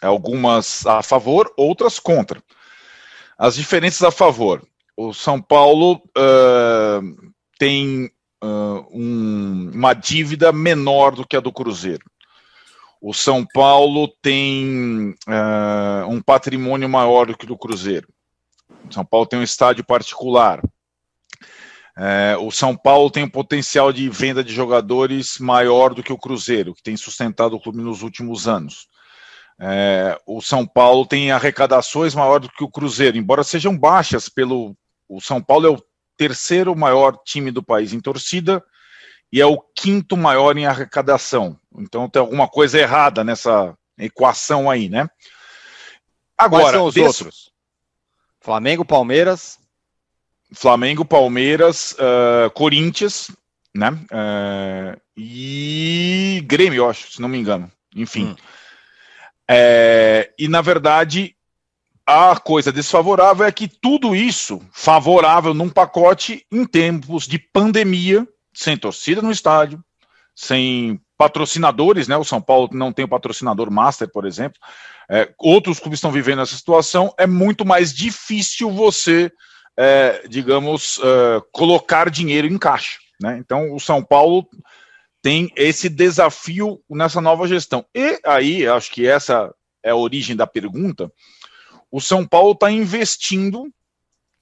Algumas 0.00 0.86
a 0.86 1.02
favor, 1.02 1.52
outras 1.56 1.98
contra. 1.98 2.42
As 3.38 3.54
diferenças 3.54 4.02
a 4.02 4.10
favor. 4.10 4.62
O 4.96 5.12
São 5.12 5.40
Paulo 5.40 6.02
uh, 6.16 7.32
tem 7.58 8.10
uh, 8.42 8.86
um, 8.90 9.70
uma 9.74 9.94
dívida 9.94 10.52
menor 10.52 11.14
do 11.14 11.26
que 11.26 11.36
a 11.36 11.40
do 11.40 11.52
Cruzeiro. 11.52 12.04
O 13.00 13.12
São 13.12 13.44
Paulo 13.44 14.08
tem 14.22 15.14
uh, 15.26 16.08
um 16.08 16.22
patrimônio 16.22 16.88
maior 16.88 17.26
do 17.26 17.36
que 17.36 17.44
o 17.44 17.48
do 17.48 17.58
Cruzeiro. 17.58 18.08
O 18.88 18.92
São 18.92 19.04
Paulo 19.04 19.26
tem 19.26 19.38
um 19.38 19.42
estádio 19.42 19.84
particular. 19.84 20.62
É, 21.96 22.36
o 22.38 22.50
São 22.50 22.74
Paulo 22.74 23.10
tem 23.10 23.24
um 23.24 23.28
potencial 23.28 23.92
de 23.92 24.08
venda 24.08 24.42
de 24.42 24.52
jogadores 24.52 25.38
maior 25.38 25.92
do 25.92 26.02
que 26.02 26.12
o 26.12 26.18
Cruzeiro, 26.18 26.74
que 26.74 26.82
tem 26.82 26.96
sustentado 26.96 27.54
o 27.54 27.60
clube 27.60 27.82
nos 27.82 28.02
últimos 28.02 28.48
anos. 28.48 28.88
É, 29.60 30.18
o 30.26 30.40
São 30.40 30.66
Paulo 30.66 31.06
tem 31.06 31.30
arrecadações 31.30 32.14
maior 32.14 32.40
do 32.40 32.48
que 32.48 32.64
o 32.64 32.70
Cruzeiro, 32.70 33.16
embora 33.16 33.44
sejam 33.44 33.76
baixas 33.76 34.28
pelo. 34.28 34.74
O 35.08 35.20
São 35.20 35.42
Paulo 35.42 35.66
é 35.66 35.70
o 35.70 35.82
terceiro 36.16 36.74
maior 36.74 37.16
time 37.24 37.50
do 37.50 37.62
país 37.62 37.92
em 37.92 38.00
torcida 38.00 38.64
e 39.30 39.40
é 39.40 39.46
o 39.46 39.60
quinto 39.74 40.16
maior 40.16 40.56
em 40.56 40.66
arrecadação. 40.66 41.58
Então 41.78 42.08
tem 42.08 42.20
alguma 42.20 42.48
coisa 42.48 42.78
errada 42.78 43.22
nessa 43.22 43.76
equação 43.98 44.70
aí, 44.70 44.88
né? 44.88 45.08
Agora, 46.36 46.64
Quais 46.64 46.76
são 46.76 46.84
os 46.86 46.94
desse... 46.94 47.06
outros? 47.06 47.52
Flamengo, 48.40 48.84
Palmeiras. 48.84 49.58
Flamengo, 50.54 51.04
Palmeiras, 51.04 51.92
uh, 51.92 52.50
Corinthians, 52.50 53.30
né? 53.74 53.90
Uh, 53.90 55.00
e 55.16 56.42
Grêmio, 56.46 56.78
eu 56.78 56.90
acho, 56.90 57.12
se 57.12 57.20
não 57.20 57.28
me 57.28 57.38
engano. 57.38 57.70
Enfim. 57.94 58.26
Hum. 58.26 58.36
É, 59.48 60.30
e 60.38 60.48
na 60.48 60.60
verdade, 60.60 61.34
a 62.06 62.36
coisa 62.36 62.72
desfavorável 62.72 63.44
é 63.44 63.52
que 63.52 63.68
tudo 63.68 64.14
isso 64.14 64.60
favorável 64.72 65.52
num 65.52 65.68
pacote 65.68 66.46
em 66.50 66.64
tempos 66.64 67.26
de 67.26 67.38
pandemia, 67.38 68.26
sem 68.54 68.76
torcida 68.76 69.20
no 69.20 69.30
estádio, 69.30 69.82
sem 70.34 71.00
patrocinadores, 71.16 72.08
né? 72.08 72.16
O 72.16 72.24
São 72.24 72.40
Paulo 72.40 72.68
não 72.72 72.92
tem 72.92 73.04
o 73.04 73.08
patrocinador 73.08 73.70
master, 73.70 74.10
por 74.10 74.26
exemplo. 74.26 74.58
É, 75.08 75.32
outros 75.38 75.78
clubes 75.78 75.98
estão 75.98 76.10
vivendo 76.10 76.42
essa 76.42 76.56
situação. 76.56 77.12
É 77.18 77.26
muito 77.26 77.64
mais 77.64 77.92
difícil 77.92 78.70
você 78.70 79.30
é, 79.76 80.26
digamos, 80.28 81.00
é, 81.02 81.42
colocar 81.52 82.10
dinheiro 82.10 82.46
em 82.46 82.58
caixa. 82.58 82.98
Né? 83.20 83.38
Então, 83.38 83.74
o 83.74 83.80
São 83.80 84.02
Paulo 84.02 84.46
tem 85.20 85.50
esse 85.56 85.88
desafio 85.88 86.82
nessa 86.90 87.20
nova 87.20 87.46
gestão. 87.46 87.84
E 87.94 88.18
aí, 88.24 88.66
acho 88.66 88.90
que 88.90 89.06
essa 89.06 89.54
é 89.82 89.90
a 89.90 89.96
origem 89.96 90.34
da 90.34 90.46
pergunta. 90.46 91.10
O 91.90 92.00
São 92.00 92.26
Paulo 92.26 92.52
está 92.52 92.70
investindo 92.70 93.72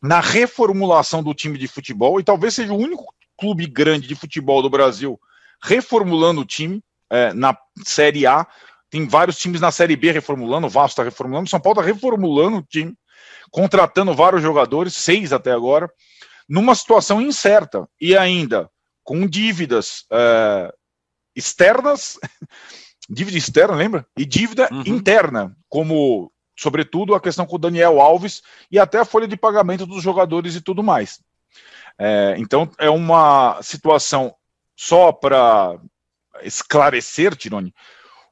na 0.02 0.20
reformulação 0.20 1.22
do 1.22 1.34
time 1.34 1.58
de 1.58 1.68
futebol 1.68 2.18
e 2.18 2.24
talvez 2.24 2.54
seja 2.54 2.72
o 2.72 2.78
único 2.78 3.14
clube 3.36 3.66
grande 3.66 4.08
de 4.08 4.14
futebol 4.14 4.62
do 4.62 4.70
Brasil 4.70 5.20
reformulando 5.62 6.40
o 6.40 6.46
time 6.46 6.82
é, 7.10 7.34
na 7.34 7.56
Série 7.84 8.26
A. 8.26 8.46
Tem 8.88 9.06
vários 9.06 9.38
times 9.38 9.60
na 9.60 9.70
Série 9.70 9.96
B 9.96 10.10
reformulando, 10.10 10.66
o 10.66 10.70
Vasco 10.70 10.92
está 10.92 11.02
reformulando, 11.02 11.46
o 11.46 11.50
São 11.50 11.60
Paulo 11.60 11.80
está 11.80 11.92
reformulando 11.92 12.58
o 12.58 12.62
time 12.62 12.94
contratando 13.51 14.14
vários 14.14 14.42
jogadores, 14.42 14.94
seis 14.94 15.32
até 15.32 15.53
agora, 15.53 15.90
numa 16.48 16.74
situação 16.74 17.20
incerta 17.20 17.88
e 18.01 18.16
ainda 18.16 18.70
com 19.03 19.26
dívidas 19.26 20.05
é, 20.11 20.72
externas, 21.34 22.18
dívida 23.09 23.38
externa, 23.38 23.74
lembra? 23.74 24.07
E 24.16 24.24
dívida 24.24 24.68
uhum. 24.70 24.82
interna, 24.86 25.57
como, 25.68 26.30
sobretudo, 26.57 27.14
a 27.14 27.20
questão 27.20 27.46
com 27.46 27.57
o 27.57 27.59
Daniel 27.59 28.01
Alves 28.01 28.42
e 28.70 28.78
até 28.78 28.98
a 28.98 29.05
folha 29.05 29.26
de 29.26 29.36
pagamento 29.36 29.86
dos 29.86 30.03
jogadores 30.03 30.55
e 30.55 30.61
tudo 30.61 30.82
mais. 30.82 31.20
É, 31.98 32.34
então, 32.38 32.70
é 32.78 32.88
uma 32.88 33.61
situação 33.62 34.34
só 34.76 35.12
para 35.12 35.78
esclarecer, 36.42 37.36
Tirone, 37.36 37.74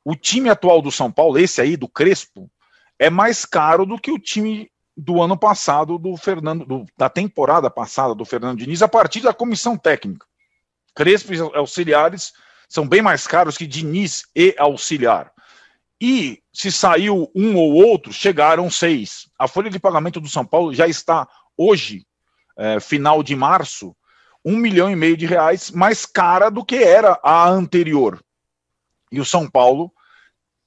o 0.05 0.15
time 0.15 0.49
atual 0.49 0.81
do 0.81 0.91
São 0.91 1.13
Paulo, 1.13 1.39
esse 1.39 1.61
aí, 1.61 1.77
do 1.77 1.89
Crespo, 1.89 2.51
é 2.99 3.11
mais 3.11 3.45
caro 3.45 3.85
do 3.85 3.99
que 3.99 4.11
o 4.11 4.19
time 4.19 4.71
do 5.01 5.23
ano 5.23 5.39
passado 5.39 5.97
do 5.97 6.17
Fernando, 6.17 6.67
do, 6.67 6.85
da 6.97 7.09
temporada 7.09 7.71
passada 7.71 8.17
do 8.17 8.25
Fernando 8.25 8.59
Diniz, 8.59 8.83
a 8.83 8.89
partir 8.89 9.21
da 9.21 9.33
comissão 9.33 9.77
técnica. 9.77 10.27
Crespo 10.93 11.33
e 11.33 11.39
auxiliares 11.39 12.33
são 12.69 12.87
bem 12.87 13.01
mais 13.01 13.25
caros 13.25 13.57
que 13.57 13.65
Diniz 13.65 14.25
e 14.35 14.57
auxiliar. 14.59 15.33
E 16.01 16.43
se 16.53 16.73
saiu 16.73 17.31
um 17.33 17.55
ou 17.55 17.75
outro, 17.75 18.13
chegaram 18.13 18.69
seis. 18.69 19.31
A 19.39 19.47
folha 19.47 19.71
de 19.71 19.79
pagamento 19.79 20.21
do 20.21 20.29
São 20.29 20.45
Paulo 20.45 20.75
já 20.75 20.89
está 20.89 21.29
hoje, 21.57 22.05
é, 22.57 22.81
final 22.81 23.23
de 23.23 23.37
março, 23.37 23.97
um 24.45 24.57
milhão 24.57 24.91
e 24.91 24.97
meio 24.97 25.17
de 25.17 25.27
reais 25.27 25.71
mais 25.71 26.05
cara 26.05 26.51
do 26.51 26.65
que 26.65 26.77
era 26.77 27.21
a 27.23 27.49
anterior. 27.49 28.21
E 29.13 29.21
o 29.21 29.25
São 29.25 29.49
Paulo 29.49 29.93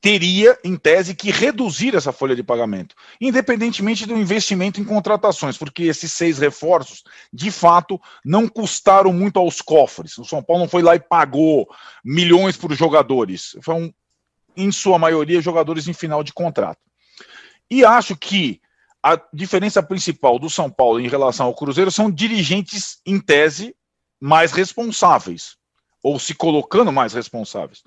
teria, 0.01 0.57
em 0.63 0.75
tese, 0.75 1.13
que 1.13 1.29
reduzir 1.29 1.95
essa 1.95 2.11
folha 2.11 2.35
de 2.35 2.41
pagamento, 2.41 2.95
independentemente 3.21 4.07
do 4.07 4.17
investimento 4.17 4.81
em 4.81 4.83
contratações, 4.83 5.57
porque 5.57 5.83
esses 5.83 6.11
seis 6.11 6.39
reforços, 6.39 7.03
de 7.31 7.51
fato, 7.51 8.01
não 8.25 8.47
custaram 8.47 9.13
muito 9.13 9.37
aos 9.37 9.61
cofres. 9.61 10.17
O 10.17 10.25
São 10.25 10.41
Paulo 10.41 10.63
não 10.63 10.69
foi 10.69 10.81
lá 10.81 10.95
e 10.95 10.99
pagou 10.99 11.69
milhões 12.03 12.57
por 12.57 12.73
jogadores. 12.73 13.55
Foram, 13.61 13.93
em 14.57 14.71
sua 14.71 14.97
maioria, 14.97 15.39
jogadores 15.39 15.87
em 15.87 15.93
final 15.93 16.23
de 16.23 16.33
contrato. 16.33 16.79
E 17.69 17.85
acho 17.85 18.17
que 18.17 18.59
a 19.03 19.21
diferença 19.31 19.83
principal 19.83 20.39
do 20.39 20.49
São 20.49 20.69
Paulo 20.69 20.99
em 20.99 21.07
relação 21.07 21.45
ao 21.45 21.55
Cruzeiro 21.55 21.91
são 21.91 22.09
dirigentes, 22.09 22.99
em 23.05 23.19
tese, 23.19 23.75
mais 24.19 24.51
responsáveis, 24.51 25.57
ou 26.03 26.19
se 26.19 26.33
colocando 26.33 26.91
mais 26.91 27.13
responsáveis. 27.13 27.83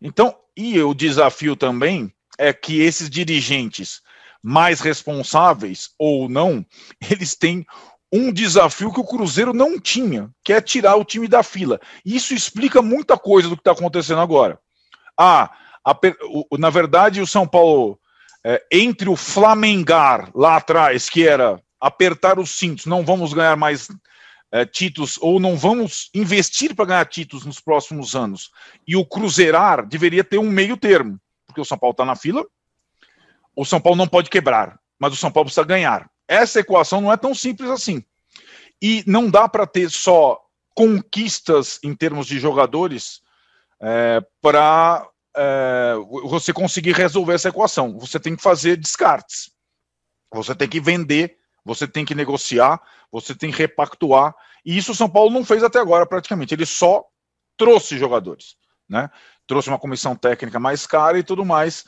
Então, 0.00 0.34
e 0.56 0.80
o 0.80 0.94
desafio 0.94 1.56
também 1.56 2.12
é 2.38 2.52
que 2.52 2.80
esses 2.80 3.10
dirigentes 3.10 4.00
mais 4.42 4.80
responsáveis 4.80 5.90
ou 5.98 6.28
não, 6.28 6.64
eles 7.10 7.34
têm 7.34 7.66
um 8.12 8.32
desafio 8.32 8.92
que 8.92 9.00
o 9.00 9.04
Cruzeiro 9.04 9.52
não 9.52 9.78
tinha, 9.78 10.30
que 10.42 10.52
é 10.52 10.60
tirar 10.60 10.96
o 10.96 11.04
time 11.04 11.28
da 11.28 11.42
fila. 11.42 11.78
Isso 12.04 12.32
explica 12.32 12.80
muita 12.80 13.18
coisa 13.18 13.48
do 13.48 13.56
que 13.56 13.60
está 13.60 13.72
acontecendo 13.72 14.20
agora. 14.20 14.58
Ah, 15.18 15.50
a, 15.84 15.98
o, 16.50 16.56
na 16.56 16.70
verdade, 16.70 17.20
o 17.20 17.26
São 17.26 17.46
Paulo, 17.46 17.98
é, 18.44 18.64
entre 18.72 19.10
o 19.10 19.16
Flamengar 19.16 20.30
lá 20.34 20.56
atrás, 20.56 21.10
que 21.10 21.26
era 21.26 21.60
apertar 21.80 22.38
os 22.38 22.50
cintos, 22.50 22.86
não 22.86 23.04
vamos 23.04 23.32
ganhar 23.32 23.56
mais 23.56 23.88
é, 24.50 24.64
títulos 24.64 25.18
ou 25.20 25.38
não 25.38 25.56
vamos 25.56 26.10
investir 26.14 26.74
para 26.74 26.86
ganhar 26.86 27.04
títulos 27.06 27.44
nos 27.44 27.60
próximos 27.60 28.14
anos 28.14 28.50
e 28.86 28.96
o 28.96 29.04
cruzeirar 29.04 29.86
deveria 29.86 30.24
ter 30.24 30.38
um 30.38 30.50
meio 30.50 30.76
termo, 30.76 31.20
porque 31.46 31.60
o 31.60 31.64
São 31.64 31.78
Paulo 31.78 31.92
está 31.92 32.04
na 32.04 32.16
fila, 32.16 32.44
o 33.54 33.64
São 33.64 33.80
Paulo 33.80 33.96
não 33.96 34.06
pode 34.06 34.30
quebrar, 34.30 34.78
mas 34.98 35.12
o 35.12 35.16
São 35.16 35.30
Paulo 35.30 35.46
precisa 35.46 35.66
ganhar. 35.66 36.10
Essa 36.26 36.60
equação 36.60 37.00
não 37.00 37.12
é 37.12 37.16
tão 37.16 37.34
simples 37.34 37.70
assim. 37.70 38.04
E 38.80 39.02
não 39.06 39.28
dá 39.30 39.48
para 39.48 39.66
ter 39.66 39.90
só 39.90 40.38
conquistas 40.74 41.80
em 41.82 41.94
termos 41.94 42.26
de 42.26 42.38
jogadores 42.38 43.20
é, 43.80 44.22
para 44.40 45.08
é, 45.36 45.94
você 46.24 46.52
conseguir 46.52 46.92
resolver 46.92 47.34
essa 47.34 47.48
equação. 47.48 47.98
Você 47.98 48.20
tem 48.20 48.36
que 48.36 48.42
fazer 48.42 48.76
descartes. 48.76 49.50
Você 50.32 50.54
tem 50.54 50.68
que 50.68 50.80
vender 50.80 51.37
você 51.68 51.86
tem 51.86 52.02
que 52.02 52.14
negociar, 52.14 52.80
você 53.12 53.34
tem 53.34 53.50
que 53.50 53.58
repactuar. 53.58 54.34
E 54.64 54.74
isso 54.76 54.92
o 54.92 54.94
São 54.94 55.08
Paulo 55.08 55.30
não 55.30 55.44
fez 55.44 55.62
até 55.62 55.78
agora, 55.78 56.06
praticamente. 56.06 56.54
Ele 56.54 56.64
só 56.64 57.04
trouxe 57.58 57.98
jogadores, 57.98 58.56
né? 58.88 59.10
Trouxe 59.46 59.68
uma 59.68 59.78
comissão 59.78 60.16
técnica 60.16 60.58
mais 60.58 60.86
cara 60.86 61.18
e 61.18 61.22
tudo 61.22 61.44
mais, 61.44 61.84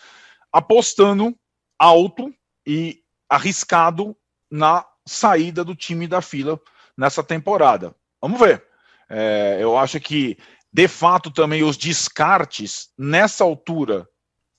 apostando 0.52 1.34
alto 1.78 2.30
e 2.66 3.00
arriscado 3.26 4.14
na 4.50 4.84
saída 5.06 5.64
do 5.64 5.74
time 5.74 6.06
da 6.06 6.20
fila 6.20 6.60
nessa 6.94 7.24
temporada. 7.24 7.94
Vamos 8.20 8.38
ver. 8.38 8.62
É, 9.08 9.56
eu 9.60 9.78
acho 9.78 9.98
que, 9.98 10.36
de 10.70 10.88
fato, 10.88 11.30
também 11.30 11.62
os 11.62 11.78
descartes 11.78 12.90
nessa 12.98 13.44
altura, 13.44 14.06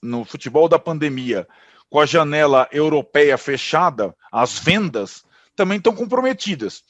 no 0.02 0.26
futebol 0.26 0.68
da 0.68 0.80
pandemia, 0.80 1.48
com 1.92 2.00
a 2.00 2.06
janela 2.06 2.70
europeia 2.72 3.38
fechada, 3.38 4.16
as 4.32 4.58
vendas 4.58 5.26
também 5.58 5.78
estão 5.78 5.94
comprometidas. 5.94 6.86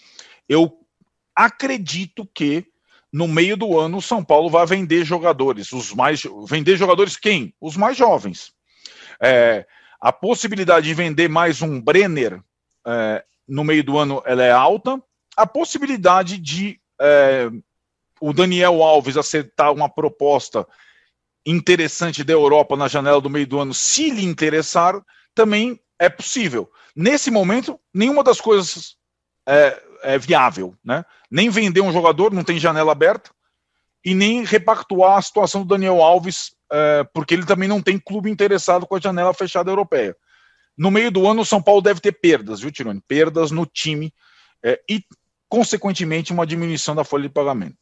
Eu 0.47 0.72
acredito 1.36 2.24
que 2.36 2.68
no 3.12 3.28
meio 3.28 3.58
do 3.58 3.80
ano 3.80 3.97
o 3.97 4.02
São 4.02 4.24
Paulo 4.24 4.47
vai 4.47 4.64
vender 4.68 5.04
jogadores. 5.04 5.74
Os 5.74 5.91
mais 5.91 6.22
vender 6.45 6.78
jogadores 6.78 7.18
quem? 7.18 7.52
Os 7.60 7.76
mais 7.76 7.97
jovens. 7.97 8.54
É, 9.20 9.66
a 9.99 10.14
possibilidade 10.14 10.88
de 10.88 10.93
vender 10.93 11.28
mais 11.28 11.64
um 11.64 11.82
Brenner 11.82 12.39
é, 12.86 13.26
no 13.47 13.64
meio 13.64 13.84
do 13.84 13.97
ano 13.97 14.22
ela 14.24 14.43
é 14.43 14.52
alta. 14.52 15.02
A 15.36 15.47
possibilidade 15.47 16.38
de 16.38 16.80
é, 17.02 17.49
o 18.20 18.32
Daniel 18.34 18.84
Alves 18.84 19.18
aceitar 19.18 19.72
uma 19.72 19.89
proposta 19.89 20.68
interessante 21.46 22.24
da 22.24 22.34
Europa 22.34 22.76
na 22.76 22.88
janela 22.88 23.22
do 23.22 23.30
meio 23.30 23.48
do 23.48 23.60
ano, 23.60 23.74
se 23.74 24.10
lhe 24.10 24.24
interessar, 24.24 25.02
também 25.34 25.80
é 26.00 26.10
possível. 26.10 26.70
Nesse 26.96 27.32
momento, 27.32 27.80
nenhuma 27.94 28.24
das 28.24 28.39
coisas 28.39 28.96
é, 29.48 29.82
é 30.04 30.18
viável, 30.18 30.76
né? 30.84 31.06
Nem 31.30 31.50
vender 31.50 31.82
um 31.82 31.92
jogador, 31.92 32.34
não 32.34 32.44
tem 32.44 32.60
janela 32.60 32.92
aberta, 32.92 33.32
e 34.04 34.14
nem 34.14 34.44
repactuar 34.44 35.18
a 35.18 35.22
situação 35.22 35.62
do 35.62 35.68
Daniel 35.68 36.02
Alves, 36.02 36.56
é, 36.72 37.04
porque 37.14 37.34
ele 37.34 37.46
também 37.46 37.70
não 37.70 37.82
tem 37.82 38.00
clube 38.00 38.30
interessado 38.30 38.88
com 38.88 38.96
a 38.96 39.00
janela 39.00 39.34
fechada 39.34 39.70
europeia. 39.70 40.16
No 40.78 40.89
meio 40.89 41.12
do 41.12 41.28
ano, 41.28 41.42
o 41.42 41.46
São 41.46 41.62
Paulo 41.62 41.82
deve 41.82 42.00
ter 42.00 42.14
perdas, 42.14 42.62
viu, 42.62 42.72
Tirone? 42.72 43.02
Perdas 43.08 43.52
no 43.52 43.66
time 43.66 44.14
é, 44.64 44.82
e, 44.89 45.04
consequentemente, 45.48 46.34
uma 46.34 46.48
diminuição 46.48 46.96
da 46.96 47.04
folha 47.04 47.24
de 47.24 47.34
pagamento. 47.34 47.78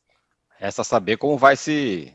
Resta 0.57 0.83
saber 0.83 1.17
como 1.17 1.37
vai 1.37 1.55
se 1.55 2.13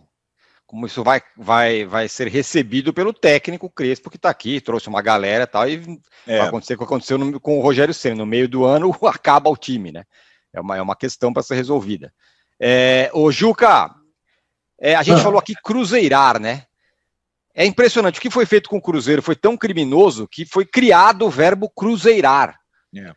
como 0.67 0.87
isso 0.87 1.05
vai, 1.05 1.23
vai, 1.37 1.85
vai 1.85 2.09
ser 2.09 2.29
recebido 2.29 2.93
pelo 2.93 3.13
técnico 3.13 3.71
Crespo, 3.71 4.11
que 4.11 4.17
está 4.17 4.31
aqui, 4.31 4.61
trouxe 4.61 4.89
uma 4.89 5.03
galera 5.03 5.45
e 5.45 5.47
tal, 5.47 5.69
e 5.69 6.01
é. 6.27 6.39
vai 6.39 6.49
acontecer 6.49 6.75
o 6.75 6.79
que 6.79 6.85
aconteceu 6.85 7.19
no, 7.19 7.39
com 7.39 7.59
o 7.59 7.63
Rogério 7.63 7.95
Senna. 7.95 8.17
No 8.17 8.27
meio 8.27 8.49
do 8.49 8.65
ano 8.65 8.91
acaba 9.07 9.51
o 9.51 9.57
time, 9.57 9.93
né? 9.93 10.05
É 10.53 10.61
uma, 10.61 10.77
é 10.77 10.83
uma 10.83 10.97
questão 10.97 11.33
para 11.33 11.43
ser 11.43 11.57
resolvida. 11.57 12.13
É, 12.61 13.11
ô, 13.13 13.31
Juca, 13.31 13.91
é, 14.81 14.95
a 14.95 15.03
gente 15.03 15.21
ah. 15.21 15.23
falou 15.23 15.39
aqui 15.39 15.55
cruzeirar, 15.55 16.41
né? 16.41 16.65
É 17.55 17.65
impressionante. 17.65 18.19
O 18.19 18.23
que 18.23 18.31
foi 18.31 18.47
feito 18.47 18.69
com 18.69 18.79
o 18.79 18.83
Cruzeiro 18.83 19.23
foi 19.23 19.37
tão 19.37 19.57
criminoso 19.57 20.27
que 20.27 20.45
foi 20.45 20.65
criado 20.65 21.27
o 21.27 21.31
verbo 21.31 21.71
cruzeirar. 21.71 22.59
É. 22.97 23.13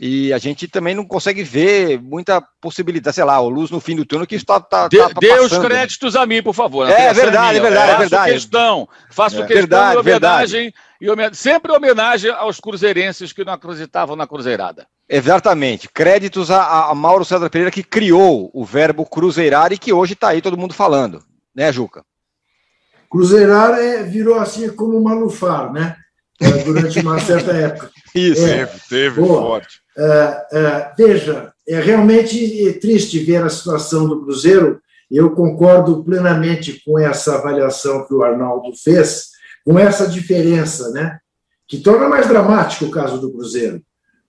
E 0.00 0.32
a 0.32 0.38
gente 0.38 0.68
também 0.68 0.94
não 0.94 1.04
consegue 1.04 1.42
ver 1.42 2.00
muita 2.00 2.40
possibilidade, 2.60 3.16
sei 3.16 3.24
lá, 3.24 3.40
o 3.40 3.48
luz 3.48 3.68
no 3.70 3.80
fim 3.80 3.96
do 3.96 4.04
túnel 4.04 4.28
que 4.28 4.36
está 4.36 4.60
tá, 4.60 4.88
tá, 4.88 5.08
tá 5.08 5.20
Dê 5.20 5.40
os 5.40 5.58
créditos 5.58 6.14
a 6.14 6.24
mim, 6.24 6.40
por 6.40 6.54
favor. 6.54 6.88
É, 6.88 7.12
verdade, 7.12 7.58
é 7.58 7.60
verdade, 7.60 7.90
é 7.90 7.98
verdade. 7.98 8.32
questão, 8.32 8.88
faço 9.10 9.42
é. 9.42 9.46
questão 9.46 9.56
verdade, 9.56 9.92
de 9.92 9.98
homenagem, 9.98 10.74
e 11.00 11.10
homenagem, 11.10 11.34
sempre 11.34 11.72
homenagem 11.72 12.30
aos 12.30 12.60
cruzeirenses 12.60 13.32
que 13.32 13.44
não 13.44 13.52
acreditavam 13.52 14.14
na 14.14 14.26
cruzeirada. 14.26 14.86
Exatamente. 15.08 15.88
Créditos 15.88 16.48
a, 16.48 16.90
a 16.90 16.94
Mauro 16.94 17.24
César 17.24 17.50
Pereira 17.50 17.70
que 17.70 17.82
criou 17.82 18.50
o 18.54 18.64
verbo 18.64 19.04
cruzeirar 19.04 19.72
e 19.72 19.78
que 19.78 19.92
hoje 19.92 20.12
está 20.12 20.28
aí 20.28 20.40
todo 20.40 20.56
mundo 20.58 20.74
falando, 20.74 21.24
né, 21.52 21.72
Juca? 21.72 22.04
Cruzeirar 23.10 23.72
é, 23.80 24.02
virou 24.04 24.38
assim 24.38 24.68
como 24.68 25.02
malufar, 25.02 25.72
né? 25.72 25.96
É, 26.40 26.50
durante 26.62 27.00
uma 27.00 27.18
certa 27.18 27.52
época. 27.52 27.90
Isso, 28.14 28.46
é, 28.46 28.66
teve, 28.66 28.80
teve 28.88 29.20
boa. 29.20 29.42
forte. 29.42 29.80
Uh, 29.96 30.56
uh, 30.56 30.94
veja, 30.96 31.52
é 31.68 31.80
realmente 31.80 32.78
triste 32.80 33.18
ver 33.18 33.42
a 33.42 33.48
situação 33.48 34.06
do 34.08 34.22
Cruzeiro. 34.22 34.80
Eu 35.10 35.30
concordo 35.30 36.04
plenamente 36.04 36.82
com 36.84 36.98
essa 36.98 37.36
avaliação 37.36 38.06
que 38.06 38.14
o 38.14 38.22
Arnaldo 38.22 38.70
fez, 38.76 39.28
com 39.64 39.78
essa 39.78 40.06
diferença, 40.06 40.90
né? 40.90 41.18
Que 41.66 41.78
torna 41.78 42.08
mais 42.08 42.28
dramático 42.28 42.86
o 42.86 42.90
caso 42.90 43.20
do 43.20 43.32
Cruzeiro. 43.32 43.82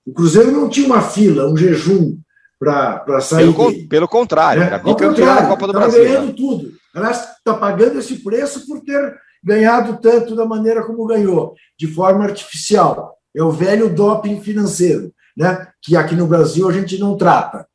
O 0.05 0.14
Cruzeiro 0.14 0.51
não 0.51 0.68
tinha 0.68 0.88
uma 0.88 1.01
fila, 1.01 1.49
um 1.49 1.55
jejum 1.55 2.18
para 2.60 3.22
sair. 3.22 3.53
Pelo, 3.53 3.72
dele, 3.72 3.88
pelo 3.88 4.07
contrário, 4.07 4.62
né? 4.62 4.68
era 4.68 4.80
bicampeão 4.80 5.36
da 5.36 5.47
Copa 5.47 5.68
do 5.68 5.74
Brasil. 5.74 6.03
Está 6.03 6.14
ganhando 6.14 6.36
tudo. 6.36 6.72
Aliás, 6.93 7.18
está 7.38 7.53
pagando 7.53 7.99
esse 7.99 8.16
preço 8.24 8.66
por 8.66 8.82
ter 8.82 9.16
ganhado 9.44 10.00
tanto 10.02 10.36
da 10.36 10.46
maneira 10.46 10.86
como 10.86 11.06
ganhou, 11.06 11.56
de 11.78 11.88
forma 11.88 12.24
artificial. 12.24 13.18
É 13.36 13.44
o 13.44 13.52
velho 13.52 13.94
doping 13.94 14.42
financeiro 14.42 15.14
né, 15.40 15.72
que 15.82 15.96
aqui 15.96 16.16
no 16.16 16.28
Brasil 16.28 16.68
a 16.68 16.74
gente 16.74 16.98
não 16.98 17.16
trata. 17.16 17.66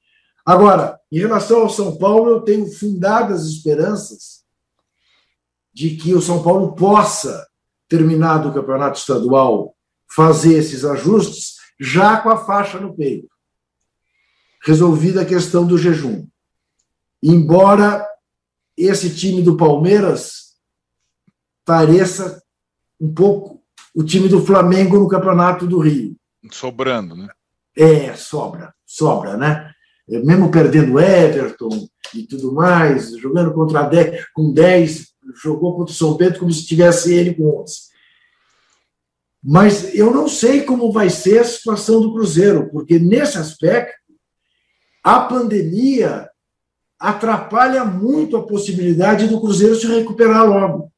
Agora, 0.45 1.01
em 1.11 1.19
relação 1.19 1.63
ao 1.63 1.71
São 1.71 1.97
Paulo, 1.97 2.29
eu 2.29 2.41
tenho 2.43 2.71
fundadas 2.71 3.47
esperanças 3.47 4.45
de 5.73 5.97
que 5.97 6.15
o 6.15 6.21
São 6.21 6.43
Paulo 6.43 6.75
possa, 6.75 7.47
terminado 7.89 8.51
o 8.51 8.53
campeonato 8.53 8.99
estadual, 8.99 9.75
fazer 10.15 10.59
esses 10.59 10.85
ajustes 10.85 11.55
já 11.81 12.19
com 12.19 12.29
a 12.29 12.45
faixa 12.45 12.79
no 12.79 12.95
peito. 12.95 13.29
Resolvida 14.63 15.23
a 15.23 15.27
questão 15.27 15.67
do 15.67 15.79
jejum. 15.79 16.27
Embora 17.23 18.07
esse 18.77 19.15
time 19.15 19.41
do 19.41 19.57
Palmeiras 19.57 20.44
pareça 21.65 22.43
um 23.01 23.13
pouco 23.13 23.63
o 23.95 24.03
time 24.03 24.29
do 24.29 24.45
Flamengo 24.45 24.99
no 24.99 25.09
Campeonato 25.09 25.67
do 25.67 25.79
Rio. 25.79 26.17
Sobrando, 26.51 27.17
né? 27.17 27.29
É, 27.77 28.15
sobra, 28.15 28.75
sobra, 28.85 29.37
né? 29.37 29.71
É, 30.09 30.19
mesmo 30.21 30.51
perdendo 30.51 31.01
Everton 31.01 31.89
e 32.15 32.23
tudo 32.25 32.53
mais, 32.53 33.17
jogando 33.19 33.53
contra 33.53 33.83
10, 33.83 34.27
com 34.33 34.53
10, 34.53 35.09
jogou 35.43 35.77
contra 35.77 35.93
o 35.93 35.97
São 35.97 36.17
Pedro 36.17 36.41
como 36.41 36.53
se 36.53 36.67
tivesse 36.67 37.15
ele 37.15 37.35
com 37.35 37.63
11. 37.63 37.75
Mas 39.43 39.95
eu 39.95 40.11
não 40.11 40.29
sei 40.29 40.63
como 40.63 40.93
vai 40.93 41.11
ser 41.11 41.41
a 41.41 41.45
situação 41.45 42.01
do 42.01 42.13
Cruzeiro, 42.15 42.71
porque 42.71 42.99
nesse 42.99 43.37
aspecto, 43.37 43.95
a 45.03 45.21
pandemia 45.21 46.29
atrapalha 46.99 47.85
muito 47.85 48.37
a 48.37 48.47
possibilidade 48.47 49.29
do 49.29 49.41
Cruzeiro 49.41 49.75
se 49.75 49.87
recuperar 49.87 50.49
logo. 50.49 50.91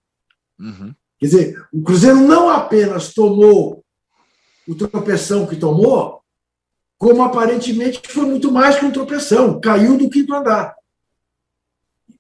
Uhum. 0.59 0.95
Quer 1.19 1.27
dizer, 1.27 1.67
o 1.73 1.83
Cruzeiro 1.83 2.21
não 2.21 2.49
apenas 2.49 3.13
tomou 3.13 3.85
o 4.67 4.75
tropeção 4.75 5.47
que 5.47 5.57
tomou, 5.57 6.21
como 6.99 7.23
aparentemente 7.23 8.01
foi 8.09 8.27
muito 8.27 8.51
mais 8.51 8.79
que 8.79 8.85
um 8.85 8.91
tropeção, 8.91 9.61
caiu 9.61 9.97
do 9.97 10.11
quinto 10.11 10.35
andar. 10.35 10.75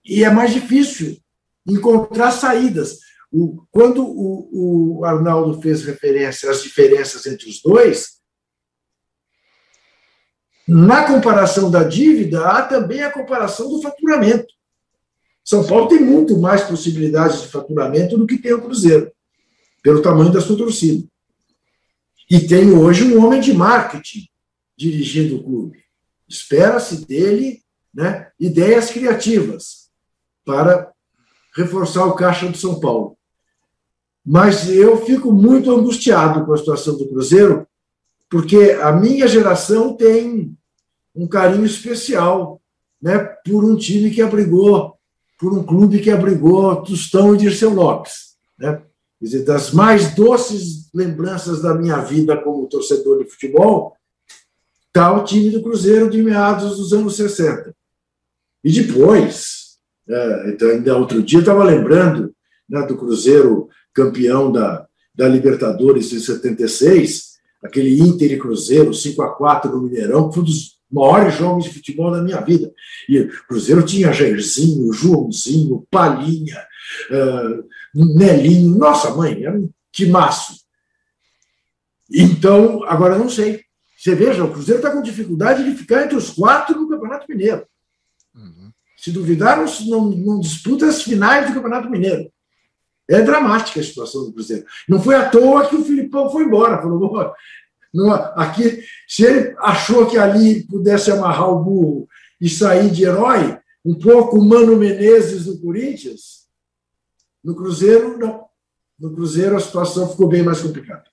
E 0.04 0.22
é 0.22 0.30
mais 0.30 0.52
difícil 0.52 1.18
encontrar 1.66 2.30
saídas. 2.30 2.98
O, 3.32 3.66
quando 3.70 4.04
o, 4.04 4.98
o 5.00 5.04
Arnaldo 5.04 5.60
fez 5.60 5.84
referência 5.84 6.50
às 6.50 6.62
diferenças 6.62 7.26
entre 7.26 7.48
os 7.48 7.60
dois, 7.60 8.16
na 10.68 11.06
comparação 11.06 11.70
da 11.70 11.82
dívida, 11.84 12.46
há 12.46 12.62
também 12.62 13.02
a 13.02 13.10
comparação 13.10 13.68
do 13.68 13.80
faturamento. 13.80 14.52
São 15.46 15.64
Paulo 15.64 15.86
tem 15.86 16.00
muito 16.00 16.36
mais 16.40 16.64
possibilidades 16.64 17.42
de 17.42 17.46
faturamento 17.46 18.18
do 18.18 18.26
que 18.26 18.36
tem 18.36 18.52
o 18.52 18.60
Cruzeiro, 18.60 19.12
pelo 19.80 20.02
tamanho 20.02 20.32
da 20.32 20.40
sua 20.40 20.56
torcida. 20.56 21.06
E 22.28 22.40
tem 22.40 22.72
hoje 22.72 23.04
um 23.04 23.24
homem 23.24 23.40
de 23.40 23.52
marketing 23.52 24.26
dirigindo 24.76 25.36
o 25.36 25.44
clube. 25.44 25.78
Espera-se 26.28 27.06
dele 27.06 27.62
né, 27.94 28.28
ideias 28.40 28.90
criativas 28.90 29.88
para 30.44 30.92
reforçar 31.54 32.06
o 32.06 32.16
caixa 32.16 32.48
do 32.48 32.58
São 32.58 32.80
Paulo. 32.80 33.16
Mas 34.24 34.68
eu 34.68 35.06
fico 35.06 35.32
muito 35.32 35.70
angustiado 35.70 36.44
com 36.44 36.52
a 36.52 36.56
situação 36.56 36.98
do 36.98 37.08
Cruzeiro, 37.08 37.68
porque 38.28 38.76
a 38.82 38.90
minha 38.90 39.28
geração 39.28 39.96
tem 39.96 40.56
um 41.14 41.28
carinho 41.28 41.64
especial 41.64 42.60
né, 43.00 43.18
por 43.44 43.64
um 43.64 43.76
time 43.76 44.10
que 44.10 44.20
abrigou, 44.20 44.95
por 45.38 45.52
um 45.52 45.62
clube 45.62 46.00
que 46.00 46.10
abrigou 46.10 46.82
Tostão 46.82 47.34
e 47.34 47.38
Dirceu 47.38 47.72
Lopes. 47.74 48.36
Né? 48.58 48.82
Quer 49.18 49.24
dizer, 49.24 49.44
das 49.44 49.70
mais 49.72 50.14
doces 50.14 50.90
lembranças 50.94 51.62
da 51.62 51.74
minha 51.74 51.98
vida 51.98 52.36
como 52.36 52.68
torcedor 52.68 53.22
de 53.22 53.30
futebol, 53.30 53.96
está 54.88 55.12
o 55.14 55.24
time 55.24 55.50
do 55.50 55.62
Cruzeiro 55.62 56.08
de 56.08 56.22
meados 56.22 56.78
dos 56.78 56.92
anos 56.92 57.16
60. 57.16 57.74
E 58.64 58.72
depois, 58.72 59.76
é, 60.08 60.50
então, 60.50 60.70
ainda 60.70 60.96
outro 60.96 61.22
dia, 61.22 61.40
estava 61.40 61.64
lembrando 61.64 62.34
né, 62.68 62.82
do 62.86 62.96
Cruzeiro 62.96 63.68
campeão 63.92 64.50
da, 64.50 64.86
da 65.14 65.28
Libertadores 65.28 66.12
em 66.12 66.18
76, 66.18 67.36
aquele 67.62 68.00
Inter 68.00 68.32
e 68.32 68.38
Cruzeiro, 68.38 68.92
5 68.92 69.22
a 69.22 69.34
4 69.34 69.70
no 69.70 69.82
Mineirão, 69.82 70.28
que 70.28 70.34
foi 70.34 70.42
um 70.42 70.46
dos 70.46 70.75
maiores 70.90 71.34
jogos 71.34 71.64
de 71.64 71.74
futebol 71.74 72.10
da 72.10 72.22
minha 72.22 72.40
vida. 72.40 72.72
E 73.08 73.20
o 73.20 73.46
Cruzeiro 73.46 73.84
tinha 73.84 74.12
Jairzinho, 74.12 74.92
Joãozinho, 74.92 75.86
Palinha, 75.90 76.64
uh, 77.10 77.64
Nelinho, 77.94 78.76
nossa 78.76 79.14
mãe, 79.14 79.44
era 79.44 79.58
um 79.58 79.70
timaço. 79.92 80.64
Então, 82.12 82.84
agora 82.84 83.18
não 83.18 83.28
sei 83.28 83.64
Você 83.96 84.14
veja, 84.14 84.44
o 84.44 84.52
Cruzeiro 84.52 84.78
está 84.78 84.92
com 84.92 85.02
dificuldade 85.02 85.64
de 85.64 85.76
ficar 85.76 86.04
entre 86.04 86.16
os 86.16 86.30
quatro 86.30 86.80
no 86.80 86.88
Campeonato 86.88 87.26
Mineiro. 87.28 87.66
Uhum. 88.34 88.70
Se 88.96 89.10
duvidar, 89.10 89.58
não, 89.86 90.10
não, 90.10 90.40
disputa 90.40 90.86
as 90.86 91.02
finais 91.02 91.48
do 91.48 91.54
Campeonato 91.54 91.90
Mineiro. 91.90 92.30
É 93.08 93.22
dramática 93.22 93.80
a 93.80 93.84
situação 93.84 94.24
do 94.24 94.32
Cruzeiro. 94.32 94.64
Não 94.88 95.00
foi 95.00 95.14
à 95.14 95.28
toa 95.28 95.68
que 95.68 95.76
o 95.76 95.84
Filipão 95.84 96.30
foi 96.30 96.44
embora. 96.44 96.80
Falou, 96.80 97.34
aqui, 98.34 98.84
se 99.06 99.24
ele 99.24 99.54
achou 99.58 100.06
que 100.06 100.18
ali 100.18 100.64
pudesse 100.66 101.10
amarrar 101.10 101.50
o 101.50 101.62
burro 101.62 102.08
e 102.40 102.48
sair 102.48 102.90
de 102.90 103.04
herói, 103.04 103.58
um 103.84 103.94
pouco 103.94 104.42
Mano 104.42 104.76
Menezes 104.76 105.46
no 105.46 105.58
Corinthians, 105.60 106.46
no 107.42 107.54
Cruzeiro, 107.54 108.18
não. 108.18 108.46
No 108.98 109.14
Cruzeiro 109.14 109.56
a 109.56 109.60
situação 109.60 110.08
ficou 110.08 110.28
bem 110.28 110.42
mais 110.42 110.60
complicada. 110.60 111.04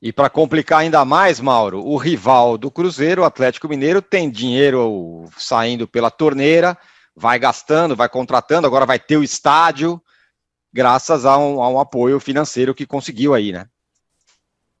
E 0.00 0.12
para 0.12 0.30
complicar 0.30 0.80
ainda 0.80 1.04
mais, 1.04 1.40
Mauro, 1.40 1.84
o 1.84 1.96
rival 1.96 2.56
do 2.56 2.70
Cruzeiro, 2.70 3.22
o 3.22 3.24
Atlético 3.24 3.68
Mineiro, 3.68 4.00
tem 4.00 4.30
dinheiro 4.30 5.24
saindo 5.36 5.88
pela 5.88 6.10
torneira, 6.10 6.78
vai 7.16 7.38
gastando, 7.38 7.96
vai 7.96 8.08
contratando, 8.08 8.66
agora 8.66 8.86
vai 8.86 8.98
ter 8.98 9.16
o 9.16 9.24
estádio, 9.24 10.00
graças 10.72 11.24
a 11.24 11.36
um, 11.36 11.60
a 11.60 11.68
um 11.68 11.80
apoio 11.80 12.20
financeiro 12.20 12.74
que 12.74 12.86
conseguiu 12.86 13.34
aí, 13.34 13.50
né? 13.50 13.66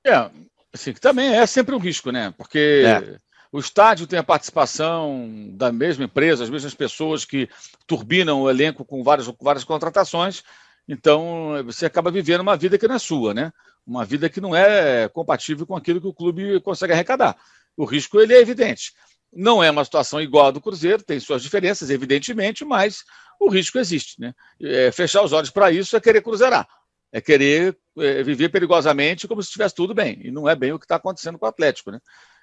É, 0.06 0.30
assim, 0.72 0.92
também 0.92 1.34
é 1.34 1.46
sempre 1.46 1.74
um 1.74 1.78
risco, 1.78 2.10
né? 2.10 2.32
Porque 2.36 2.84
é. 2.86 3.18
o 3.52 3.58
estádio 3.58 4.06
tem 4.06 4.18
a 4.18 4.24
participação 4.24 5.50
da 5.52 5.72
mesma 5.72 6.04
empresa, 6.04 6.44
as 6.44 6.50
mesmas 6.50 6.74
pessoas 6.74 7.24
que 7.24 7.48
turbinam 7.86 8.42
o 8.42 8.50
elenco 8.50 8.84
com 8.84 9.02
várias, 9.02 9.26
várias 9.40 9.64
contratações, 9.64 10.42
então 10.88 11.62
você 11.64 11.84
acaba 11.84 12.10
vivendo 12.10 12.40
uma 12.40 12.56
vida 12.56 12.78
que 12.78 12.88
não 12.88 12.94
é 12.94 12.98
sua, 12.98 13.34
né? 13.34 13.52
Uma 13.86 14.04
vida 14.04 14.28
que 14.28 14.40
não 14.40 14.56
é 14.56 15.08
compatível 15.08 15.66
com 15.66 15.76
aquilo 15.76 16.00
que 16.00 16.06
o 16.06 16.14
clube 16.14 16.60
consegue 16.60 16.92
arrecadar. 16.92 17.36
O 17.76 17.84
risco 17.84 18.20
ele 18.20 18.34
é 18.34 18.40
evidente. 18.40 18.92
Não 19.32 19.62
é 19.62 19.70
uma 19.70 19.84
situação 19.84 20.20
igual 20.20 20.46
à 20.46 20.50
do 20.50 20.60
Cruzeiro, 20.60 21.02
tem 21.02 21.20
suas 21.20 21.42
diferenças, 21.42 21.90
evidentemente, 21.90 22.64
mas 22.64 23.04
o 23.38 23.50
risco 23.50 23.78
existe. 23.78 24.18
Né? 24.18 24.34
É, 24.60 24.90
fechar 24.90 25.22
os 25.22 25.32
olhos 25.32 25.50
para 25.50 25.70
isso 25.70 25.94
é 25.94 26.00
querer 26.00 26.22
cruzeirar, 26.22 26.66
é 27.12 27.20
querer 27.20 27.76
é, 27.98 28.22
viver 28.22 28.48
perigosamente 28.50 29.26
como 29.26 29.42
se 29.42 29.48
estivesse 29.48 29.74
tudo 29.74 29.94
bem. 29.94 30.20
E 30.22 30.30
não 30.30 30.48
é 30.48 30.54
bem 30.54 30.72
o 30.72 30.78
que 30.78 30.84
está 30.84 30.96
acontecendo 30.96 31.38
com 31.38 31.46
o 31.46 31.48
Atlético. 31.48 31.90
Né? 31.90 32.00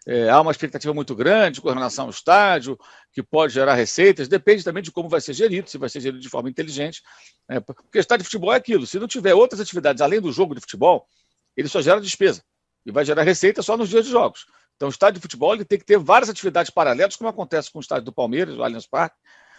É, 0.08 0.30
há 0.30 0.40
uma 0.42 0.52
expectativa 0.52 0.94
muito 0.94 1.16
grande 1.16 1.62
com 1.62 1.70
relação 1.70 2.06
ao 2.06 2.12
estádio, 2.12 2.78
que 3.12 3.24
pode 3.24 3.54
gerar 3.54 3.74
receitas, 3.76 4.28
depende 4.28 4.64
também 4.64 4.84
de 4.84 4.92
como 4.92 5.10
vai 5.10 5.22
ser 5.22 5.34
gerido, 5.34 5.70
se 5.70 5.78
vai 5.78 5.90
ser 5.90 6.00
gerido 6.00 6.22
de 6.22 6.30
forma 6.30 6.50
inteligente. 6.50 7.02
Né? 7.48 7.60
Porque 7.60 8.00
estádio 8.00 8.24
de 8.24 8.30
futebol 8.30 8.54
é 8.54 8.58
aquilo, 8.58 8.86
se 8.86 9.00
não 9.00 9.08
tiver 9.08 9.34
outras 9.34 9.62
atividades 9.62 10.02
além 10.02 10.22
do 10.22 10.32
jogo 10.32 10.56
de 10.56 10.62
futebol, 10.62 11.08
ele 11.56 11.68
só 11.68 11.82
gera 11.82 12.02
despesa 12.02 12.44
e 12.86 12.92
vai 12.92 13.06
gerar 13.06 13.24
receita 13.24 13.62
só 13.62 13.76
nos 13.78 13.90
dias 13.90 14.06
de 14.06 14.12
jogos. 14.12 14.46
Então, 14.76 14.90
o 14.90 14.92
estádio 14.92 15.16
de 15.16 15.22
futebol 15.22 15.54
ele 15.54 15.66
tem 15.66 15.80
que 15.80 15.86
ter 15.86 15.98
várias 15.98 16.30
atividades 16.30 16.70
paralelas, 16.70 17.16
como 17.16 17.30
acontece 17.30 17.72
com 17.72 17.80
o 17.80 17.82
estádio 17.82 18.06
do 18.06 18.14
Palmeiras, 18.14 18.58
o 18.58 18.64
Allianz 18.64 18.86
Parque, 18.86 19.16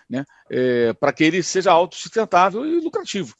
né, 0.08 0.24
é, 0.50 0.92
para 0.92 1.12
que 1.12 1.24
ele 1.24 1.42
seja 1.42 1.72
autossustentável 1.72 2.64
e 2.64 2.80
lucrativo. 2.80 3.34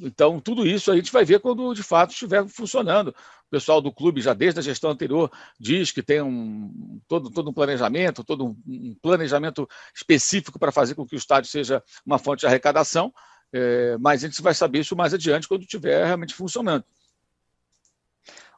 Então, 0.00 0.40
tudo 0.40 0.66
isso 0.66 0.90
a 0.90 0.96
gente 0.96 1.12
vai 1.12 1.24
ver 1.24 1.40
quando 1.40 1.72
de 1.74 1.82
fato 1.82 2.10
estiver 2.10 2.46
funcionando. 2.48 3.08
O 3.08 3.50
pessoal 3.50 3.80
do 3.80 3.92
clube, 3.92 4.20
já 4.20 4.34
desde 4.34 4.60
a 4.60 4.62
gestão 4.62 4.90
anterior, 4.90 5.30
diz 5.58 5.90
que 5.92 6.02
tem 6.02 6.20
um, 6.20 7.00
todo, 7.06 7.30
todo 7.30 7.50
um 7.50 7.52
planejamento, 7.52 8.24
todo 8.24 8.56
um 8.66 8.94
planejamento 9.00 9.68
específico 9.94 10.58
para 10.58 10.72
fazer 10.72 10.94
com 10.94 11.06
que 11.06 11.14
o 11.14 11.18
estádio 11.18 11.50
seja 11.50 11.82
uma 12.04 12.18
fonte 12.18 12.40
de 12.40 12.46
arrecadação, 12.46 13.12
é, 13.52 13.96
mas 13.98 14.22
a 14.22 14.26
gente 14.26 14.42
vai 14.42 14.52
saber 14.52 14.80
isso 14.80 14.96
mais 14.96 15.14
adiante 15.14 15.48
quando 15.48 15.62
estiver 15.62 16.04
realmente 16.04 16.34
funcionando. 16.34 16.84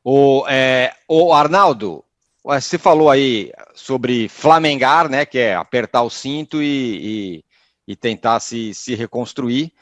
O, 0.03 0.47
é, 0.49 0.95
o 1.07 1.35
Arnaldo, 1.35 2.03
você 2.43 2.79
falou 2.79 3.11
aí 3.11 3.53
sobre 3.75 4.29
flamengar, 4.29 5.09
né, 5.09 5.27
que 5.27 5.39
é 5.39 5.55
apertar 5.55 6.03
o 6.03 6.11
cinto 6.11 6.63
e, 6.63 7.45
e, 7.87 7.93
e 7.93 7.97
tentar 7.97 8.41
se, 8.41 8.73
se 8.73 8.95
reconstruir, 8.95 9.73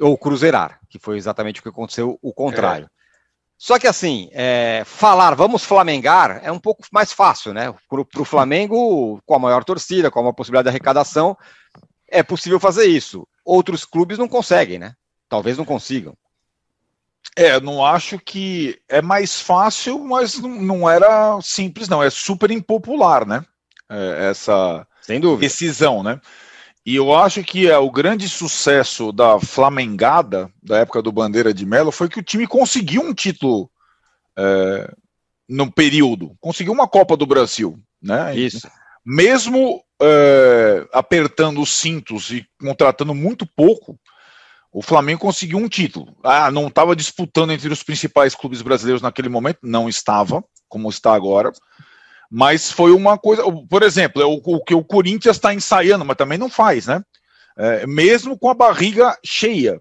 ou 0.00 0.16
cruzeirar, 0.16 0.80
que 0.88 0.98
foi 0.98 1.16
exatamente 1.16 1.60
o 1.60 1.62
que 1.62 1.68
aconteceu, 1.68 2.18
o 2.22 2.32
contrário. 2.32 2.86
É. 2.86 2.98
Só 3.56 3.76
que 3.76 3.88
assim, 3.88 4.28
é, 4.32 4.82
falar 4.86 5.34
vamos 5.34 5.64
flamengar 5.64 6.40
é 6.44 6.52
um 6.52 6.60
pouco 6.60 6.84
mais 6.92 7.12
fácil, 7.12 7.52
né? 7.52 7.74
Para 7.88 8.22
o 8.22 8.24
Flamengo, 8.24 9.20
com 9.26 9.34
a 9.34 9.38
maior 9.38 9.64
torcida, 9.64 10.10
com 10.10 10.28
a 10.28 10.32
possibilidade 10.32 10.64
de 10.64 10.68
arrecadação, 10.70 11.36
é 12.08 12.22
possível 12.22 12.60
fazer 12.60 12.86
isso. 12.86 13.26
Outros 13.44 13.84
clubes 13.84 14.16
não 14.16 14.28
conseguem, 14.28 14.78
né? 14.78 14.94
Talvez 15.28 15.58
não 15.58 15.64
consigam. 15.64 16.14
É, 17.34 17.60
não 17.60 17.84
acho 17.84 18.18
que 18.18 18.80
é 18.88 19.02
mais 19.02 19.40
fácil, 19.40 19.98
mas 20.04 20.38
não, 20.38 20.50
não 20.50 20.90
era 20.90 21.40
simples, 21.42 21.88
não. 21.88 22.02
É 22.02 22.10
super 22.10 22.50
impopular, 22.50 23.26
né? 23.26 23.44
É, 23.90 24.28
essa 24.30 24.86
Sem 25.02 25.20
dúvida. 25.20 25.40
decisão, 25.40 26.02
né? 26.02 26.20
E 26.88 26.96
eu 26.96 27.14
acho 27.14 27.44
que 27.44 27.68
é, 27.68 27.76
o 27.76 27.90
grande 27.90 28.26
sucesso 28.30 29.12
da 29.12 29.38
Flamengada, 29.38 30.50
da 30.62 30.78
época 30.78 31.02
do 31.02 31.12
Bandeira 31.12 31.52
de 31.52 31.66
Melo, 31.66 31.92
foi 31.92 32.08
que 32.08 32.18
o 32.18 32.22
time 32.22 32.46
conseguiu 32.46 33.02
um 33.02 33.12
título 33.12 33.70
é, 34.34 34.90
no 35.46 35.70
período. 35.70 36.34
Conseguiu 36.40 36.72
uma 36.72 36.88
Copa 36.88 37.14
do 37.14 37.26
Brasil, 37.26 37.78
né? 38.00 38.34
Isso. 38.34 38.66
Mesmo 39.04 39.84
é, 40.00 40.88
apertando 40.90 41.60
os 41.60 41.74
cintos 41.74 42.30
e 42.30 42.46
contratando 42.58 43.14
muito 43.14 43.46
pouco, 43.46 44.00
o 44.72 44.80
Flamengo 44.80 45.20
conseguiu 45.20 45.58
um 45.58 45.68
título. 45.68 46.16
Ah, 46.24 46.50
não 46.50 46.68
estava 46.68 46.96
disputando 46.96 47.52
entre 47.52 47.70
os 47.70 47.82
principais 47.82 48.34
clubes 48.34 48.62
brasileiros 48.62 49.02
naquele 49.02 49.28
momento? 49.28 49.58
Não 49.62 49.90
estava, 49.90 50.42
como 50.66 50.88
está 50.88 51.12
agora. 51.12 51.52
Mas 52.30 52.70
foi 52.70 52.92
uma 52.92 53.16
coisa, 53.16 53.42
por 53.68 53.82
exemplo, 53.82 54.20
é 54.20 54.26
o, 54.26 54.40
o 54.44 54.62
que 54.62 54.74
o 54.74 54.84
Corinthians 54.84 55.36
está 55.36 55.54
ensaiando, 55.54 56.04
mas 56.04 56.16
também 56.16 56.36
não 56.36 56.50
faz, 56.50 56.86
né? 56.86 57.02
É, 57.56 57.86
mesmo 57.86 58.38
com 58.38 58.50
a 58.50 58.54
barriga 58.54 59.18
cheia, 59.24 59.80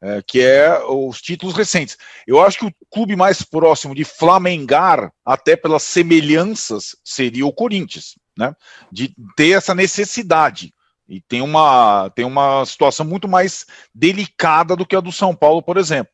é, 0.00 0.22
que 0.22 0.40
é 0.40 0.80
os 0.84 1.20
títulos 1.20 1.56
recentes. 1.56 1.96
Eu 2.26 2.40
acho 2.40 2.58
que 2.58 2.66
o 2.66 2.72
clube 2.90 3.16
mais 3.16 3.42
próximo 3.42 3.94
de 3.94 4.04
flamengar, 4.04 5.10
até 5.24 5.56
pelas 5.56 5.82
semelhanças, 5.82 6.94
seria 7.02 7.46
o 7.46 7.52
Corinthians, 7.52 8.14
né? 8.36 8.54
De 8.92 9.14
ter 9.36 9.56
essa 9.56 9.74
necessidade. 9.74 10.72
E 11.08 11.22
tem 11.22 11.40
uma, 11.40 12.10
tem 12.14 12.24
uma 12.24 12.66
situação 12.66 13.04
muito 13.04 13.26
mais 13.26 13.64
delicada 13.94 14.76
do 14.76 14.84
que 14.84 14.94
a 14.94 15.00
do 15.00 15.10
São 15.10 15.34
Paulo, 15.34 15.62
por 15.62 15.78
exemplo. 15.78 16.12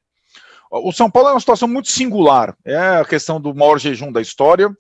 O 0.71 0.93
São 0.93 1.11
Paulo 1.11 1.29
é 1.29 1.33
uma 1.33 1.41
situação 1.41 1.69
muito 1.69 1.91
singular. 1.91 2.57
É 2.65 2.77
a 2.77 3.05
questão 3.05 3.41
do 3.41 3.55
maior 3.55 3.79
jejum 3.79 4.11
da 4.11 4.21
história, 4.21 4.71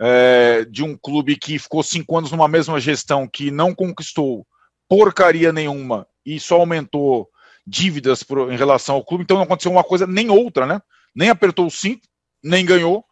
é, 0.00 0.64
de 0.64 0.82
um 0.82 0.96
clube 0.96 1.36
que 1.36 1.58
ficou 1.58 1.82
cinco 1.82 2.16
anos 2.16 2.32
numa 2.32 2.48
mesma 2.48 2.80
gestão 2.80 3.28
que 3.28 3.50
não 3.50 3.74
conquistou 3.74 4.46
porcaria 4.88 5.52
nenhuma 5.52 6.06
e 6.24 6.40
só 6.40 6.56
aumentou 6.56 7.28
dívidas 7.66 8.22
por, 8.22 8.50
em 8.50 8.56
relação 8.56 8.94
ao 8.94 9.04
clube. 9.04 9.22
Então 9.24 9.36
não 9.36 9.44
aconteceu 9.44 9.70
uma 9.70 9.84
coisa 9.84 10.06
nem 10.06 10.30
outra, 10.30 10.66
né? 10.66 10.80
Nem 11.14 11.28
apertou 11.28 11.66
o 11.66 11.70
cinto, 11.70 12.08
nem 12.42 12.64
ganhou. 12.64 13.04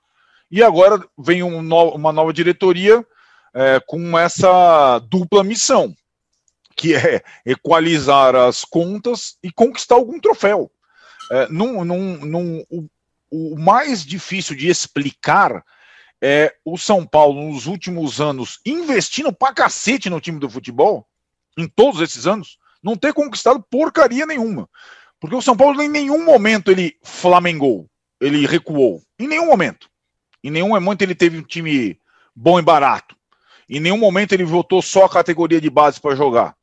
E 0.50 0.62
agora 0.62 0.98
vem 1.16 1.42
um 1.42 1.60
no, 1.60 1.90
uma 1.90 2.10
nova 2.10 2.32
diretoria 2.32 3.06
é, 3.54 3.80
com 3.86 4.18
essa 4.18 4.98
dupla 5.00 5.44
missão 5.44 5.94
que 6.74 6.94
é 6.94 7.22
equalizar 7.44 8.34
as 8.34 8.64
contas 8.64 9.36
e 9.42 9.52
conquistar 9.52 9.96
algum 9.96 10.18
troféu. 10.18 10.70
É, 11.30 11.48
num, 11.48 11.84
num, 11.84 12.24
num, 12.24 12.64
o, 12.70 12.88
o 13.30 13.58
mais 13.58 14.04
difícil 14.04 14.56
de 14.56 14.68
explicar 14.68 15.62
é 16.22 16.54
o 16.64 16.76
São 16.76 17.06
Paulo, 17.06 17.42
nos 17.42 17.66
últimos 17.66 18.20
anos, 18.20 18.58
investindo 18.66 19.32
pra 19.32 19.52
cacete 19.52 20.10
no 20.10 20.20
time 20.20 20.38
do 20.38 20.50
futebol, 20.50 21.06
em 21.56 21.66
todos 21.68 22.00
esses 22.00 22.26
anos, 22.26 22.58
não 22.82 22.96
ter 22.96 23.12
conquistado 23.12 23.64
porcaria 23.70 24.26
nenhuma. 24.26 24.68
Porque 25.20 25.36
o 25.36 25.42
São 25.42 25.56
Paulo, 25.56 25.80
em 25.82 25.88
nenhum 25.88 26.24
momento, 26.24 26.70
ele 26.70 26.96
flamengou, 27.02 27.88
ele 28.20 28.46
recuou. 28.46 29.02
Em 29.18 29.26
nenhum 29.26 29.46
momento. 29.46 29.88
Em 30.42 30.50
nenhum 30.50 30.68
momento 30.68 31.02
ele 31.02 31.14
teve 31.14 31.38
um 31.38 31.42
time 31.42 31.98
bom 32.34 32.58
e 32.58 32.62
barato. 32.62 33.16
Em 33.68 33.80
nenhum 33.80 33.98
momento 33.98 34.32
ele 34.32 34.44
votou 34.44 34.80
só 34.80 35.04
a 35.04 35.10
categoria 35.10 35.60
de 35.60 35.68
base 35.68 36.00
para 36.00 36.14
jogar. 36.14 36.54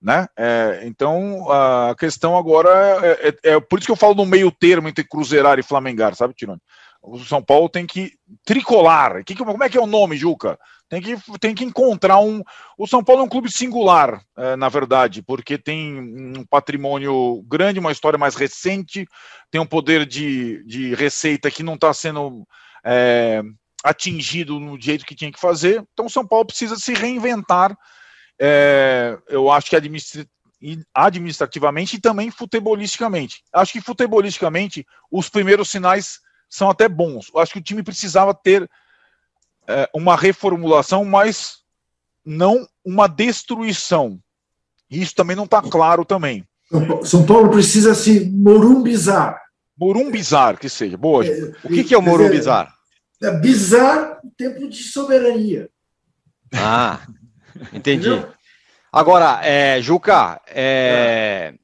Né? 0.00 0.26
É, 0.36 0.80
então 0.84 1.50
a 1.50 1.94
questão 1.96 2.36
agora 2.36 2.68
é, 3.02 3.28
é, 3.28 3.52
é, 3.52 3.60
por 3.60 3.78
isso 3.78 3.86
que 3.86 3.92
eu 3.92 3.96
falo 3.96 4.14
no 4.14 4.26
meio 4.26 4.50
termo 4.50 4.88
entre 4.88 5.04
Cruzeirar 5.04 5.58
e 5.58 5.62
Flamengar, 5.62 6.14
sabe, 6.16 6.34
Tirone? 6.34 6.60
O 7.02 7.18
São 7.18 7.42
Paulo 7.42 7.68
tem 7.68 7.86
que 7.86 8.12
tricolar. 8.44 9.24
Que, 9.24 9.34
como 9.34 9.62
é 9.64 9.68
que 9.68 9.76
é 9.76 9.80
o 9.80 9.86
nome, 9.86 10.16
Juca? 10.16 10.58
Tem 10.88 11.00
que, 11.00 11.16
tem 11.40 11.54
que 11.54 11.64
encontrar 11.64 12.18
um. 12.20 12.42
O 12.78 12.86
São 12.86 13.02
Paulo 13.02 13.22
é 13.22 13.24
um 13.24 13.28
clube 13.28 13.50
singular, 13.50 14.22
é, 14.36 14.56
na 14.56 14.68
verdade, 14.68 15.22
porque 15.22 15.58
tem 15.58 15.98
um 15.98 16.44
patrimônio 16.44 17.42
grande, 17.48 17.80
uma 17.80 17.92
história 17.92 18.18
mais 18.18 18.34
recente, 18.34 19.06
tem 19.50 19.60
um 19.60 19.66
poder 19.66 20.06
de, 20.06 20.62
de 20.64 20.94
receita 20.94 21.50
que 21.50 21.62
não 21.62 21.74
está 21.74 21.92
sendo 21.92 22.46
é, 22.84 23.42
atingido 23.82 24.60
no 24.60 24.80
jeito 24.80 25.06
que 25.06 25.14
tinha 25.14 25.32
que 25.32 25.40
fazer. 25.40 25.82
Então 25.92 26.06
o 26.06 26.10
São 26.10 26.26
Paulo 26.26 26.46
precisa 26.46 26.76
se 26.76 26.92
reinventar 26.92 27.76
é, 28.44 29.16
eu 29.28 29.50
acho 29.52 29.70
que 29.70 29.76
administrativamente 30.94 31.96
e 31.96 32.00
também 32.00 32.28
futebolisticamente. 32.28 33.42
Acho 33.52 33.72
que 33.72 33.80
futebolisticamente 33.80 34.84
os 35.10 35.28
primeiros 35.28 35.70
sinais 35.70 36.18
são 36.52 36.68
até 36.68 36.86
bons. 36.86 37.30
Eu 37.34 37.40
acho 37.40 37.54
que 37.54 37.58
o 37.60 37.62
time 37.62 37.82
precisava 37.82 38.34
ter 38.34 38.70
é, 39.66 39.88
uma 39.94 40.14
reformulação, 40.14 41.02
mas 41.02 41.62
não 42.22 42.68
uma 42.84 43.08
destruição. 43.08 44.20
Isso 44.90 45.14
também 45.14 45.34
não 45.34 45.44
está 45.44 45.62
claro 45.62 46.04
também. 46.04 46.46
São 47.04 47.24
Paulo 47.24 47.50
precisa 47.50 47.94
se 47.94 48.28
morumbizar. 48.30 49.40
Morumbizar, 49.78 50.58
que 50.58 50.68
seja. 50.68 50.98
Boa. 50.98 51.26
É, 51.26 51.52
o 51.64 51.68
que, 51.68 51.84
que 51.84 51.94
é 51.94 51.98
o 51.98 52.02
morumbizar? 52.02 52.70
É, 53.22 53.28
é 53.28 53.38
bizar 53.38 54.20
o 54.22 54.30
tempo 54.36 54.68
de 54.68 54.82
soberania. 54.82 55.70
Ah, 56.54 57.00
entendi. 57.72 58.10
Agora, 58.92 59.40
é, 59.42 59.80
Juca, 59.80 60.38
é, 60.48 61.54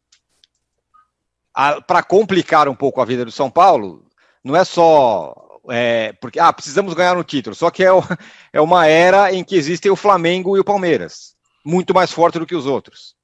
para 1.86 2.02
complicar 2.02 2.70
um 2.70 2.74
pouco 2.74 3.02
a 3.02 3.04
vida 3.04 3.26
do 3.26 3.30
São 3.30 3.50
Paulo, 3.50 4.07
não 4.48 4.56
é 4.56 4.64
só 4.64 5.60
é, 5.70 6.14
porque 6.14 6.40
ah, 6.40 6.52
precisamos 6.52 6.94
ganhar 6.94 7.14
no 7.14 7.22
título, 7.22 7.54
só 7.54 7.70
que 7.70 7.84
é, 7.84 7.92
o, 7.92 8.02
é 8.52 8.60
uma 8.60 8.86
era 8.86 9.32
em 9.32 9.44
que 9.44 9.54
existem 9.54 9.90
o 9.90 9.96
Flamengo 9.96 10.56
e 10.56 10.60
o 10.60 10.64
Palmeiras, 10.64 11.34
muito 11.64 11.92
mais 11.92 12.10
forte 12.10 12.38
do 12.38 12.46
que 12.46 12.54
os 12.54 12.64
outros. 12.64 13.14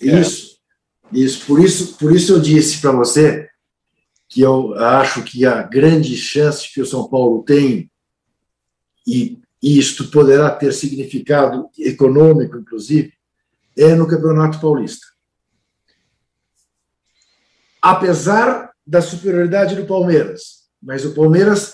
Isso, 0.00 0.58
é. 1.12 1.18
isso. 1.18 1.46
Por 1.46 1.62
isso, 1.62 1.94
por 1.98 2.16
isso 2.16 2.32
eu 2.32 2.40
disse 2.40 2.80
para 2.80 2.92
você 2.92 3.48
que 4.28 4.40
eu 4.40 4.74
acho 4.74 5.22
que 5.22 5.44
a 5.44 5.62
grande 5.62 6.16
chance 6.16 6.72
que 6.72 6.80
o 6.80 6.86
São 6.86 7.06
Paulo 7.08 7.42
tem 7.42 7.90
e 9.06 9.38
isto 9.62 10.10
poderá 10.10 10.50
ter 10.50 10.72
significado 10.72 11.68
econômico, 11.78 12.56
inclusive, 12.56 13.12
é 13.76 13.94
no 13.94 14.08
Campeonato 14.08 14.60
Paulista. 14.60 15.06
Apesar 17.80 18.73
da 18.86 19.00
superioridade 19.00 19.74
do 19.74 19.86
Palmeiras, 19.86 20.64
mas 20.82 21.04
o 21.04 21.14
Palmeiras, 21.14 21.72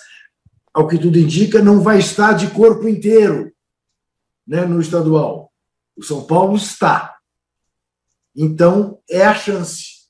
ao 0.72 0.86
que 0.86 0.98
tudo 0.98 1.18
indica, 1.18 1.62
não 1.62 1.80
vai 1.80 1.98
estar 1.98 2.32
de 2.32 2.48
corpo 2.48 2.88
inteiro 2.88 3.52
né, 4.46 4.64
no 4.64 4.80
estadual. 4.80 5.52
O 5.96 6.02
São 6.02 6.24
Paulo 6.24 6.56
está. 6.56 7.16
Então, 8.34 9.00
é 9.08 9.24
a 9.24 9.34
chance. 9.34 10.00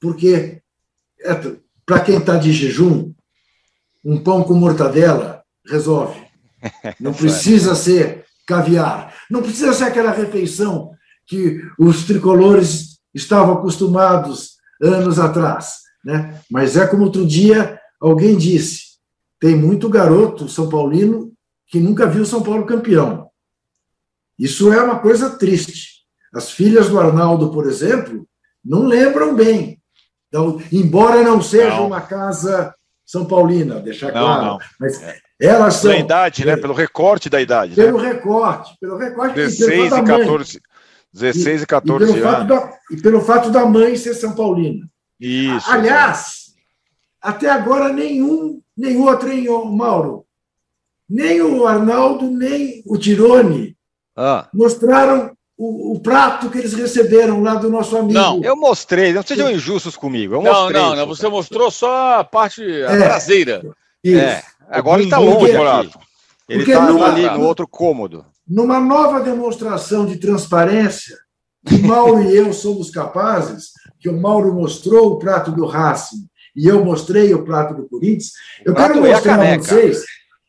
Porque, 0.00 0.62
é, 1.20 1.34
para 1.86 2.00
quem 2.00 2.18
está 2.18 2.36
de 2.36 2.52
jejum, 2.52 3.12
um 4.04 4.22
pão 4.22 4.44
com 4.44 4.54
mortadela 4.54 5.42
resolve. 5.66 6.20
Não 7.00 7.14
precisa 7.14 7.74
ser 7.74 8.24
caviar. 8.46 9.14
Não 9.30 9.42
precisa 9.42 9.72
ser 9.72 9.84
aquela 9.84 10.12
refeição 10.12 10.92
que 11.26 11.60
os 11.78 12.04
tricolores 12.04 12.98
estavam 13.14 13.54
acostumados 13.54 14.56
anos 14.82 15.18
atrás. 15.18 15.81
Né? 16.04 16.40
Mas 16.50 16.76
é 16.76 16.86
como 16.86 17.04
outro 17.04 17.26
dia 17.26 17.78
alguém 18.00 18.36
disse: 18.36 18.92
tem 19.40 19.56
muito 19.56 19.88
garoto 19.88 20.48
São 20.48 20.68
Paulino 20.68 21.32
que 21.66 21.80
nunca 21.80 22.06
viu 22.06 22.24
São 22.24 22.42
Paulo 22.42 22.66
campeão. 22.66 23.28
Isso 24.38 24.72
é 24.72 24.82
uma 24.82 24.98
coisa 24.98 25.30
triste. 25.30 26.02
As 26.34 26.50
filhas 26.50 26.88
do 26.88 26.98
Arnaldo, 26.98 27.50
por 27.50 27.66
exemplo, 27.66 28.26
não 28.64 28.84
lembram 28.84 29.34
bem. 29.34 29.80
Então, 30.28 30.60
embora 30.70 31.22
não 31.22 31.42
seja 31.42 31.76
não. 31.76 31.86
uma 31.86 32.00
casa 32.00 32.74
São 33.04 33.24
Paulina, 33.24 33.80
deixar 33.80 34.12
claro. 34.12 34.46
Não. 34.46 34.58
Mas 34.80 35.02
é. 35.02 35.18
elas 35.40 35.74
são. 35.74 35.90
Pela 35.90 36.02
idade, 36.02 36.44
né? 36.44 36.56
Pelo 36.56 36.74
recorte 36.74 37.28
da 37.28 37.40
idade. 37.40 37.74
Pelo 37.74 38.00
né? 38.00 38.12
recorte, 38.12 38.74
pelo 38.80 38.96
recorte. 38.96 39.34
16 39.34 39.92
e 39.92 40.02
14. 40.02 40.60
16 41.12 41.62
e 41.62 41.66
14 41.66 42.12
e, 42.12 42.16
e 42.16 42.22
anos. 42.22 42.48
Da, 42.48 42.72
e 42.90 42.96
pelo 42.96 43.20
fato 43.20 43.50
da 43.50 43.66
mãe 43.66 43.96
ser 43.96 44.14
São 44.14 44.34
Paulina. 44.34 44.86
Isso. 45.22 45.70
Aliás, 45.70 46.54
até 47.20 47.48
agora 47.48 47.92
nenhum, 47.92 48.60
nem 48.76 48.96
outro, 48.96 49.30
hein, 49.30 49.46
Mauro? 49.72 50.26
Nem 51.08 51.40
o 51.40 51.64
Arnaldo, 51.66 52.28
nem 52.28 52.82
o 52.86 52.98
Tirone 52.98 53.76
ah. 54.16 54.48
mostraram 54.52 55.30
o, 55.56 55.92
o, 55.92 56.00
prato 56.00 56.50
que 56.50 56.58
eles 56.58 56.72
receberam 56.72 57.40
lá 57.40 57.54
do 57.54 57.70
nosso 57.70 57.96
amigo. 57.96 58.18
Não, 58.18 58.42
eu 58.42 58.56
mostrei, 58.56 59.12
não 59.12 59.22
sejam 59.22 59.50
injustos 59.50 59.96
comigo. 59.96 60.34
Eu 60.34 60.42
não, 60.42 60.70
não, 60.70 60.96
não, 60.96 61.06
você 61.06 61.28
mostrou 61.28 61.70
só 61.70 62.20
a 62.20 62.24
parte 62.24 62.62
a 62.62 62.92
é, 62.92 62.98
traseira. 62.98 63.62
Isso. 64.02 64.18
É, 64.18 64.42
agora 64.68 65.00
ele 65.00 65.06
está 65.06 65.18
longe 65.18 65.56
aqui. 65.56 65.90
Ele 66.48 66.62
está 66.64 67.06
ali 67.06 67.30
no 67.30 67.46
outro 67.46 67.68
cômodo. 67.68 68.26
Numa 68.48 68.80
nova 68.80 69.20
demonstração 69.20 70.04
de 70.04 70.16
transparência, 70.16 71.16
que 71.64 71.78
Mauro 71.78 72.22
e 72.22 72.36
eu 72.36 72.52
somos 72.52 72.90
capazes, 72.90 73.71
que 74.02 74.08
o 74.08 74.20
Mauro 74.20 74.52
mostrou 74.52 75.12
o 75.12 75.18
prato 75.18 75.52
do 75.52 75.64
Racing 75.64 76.28
e 76.56 76.66
eu 76.66 76.84
mostrei 76.84 77.32
o 77.32 77.44
prato 77.44 77.74
do 77.74 77.88
Corinthians, 77.88 78.32
eu 78.64 78.74
quero 78.74 79.00
mostrar 79.00 79.40
a 79.40 79.56
vocês, 79.56 80.04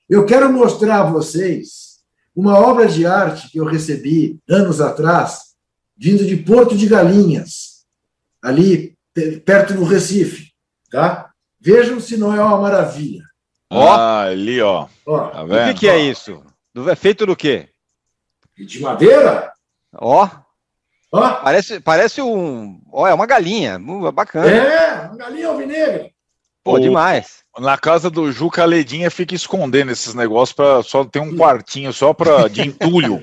eu 0.10 0.26
quero 0.26 0.51
mostrar 0.51 1.01
a 1.01 1.12
vocês 1.12 1.99
uma 2.36 2.58
obra 2.58 2.88
de 2.88 3.06
arte 3.06 3.51
que 3.51 3.60
eu 3.60 3.66
recebi 3.66 4.39
anos 4.49 4.82
atrás, 4.82 5.54
vindo 5.95 6.26
de 6.26 6.36
Porto 6.36 6.76
de 6.76 6.88
Galinhas, 6.88 7.86
ali 8.41 8.97
perto 9.45 9.76
do 9.76 9.84
Recife, 9.84 10.51
tá? 10.89 11.30
Vejam 11.62 11.99
se 11.99 12.18
não 12.18 12.36
é 12.36 12.43
uma 12.43 12.60
maravilha. 12.60 13.24
Ó, 13.70 13.93
ah, 13.93 14.24
ali, 14.24 14.60
ó. 14.62 14.88
ó 15.06 15.30
tá 15.30 15.43
o 15.43 15.47
que, 15.74 15.82
que 15.82 15.88
é 15.88 15.99
isso? 15.99 16.43
É 16.89 16.95
feito 16.95 17.26
do 17.26 17.36
quê? 17.36 17.70
De 18.58 18.82
madeira? 18.82 19.54
Ó. 19.93 20.43
Ó. 21.14 21.30
Parece, 21.36 21.80
parece 21.80 22.22
um. 22.24 22.82
Ó, 22.91 23.07
é 23.07 23.14
uma 23.14 23.28
galinha. 23.28 23.80
Bacana. 24.11 24.49
É, 24.49 25.07
uma 25.07 25.16
galinha 25.16 25.47
alvinegra. 25.47 26.09
Pô, 26.64 26.76
o, 26.76 26.80
demais. 26.80 27.43
Na 27.59 27.78
casa 27.78 28.09
do 28.09 28.32
Juca, 28.32 28.64
a 28.64 28.66
Ledinha 28.66 29.11
fica 29.11 29.36
escondendo 29.36 29.91
esses 29.91 30.16
negócios 30.16 30.55
para 30.55 30.82
só 30.82 31.03
ter 31.03 31.20
um 31.20 31.36
quartinho 31.36 31.93
só 31.93 32.14
para 32.14 32.47
de 32.47 32.61
entulho. 32.61 33.20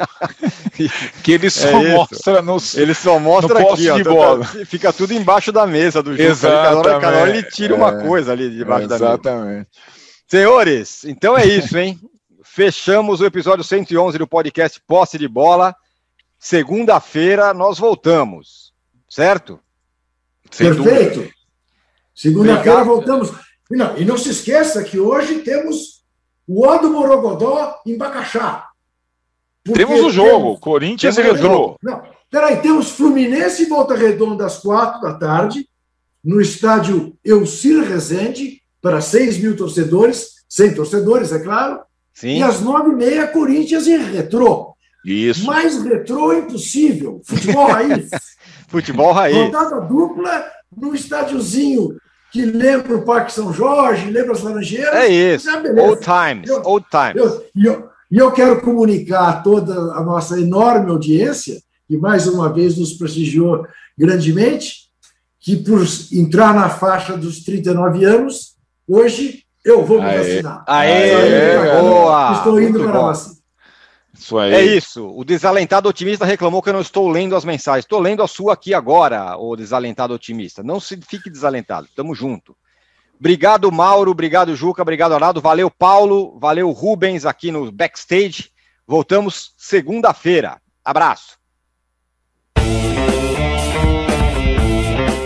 que 1.25 1.33
ele 1.33 1.51
só 1.51 1.69
é 1.69 1.97
mostra 1.97 2.43
no 2.43 2.59
Ele 2.75 2.95
só 2.95 3.19
mostra 3.19 3.59
no 3.59 3.73
aqui, 3.73 3.91
ó, 3.91 3.97
de 3.97 4.05
bola. 4.05 4.45
Fica 4.67 4.93
tudo 4.93 5.13
embaixo 5.13 5.51
da 5.51 5.67
mesa 5.67 6.01
do 6.01 6.13
Juca. 6.13 6.23
Exatamente. 6.23 6.65
Cada 6.65 6.79
hora, 6.79 7.01
cada 7.01 7.19
hora 7.19 7.31
ele 7.31 7.43
tira 7.43 7.75
é, 7.75 7.77
uma 7.77 8.03
coisa 8.03 8.31
ali 8.31 8.51
debaixo 8.51 8.87
da 8.87 8.95
mesa. 8.95 9.07
Exatamente. 9.07 9.69
Senhores, 10.29 11.05
então 11.05 11.37
é 11.37 11.45
isso, 11.45 11.77
hein? 11.77 11.99
Fechamos 12.45 13.21
o 13.21 13.27
episódio 13.27 13.65
111 13.65 14.17
do 14.19 14.29
podcast 14.29 14.81
Posse 14.87 15.19
de 15.19 15.27
Bola. 15.27 15.75
Segunda-feira 16.43 17.53
nós 17.53 17.79
voltamos, 17.79 18.73
certo? 19.07 19.61
Perfeito. 20.57 21.31
Segunda-feira 22.15 22.83
voltamos. 22.83 23.31
E 23.71 23.77
não, 23.77 23.97
e 23.99 24.07
não 24.07 24.17
se 24.17 24.31
esqueça 24.31 24.83
que 24.83 24.99
hoje 24.99 25.41
temos 25.41 26.03
o 26.49 26.67
O 26.67 26.79
do 26.79 26.91
Morogodó 26.91 27.79
em 27.87 27.97
Bacaxá. 27.97 28.67
Temos 29.63 30.01
o 30.01 30.09
jogo, 30.09 30.47
temos, 30.47 30.61
Corinthians 30.61 31.19
e 31.19 31.23
Retrô. 31.23 31.77
Não, 31.83 32.03
peraí, 32.31 32.57
temos 32.57 32.89
Fluminense 32.89 33.65
e 33.65 33.67
Volta 33.67 33.95
Redonda 33.95 34.47
às 34.47 34.59
quatro 34.59 35.03
da 35.03 35.13
tarde, 35.15 35.69
no 36.25 36.41
estádio 36.41 37.17
Elcir 37.23 37.85
Rezende, 37.85 38.63
para 38.81 39.03
seis 39.03 39.37
mil 39.37 39.55
torcedores, 39.55 40.37
sem 40.49 40.75
torcedores, 40.75 41.33
é 41.33 41.39
claro. 41.39 41.81
Sim. 42.15 42.39
E 42.39 42.43
às 42.43 42.63
nove 42.63 42.93
e 42.93 42.95
meia, 42.95 43.27
Corinthians 43.27 43.87
e 43.87 43.95
Retrô. 43.95 44.70
Isso. 45.05 45.45
Mais 45.47 45.83
retrô 45.83 46.33
impossível. 46.33 47.21
Futebol 47.25 47.67
raiz. 47.67 48.11
Futebol 48.69 49.13
raiz. 49.13 49.37
Rodada 49.37 49.81
dupla 49.81 50.45
no 50.77 50.95
estádiozinho 50.95 51.97
que 52.31 52.45
lembra 52.45 52.97
o 52.97 53.03
Parque 53.03 53.33
São 53.33 53.53
Jorge, 53.53 54.11
lembra 54.11 54.33
as 54.33 54.43
Laranjeiras. 54.43 54.95
É 54.95 55.09
isso. 55.09 55.51
É 55.51 55.83
old 55.83 56.01
times, 56.01 56.49
eu, 56.49 56.63
old 56.65 56.87
times. 56.89 57.17
Eu, 57.17 57.45
e 57.57 57.67
eu, 57.67 57.89
eu, 58.11 58.33
quero 58.33 58.61
comunicar 58.61 59.29
a 59.29 59.41
toda 59.41 59.75
a 59.95 60.03
nossa 60.03 60.39
enorme 60.39 60.91
audiência, 60.91 61.61
que 61.89 61.97
mais 61.97 62.29
uma 62.29 62.53
vez 62.53 62.79
nos 62.79 62.93
prestigiou 62.93 63.67
grandemente, 63.99 64.91
que 65.41 65.57
por 65.57 65.83
entrar 66.13 66.55
na 66.55 66.69
faixa 66.69 67.17
dos 67.17 67.43
39 67.43 68.05
anos, 68.05 68.55
hoje 68.87 69.45
eu 69.65 69.85
vou 69.85 70.01
me 70.01 70.09
Aê. 70.09 70.19
vacinar. 70.19 70.65
Aê, 70.67 71.15
Aê, 71.15 71.81
boa! 71.81 72.33
Estou 72.33 72.61
indo 72.61 72.79
Muito 72.79 72.91
para 72.91 72.99
a 72.99 73.03
vacina. 73.03 73.40
Isso 74.21 74.39
aí. 74.39 74.53
É 74.53 74.63
isso. 74.63 75.11
O 75.17 75.25
desalentado 75.25 75.89
otimista 75.89 76.27
reclamou 76.27 76.63
que 76.63 76.69
eu 76.69 76.75
não 76.75 76.83
estou 76.83 77.09
lendo 77.09 77.35
as 77.35 77.45
mensagens. 77.45 77.87
Estou 77.87 77.99
lendo 77.99 78.23
a 78.23 78.29
sua 78.29 78.53
aqui 78.53 78.75
agora, 78.75 79.35
o 79.39 79.57
desalentado 79.57 80.13
otimista. 80.13 80.63
Não 80.63 80.79
se 80.79 81.01
fique 81.01 81.31
desalentado. 81.31 81.89
Tamo 81.97 82.15
junto. 82.15 82.55
Obrigado, 83.19 83.73
Mauro. 83.73 84.11
Obrigado, 84.11 84.55
Juca. 84.55 84.83
Obrigado, 84.83 85.15
Arnaldo. 85.15 85.41
Valeu, 85.41 85.71
Paulo. 85.71 86.39
Valeu, 86.39 86.71
Rubens, 86.71 87.25
aqui 87.25 87.51
no 87.51 87.73
backstage. 87.73 88.51
Voltamos 88.87 89.55
segunda-feira. 89.57 90.61
Abraço. 90.85 91.41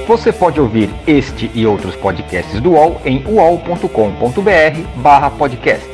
Você 0.06 0.32
pode 0.32 0.60
ouvir 0.60 0.88
este 1.06 1.50
e 1.54 1.66
outros 1.66 1.96
podcasts 1.96 2.60
do 2.60 2.72
UOL 2.72 3.00
em 3.04 3.24
uol.com.br/podcast. 3.26 5.93